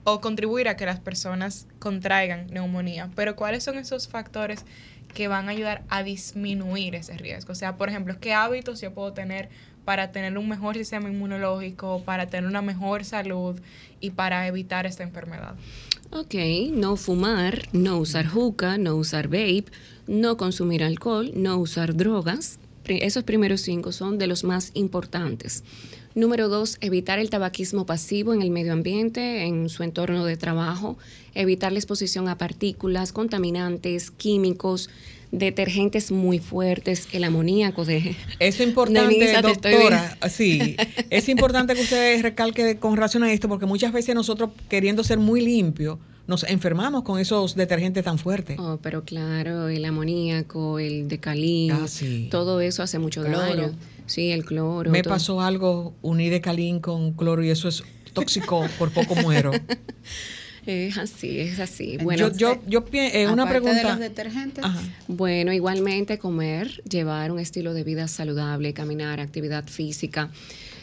o 0.05 0.21
contribuir 0.21 0.69
a 0.69 0.77
que 0.77 0.87
las 0.87 1.01
personas 1.01 1.67
contraigan 1.79 2.49
neumonía. 2.49 3.11
Pero 3.15 3.37
¿cuáles 3.37 3.63
son 3.63 3.79
esos 3.79 4.09
factores 4.09 4.65
que 5.15 5.29
van 5.29 5.49
a 5.49 5.53
ayudar 5.53 5.83
a 5.89 6.03
disminuir 6.03 6.95
ese 6.95 7.17
riesgo? 7.17 7.53
O 7.53 7.57
sea, 7.57 7.77
por 7.77 7.89
ejemplo, 7.89 8.17
¿qué 8.21 8.35
hábitos 8.35 8.81
yo 8.81 8.93
puedo 8.93 9.13
tener 9.13 9.49
para 9.85 10.13
tener 10.13 10.37
un 10.39 10.49
mejor 10.49 10.77
sistema 10.77 11.09
inmunológico, 11.09 12.03
para 12.05 12.27
tener 12.27 12.49
una 12.49 12.63
mejor 12.63 13.05
salud 13.05 13.61
y 14.01 14.11
para 14.11 14.47
evitar 14.47 14.87
esta 14.87 15.03
enfermedad? 15.03 15.55
Ok, 16.11 16.35
no 16.73 16.97
fumar, 16.97 17.69
no 17.73 17.99
usar 17.99 18.27
juca, 18.27 18.79
no 18.79 18.97
usar 18.97 19.29
vape, 19.29 19.67
no 20.07 20.37
consumir 20.37 20.85
alcohol, 20.85 21.31
no 21.35 21.57
usar 21.57 21.97
drogas. 21.97 22.59
Esos 22.85 23.25
primeros 23.25 23.61
cinco 23.61 23.93
son 23.93 24.19
de 24.19 24.27
los 24.27 24.45
más 24.45 24.73
importantes. 24.75 25.65
Número 26.15 26.51
dos, 26.51 26.77
evitar 26.83 27.19
el 27.19 27.31
tabaquismo 27.31 27.87
pasivo 27.87 28.35
en 28.35 28.43
el 28.43 28.51
medio 28.51 28.75
ambiente, 28.75 29.45
en 29.45 29.71
su 29.71 29.83
entorno 29.83 30.27
de 30.27 30.37
trabajo, 30.37 30.99
evitar 31.33 31.73
la 31.73 31.79
exposición 31.79 32.29
a 32.29 32.37
partículas, 32.37 33.13
contaminantes, 33.13 34.11
químicos, 34.11 34.91
detergentes 35.33 36.13
muy 36.13 36.39
fuertes, 36.39 37.09
el 37.13 37.25
amoníaco 37.25 37.85
de... 37.85 38.15
Es 38.39 38.61
importante, 38.61 39.33
doctora, 39.43 40.17
sí, 40.31 40.77
es 41.11 41.29
importante 41.29 41.75
que 41.75 41.81
usted 41.81 42.23
recalque 42.23 42.77
con 42.79 42.95
relación 42.95 43.25
a 43.25 43.33
esto, 43.33 43.49
porque 43.49 43.67
muchas 43.67 43.93
veces 43.93 44.15
nosotros, 44.15 44.51
queriendo 44.69 45.03
ser 45.03 45.19
muy 45.19 45.41
limpios, 45.41 45.99
nos 46.27 46.45
enfermamos 46.45 47.03
con 47.03 47.19
esos 47.19 47.57
detergentes 47.57 48.05
tan 48.05 48.19
fuertes. 48.19 48.57
Oh, 48.61 48.79
pero 48.81 49.05
claro, 49.05 49.69
el 49.69 49.85
amoníaco, 49.85 50.79
el 50.79 51.09
decalín, 51.09 51.73
Ah, 51.73 51.89
sí. 51.89 52.29
todo 52.31 52.61
eso 52.61 52.83
hace 52.83 52.99
mucho 52.99 53.23
Cloro. 53.25 53.39
daño. 53.39 53.73
Sí, 54.07 54.31
el 54.31 54.45
cloro. 54.45 54.91
Me 54.91 55.03
todo. 55.03 55.15
pasó 55.15 55.41
algo, 55.41 55.95
uní 56.03 56.29
de 56.29 56.41
calín 56.41 56.81
con 56.81 57.13
cloro 57.15 57.43
y 57.43 57.51
eso 57.51 57.69
es 57.69 57.83
tóxico, 58.13 58.67
por 58.79 58.91
poco 58.93 59.15
muero. 59.17 59.51
Es 60.67 60.97
así, 60.97 61.41
es 61.41 61.59
así. 61.59 61.97
Bueno, 61.99 62.29
yo, 62.29 62.37
yo, 62.55 62.63
yo 62.69 62.85
pi- 62.85 62.99
eh, 62.99 63.27
una 63.29 63.45
de 63.45 63.51
pregunta. 63.51 63.83
los 63.83 63.99
detergentes, 63.99 64.65
Ajá. 64.65 64.81
Bueno, 65.09 65.53
igualmente 65.53 66.19
comer, 66.19 66.83
llevar 66.89 67.33
un 67.33 67.41
estilo 67.41 67.75
de 67.75 67.83
vida 67.83 68.07
saludable, 68.07 68.73
caminar, 68.73 69.19
actividad 69.19 69.65
física. 69.67 70.31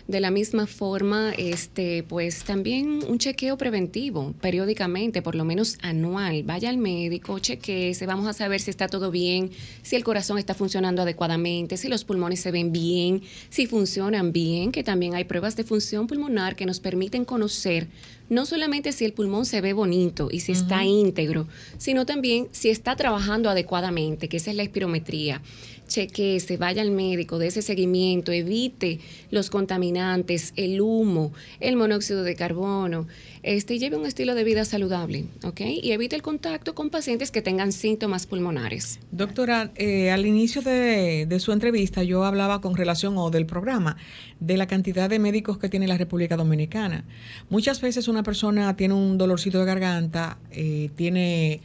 De 0.07 0.19
la 0.19 0.31
misma 0.31 0.65
forma, 0.65 1.33
este, 1.37 2.01
pues 2.01 2.43
también 2.43 3.01
un 3.07 3.19
chequeo 3.19 3.59
preventivo 3.59 4.33
periódicamente, 4.41 5.21
por 5.21 5.35
lo 5.35 5.45
menos 5.45 5.77
anual. 5.83 6.41
Vaya 6.43 6.69
al 6.71 6.77
médico, 6.79 7.37
chequeese, 7.37 8.07
vamos 8.07 8.25
a 8.27 8.33
saber 8.33 8.59
si 8.59 8.71
está 8.71 8.87
todo 8.87 9.11
bien, 9.11 9.51
si 9.83 9.95
el 9.95 10.03
corazón 10.03 10.39
está 10.39 10.55
funcionando 10.55 11.03
adecuadamente, 11.03 11.77
si 11.77 11.87
los 11.89 12.03
pulmones 12.05 12.39
se 12.39 12.49
ven 12.51 12.71
bien, 12.71 13.21
si 13.51 13.67
funcionan 13.67 14.33
bien, 14.33 14.71
que 14.71 14.83
también 14.83 15.13
hay 15.13 15.25
pruebas 15.25 15.55
de 15.55 15.63
función 15.63 16.07
pulmonar 16.07 16.55
que 16.55 16.65
nos 16.65 16.79
permiten 16.79 17.23
conocer 17.23 17.87
no 18.29 18.45
solamente 18.45 18.91
si 18.91 19.05
el 19.05 19.13
pulmón 19.13 19.45
se 19.45 19.61
ve 19.61 19.73
bonito 19.73 20.29
y 20.31 20.39
si 20.39 20.51
está 20.51 20.83
íntegro, 20.83 21.47
sino 21.77 22.05
también 22.05 22.47
si 22.51 22.69
está 22.69 22.95
trabajando 22.95 23.49
adecuadamente, 23.49 24.29
que 24.29 24.37
esa 24.37 24.51
es 24.51 24.57
la 24.57 24.63
espirometría. 24.63 25.41
Chequeese, 25.87 26.57
vaya 26.57 26.83
al 26.83 26.91
médico, 26.91 27.39
dé 27.39 27.47
ese 27.47 27.63
seguimiento, 27.63 28.31
evite 28.31 28.99
los 29.31 29.49
contaminantes, 29.49 30.53
el 30.55 30.79
humo, 30.81 31.33
el 31.59 31.75
monóxido 31.75 32.23
de 32.23 32.35
carbono, 32.35 33.07
este, 33.43 33.79
lleve 33.79 33.95
un 33.97 34.05
estilo 34.05 34.35
de 34.35 34.43
vida 34.43 34.65
saludable, 34.65 35.25
¿ok? 35.43 35.61
Y 35.81 35.91
evite 35.91 36.15
el 36.15 36.21
contacto 36.21 36.75
con 36.75 36.89
pacientes 36.89 37.31
que 37.31 37.41
tengan 37.41 37.71
síntomas 37.71 38.25
pulmonares. 38.25 38.99
Doctora, 39.11 39.71
eh, 39.75 40.11
al 40.11 40.25
inicio 40.25 40.61
de, 40.61 41.25
de 41.25 41.39
su 41.39 41.51
entrevista 41.51 42.03
yo 42.03 42.23
hablaba 42.25 42.61
con 42.61 42.75
relación 42.75 43.17
o 43.17 43.29
del 43.29 43.45
programa 43.45 43.97
de 44.39 44.57
la 44.57 44.67
cantidad 44.67 45.09
de 45.09 45.19
médicos 45.19 45.57
que 45.57 45.69
tiene 45.69 45.87
la 45.87 45.97
República 45.97 46.35
Dominicana. 46.37 47.05
Muchas 47.49 47.81
veces 47.81 48.07
una 48.07 48.23
persona 48.23 48.75
tiene 48.75 48.93
un 48.93 49.17
dolorcito 49.17 49.59
de 49.59 49.65
garganta, 49.65 50.37
eh, 50.51 50.89
tiene 50.95 51.61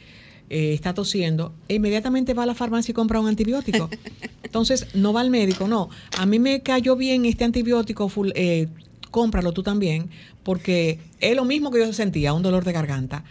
eh, 0.49 0.73
está 0.73 0.93
tosiendo, 0.93 1.53
e 1.67 1.75
inmediatamente 1.75 2.33
va 2.35 2.43
a 2.43 2.45
la 2.45 2.53
farmacia 2.53 2.91
y 2.91 2.93
compra 2.93 3.19
un 3.19 3.27
antibiótico. 3.27 3.89
Entonces, 4.43 4.87
no 4.93 5.11
va 5.11 5.21
al 5.21 5.31
médico, 5.31 5.67
no. 5.67 5.89
A 6.17 6.25
mí 6.27 6.37
me 6.39 6.61
cayó 6.61 6.95
bien 6.95 7.25
este 7.25 7.43
antibiótico, 7.43 8.07
full- 8.09 8.31
eh, 8.35 8.67
cómpralo 9.15 9.53
tú 9.53 9.63
también, 9.63 10.09
porque 10.43 10.99
es 11.21 11.37
lo 11.37 11.45
mismo 11.45 11.71
que 11.71 11.79
yo 11.79 11.93
sentía, 11.93 12.33
un 12.33 12.43
dolor 12.43 12.65
de 12.65 12.73
garganta. 12.73 13.23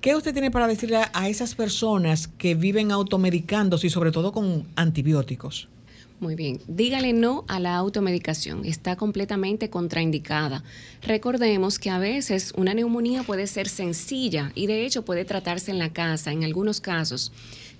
¿Qué 0.00 0.16
usted 0.16 0.32
tiene 0.32 0.50
para 0.50 0.66
decirle 0.66 0.96
a, 1.12 1.28
esas 1.28 1.54
personas 1.54 2.26
que 2.26 2.56
viven 2.56 2.90
automedicándose 2.90 3.86
y 3.86 3.90
sobre 3.90 4.10
todo 4.10 4.32
con 4.32 4.66
antibióticos? 4.74 5.68
Muy 6.18 6.34
bien. 6.34 6.58
Dígale 6.66 7.12
no 7.12 7.44
a 7.46 7.60
la 7.60 7.76
automedicación. 7.76 8.64
Está 8.64 8.96
completamente 8.96 9.70
contraindicada. 9.70 10.64
Recordemos 11.02 11.78
que 11.78 11.90
a 11.90 12.00
veces 12.00 12.52
una 12.56 12.74
neumonía 12.74 13.22
puede 13.22 13.46
ser 13.46 13.68
sencilla 13.68 14.50
y 14.56 14.66
de 14.66 14.84
hecho 14.84 15.04
puede 15.04 15.24
tratarse 15.24 15.70
en 15.70 15.78
la 15.78 15.92
casa 15.92 16.32
en 16.32 16.42
algunos 16.42 16.80
casos. 16.80 17.30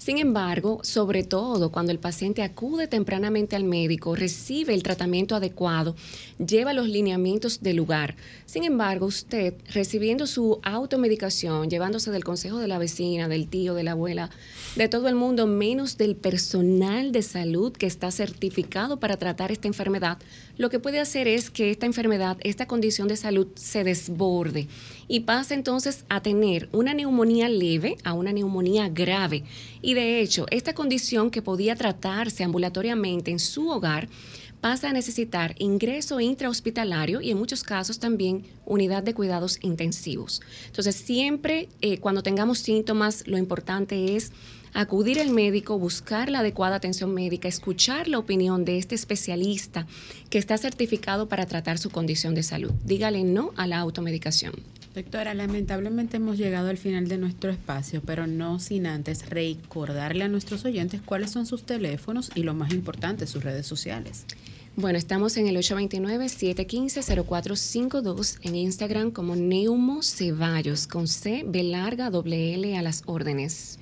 Sin 0.08 0.16
embargo, 0.16 0.80
sobre 0.84 1.22
todo 1.22 1.70
cuando 1.70 1.92
el 1.92 1.98
paciente 1.98 2.42
acude 2.42 2.88
tempranamente 2.88 3.56
al 3.56 3.64
médico, 3.64 4.16
recibe 4.16 4.72
el 4.72 4.82
tratamiento 4.82 5.36
adecuado, 5.36 5.96
lleva 6.38 6.72
los 6.72 6.88
lineamientos 6.88 7.60
del 7.60 7.76
lugar. 7.76 8.16
Sin 8.46 8.64
embargo, 8.64 9.04
usted 9.04 9.52
recibiendo 9.70 10.26
su 10.26 10.60
automedicación, 10.62 11.68
llevándose 11.68 12.10
del 12.10 12.24
consejo 12.24 12.56
de 12.58 12.68
la 12.68 12.78
vecina, 12.78 13.28
del 13.28 13.48
tío, 13.48 13.74
de 13.74 13.82
la 13.82 13.90
abuela, 13.90 14.30
de 14.76 14.88
todo 14.88 15.08
el 15.08 15.14
mundo, 15.14 15.46
menos 15.46 15.98
del 15.98 16.16
personal 16.16 17.12
de 17.12 17.20
salud 17.20 17.72
que 17.72 17.84
está 17.84 18.10
certificado 18.10 18.98
para 19.00 19.18
tratar 19.18 19.52
esta 19.52 19.68
enfermedad, 19.68 20.16
lo 20.56 20.70
que 20.70 20.78
puede 20.78 21.00
hacer 21.00 21.28
es 21.28 21.50
que 21.50 21.70
esta 21.70 21.84
enfermedad, 21.84 22.38
esta 22.40 22.66
condición 22.66 23.08
de 23.08 23.16
salud 23.18 23.48
se 23.56 23.84
desborde 23.84 24.68
y 25.06 25.20
pase 25.20 25.54
entonces 25.54 26.04
a 26.08 26.22
tener 26.22 26.68
una 26.72 26.94
neumonía 26.94 27.48
leve 27.48 27.96
a 28.04 28.12
una 28.14 28.32
neumonía 28.32 28.88
grave. 28.88 29.44
Y 29.82 29.94
de 29.98 30.20
hecho, 30.20 30.46
esta 30.52 30.74
condición 30.74 31.28
que 31.28 31.42
podía 31.42 31.74
tratarse 31.74 32.44
ambulatoriamente 32.44 33.32
en 33.32 33.40
su 33.40 33.68
hogar, 33.68 34.08
pasa 34.60 34.90
a 34.90 34.92
necesitar 34.92 35.56
ingreso 35.58 36.20
intrahospitalario 36.20 37.20
y 37.20 37.32
en 37.32 37.38
muchos 37.38 37.64
casos 37.64 37.98
también 37.98 38.44
unidad 38.64 39.02
de 39.02 39.12
cuidados 39.12 39.58
intensivos. 39.60 40.40
Entonces, 40.66 40.94
siempre 40.94 41.68
eh, 41.80 41.98
cuando 41.98 42.22
tengamos 42.22 42.60
síntomas, 42.60 43.26
lo 43.26 43.38
importante 43.38 44.14
es 44.14 44.30
acudir 44.74 45.20
al 45.20 45.30
médico, 45.30 45.80
buscar 45.80 46.30
la 46.30 46.40
adecuada 46.40 46.76
atención 46.76 47.12
médica, 47.12 47.48
escuchar 47.48 48.06
la 48.06 48.18
opinión 48.18 48.64
de 48.64 48.78
este 48.78 48.94
especialista 48.94 49.88
que 50.30 50.38
está 50.38 50.58
certificado 50.58 51.28
para 51.28 51.46
tratar 51.46 51.78
su 51.78 51.90
condición 51.90 52.36
de 52.36 52.44
salud. 52.44 52.70
Dígale 52.84 53.24
no 53.24 53.52
a 53.56 53.66
la 53.66 53.78
automedicación. 53.78 54.52
Doctora, 54.98 55.32
lamentablemente 55.32 56.16
hemos 56.16 56.38
llegado 56.38 56.70
al 56.70 56.76
final 56.76 57.06
de 57.06 57.18
nuestro 57.18 57.52
espacio, 57.52 58.02
pero 58.04 58.26
no 58.26 58.58
sin 58.58 58.84
antes 58.84 59.30
recordarle 59.30 60.24
a 60.24 60.28
nuestros 60.28 60.64
oyentes 60.64 61.00
cuáles 61.00 61.30
son 61.30 61.46
sus 61.46 61.62
teléfonos 61.62 62.32
y 62.34 62.42
lo 62.42 62.52
más 62.52 62.72
importante, 62.72 63.28
sus 63.28 63.44
redes 63.44 63.64
sociales. 63.64 64.24
Bueno, 64.74 64.98
estamos 64.98 65.36
en 65.36 65.46
el 65.46 65.56
829-715-0452 65.58 68.38
en 68.42 68.56
Instagram 68.56 69.12
como 69.12 69.36
Neumo 69.36 70.02
Ceballos 70.02 70.88
con 70.88 71.06
C, 71.06 71.44
B 71.46 71.62
larga, 71.62 72.10
doble 72.10 72.54
L 72.54 72.76
a 72.76 72.82
las 72.82 73.04
órdenes. 73.06 73.78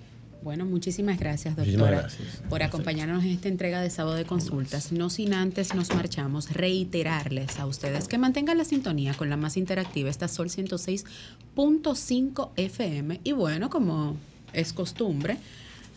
Bueno, 0.47 0.65
muchísimas 0.65 1.19
gracias, 1.19 1.57
Muchísimas 1.57 1.91
doctora, 1.91 2.03
gracias. 2.03 2.43
por 2.49 2.63
acompañarnos 2.63 3.25
en 3.25 3.31
esta 3.31 3.49
entrega 3.49 3.81
de 3.81 3.91
sábado 3.91 4.15
de 4.15 4.25
consultas. 4.25 4.93
No 4.93 5.11
sin 5.11 5.35
antes 5.35 5.75
nos 5.75 5.93
marchamos, 5.93 6.53
reiterarles 6.53 7.59
a 7.59 7.67
ustedes 7.67 8.07
que 8.07 8.17
mantengan 8.17 8.57
la 8.57 8.65
sintonía 8.65 9.13
con 9.15 9.29
la 9.29 9.37
más 9.37 9.57
interactiva, 9.57 10.09
esta 10.09 10.29
Sol 10.29 10.49
106.5 10.49 12.51
FM. 12.55 13.21
Y 13.25 13.33
bueno, 13.33 13.71
como 13.71 14.17
es 14.53 14.73
costumbre, 14.73 15.39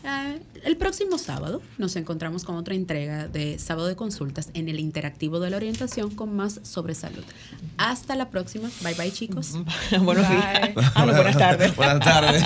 eh, 0.04 0.40
el 0.64 0.76
próximo 0.76 1.18
sábado 1.18 1.62
nos 1.78 1.96
encontramos 1.96 2.44
con 2.44 2.56
otra 2.56 2.74
entrega 2.74 3.28
de 3.28 3.58
sábado 3.58 3.88
de 3.88 3.96
consultas 3.96 4.50
en 4.54 4.68
el 4.68 4.78
interactivo 4.78 5.40
de 5.40 5.50
la 5.50 5.56
orientación 5.56 6.10
con 6.14 6.34
más 6.34 6.60
sobre 6.62 6.94
salud. 6.94 7.24
Hasta 7.76 8.16
la 8.16 8.30
próxima. 8.30 8.70
Bye 8.82 8.94
bye, 8.94 9.12
chicos. 9.12 9.52
Buenos 10.02 10.28
días. 10.28 10.70
Ah, 10.94 11.06
no, 11.06 11.12
buenas 11.14 11.38
tardes. 11.38 11.76
Buenas 11.76 12.00
tardes. 12.00 12.42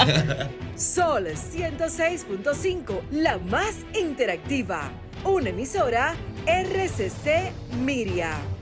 Sol 0.77 1.27
106.5, 1.27 3.01
la 3.13 3.39
más 3.39 3.77
interactiva. 3.99 4.91
Una 5.25 5.51
emisora 5.51 6.15
RCC 6.47 7.53
Miria. 7.85 8.54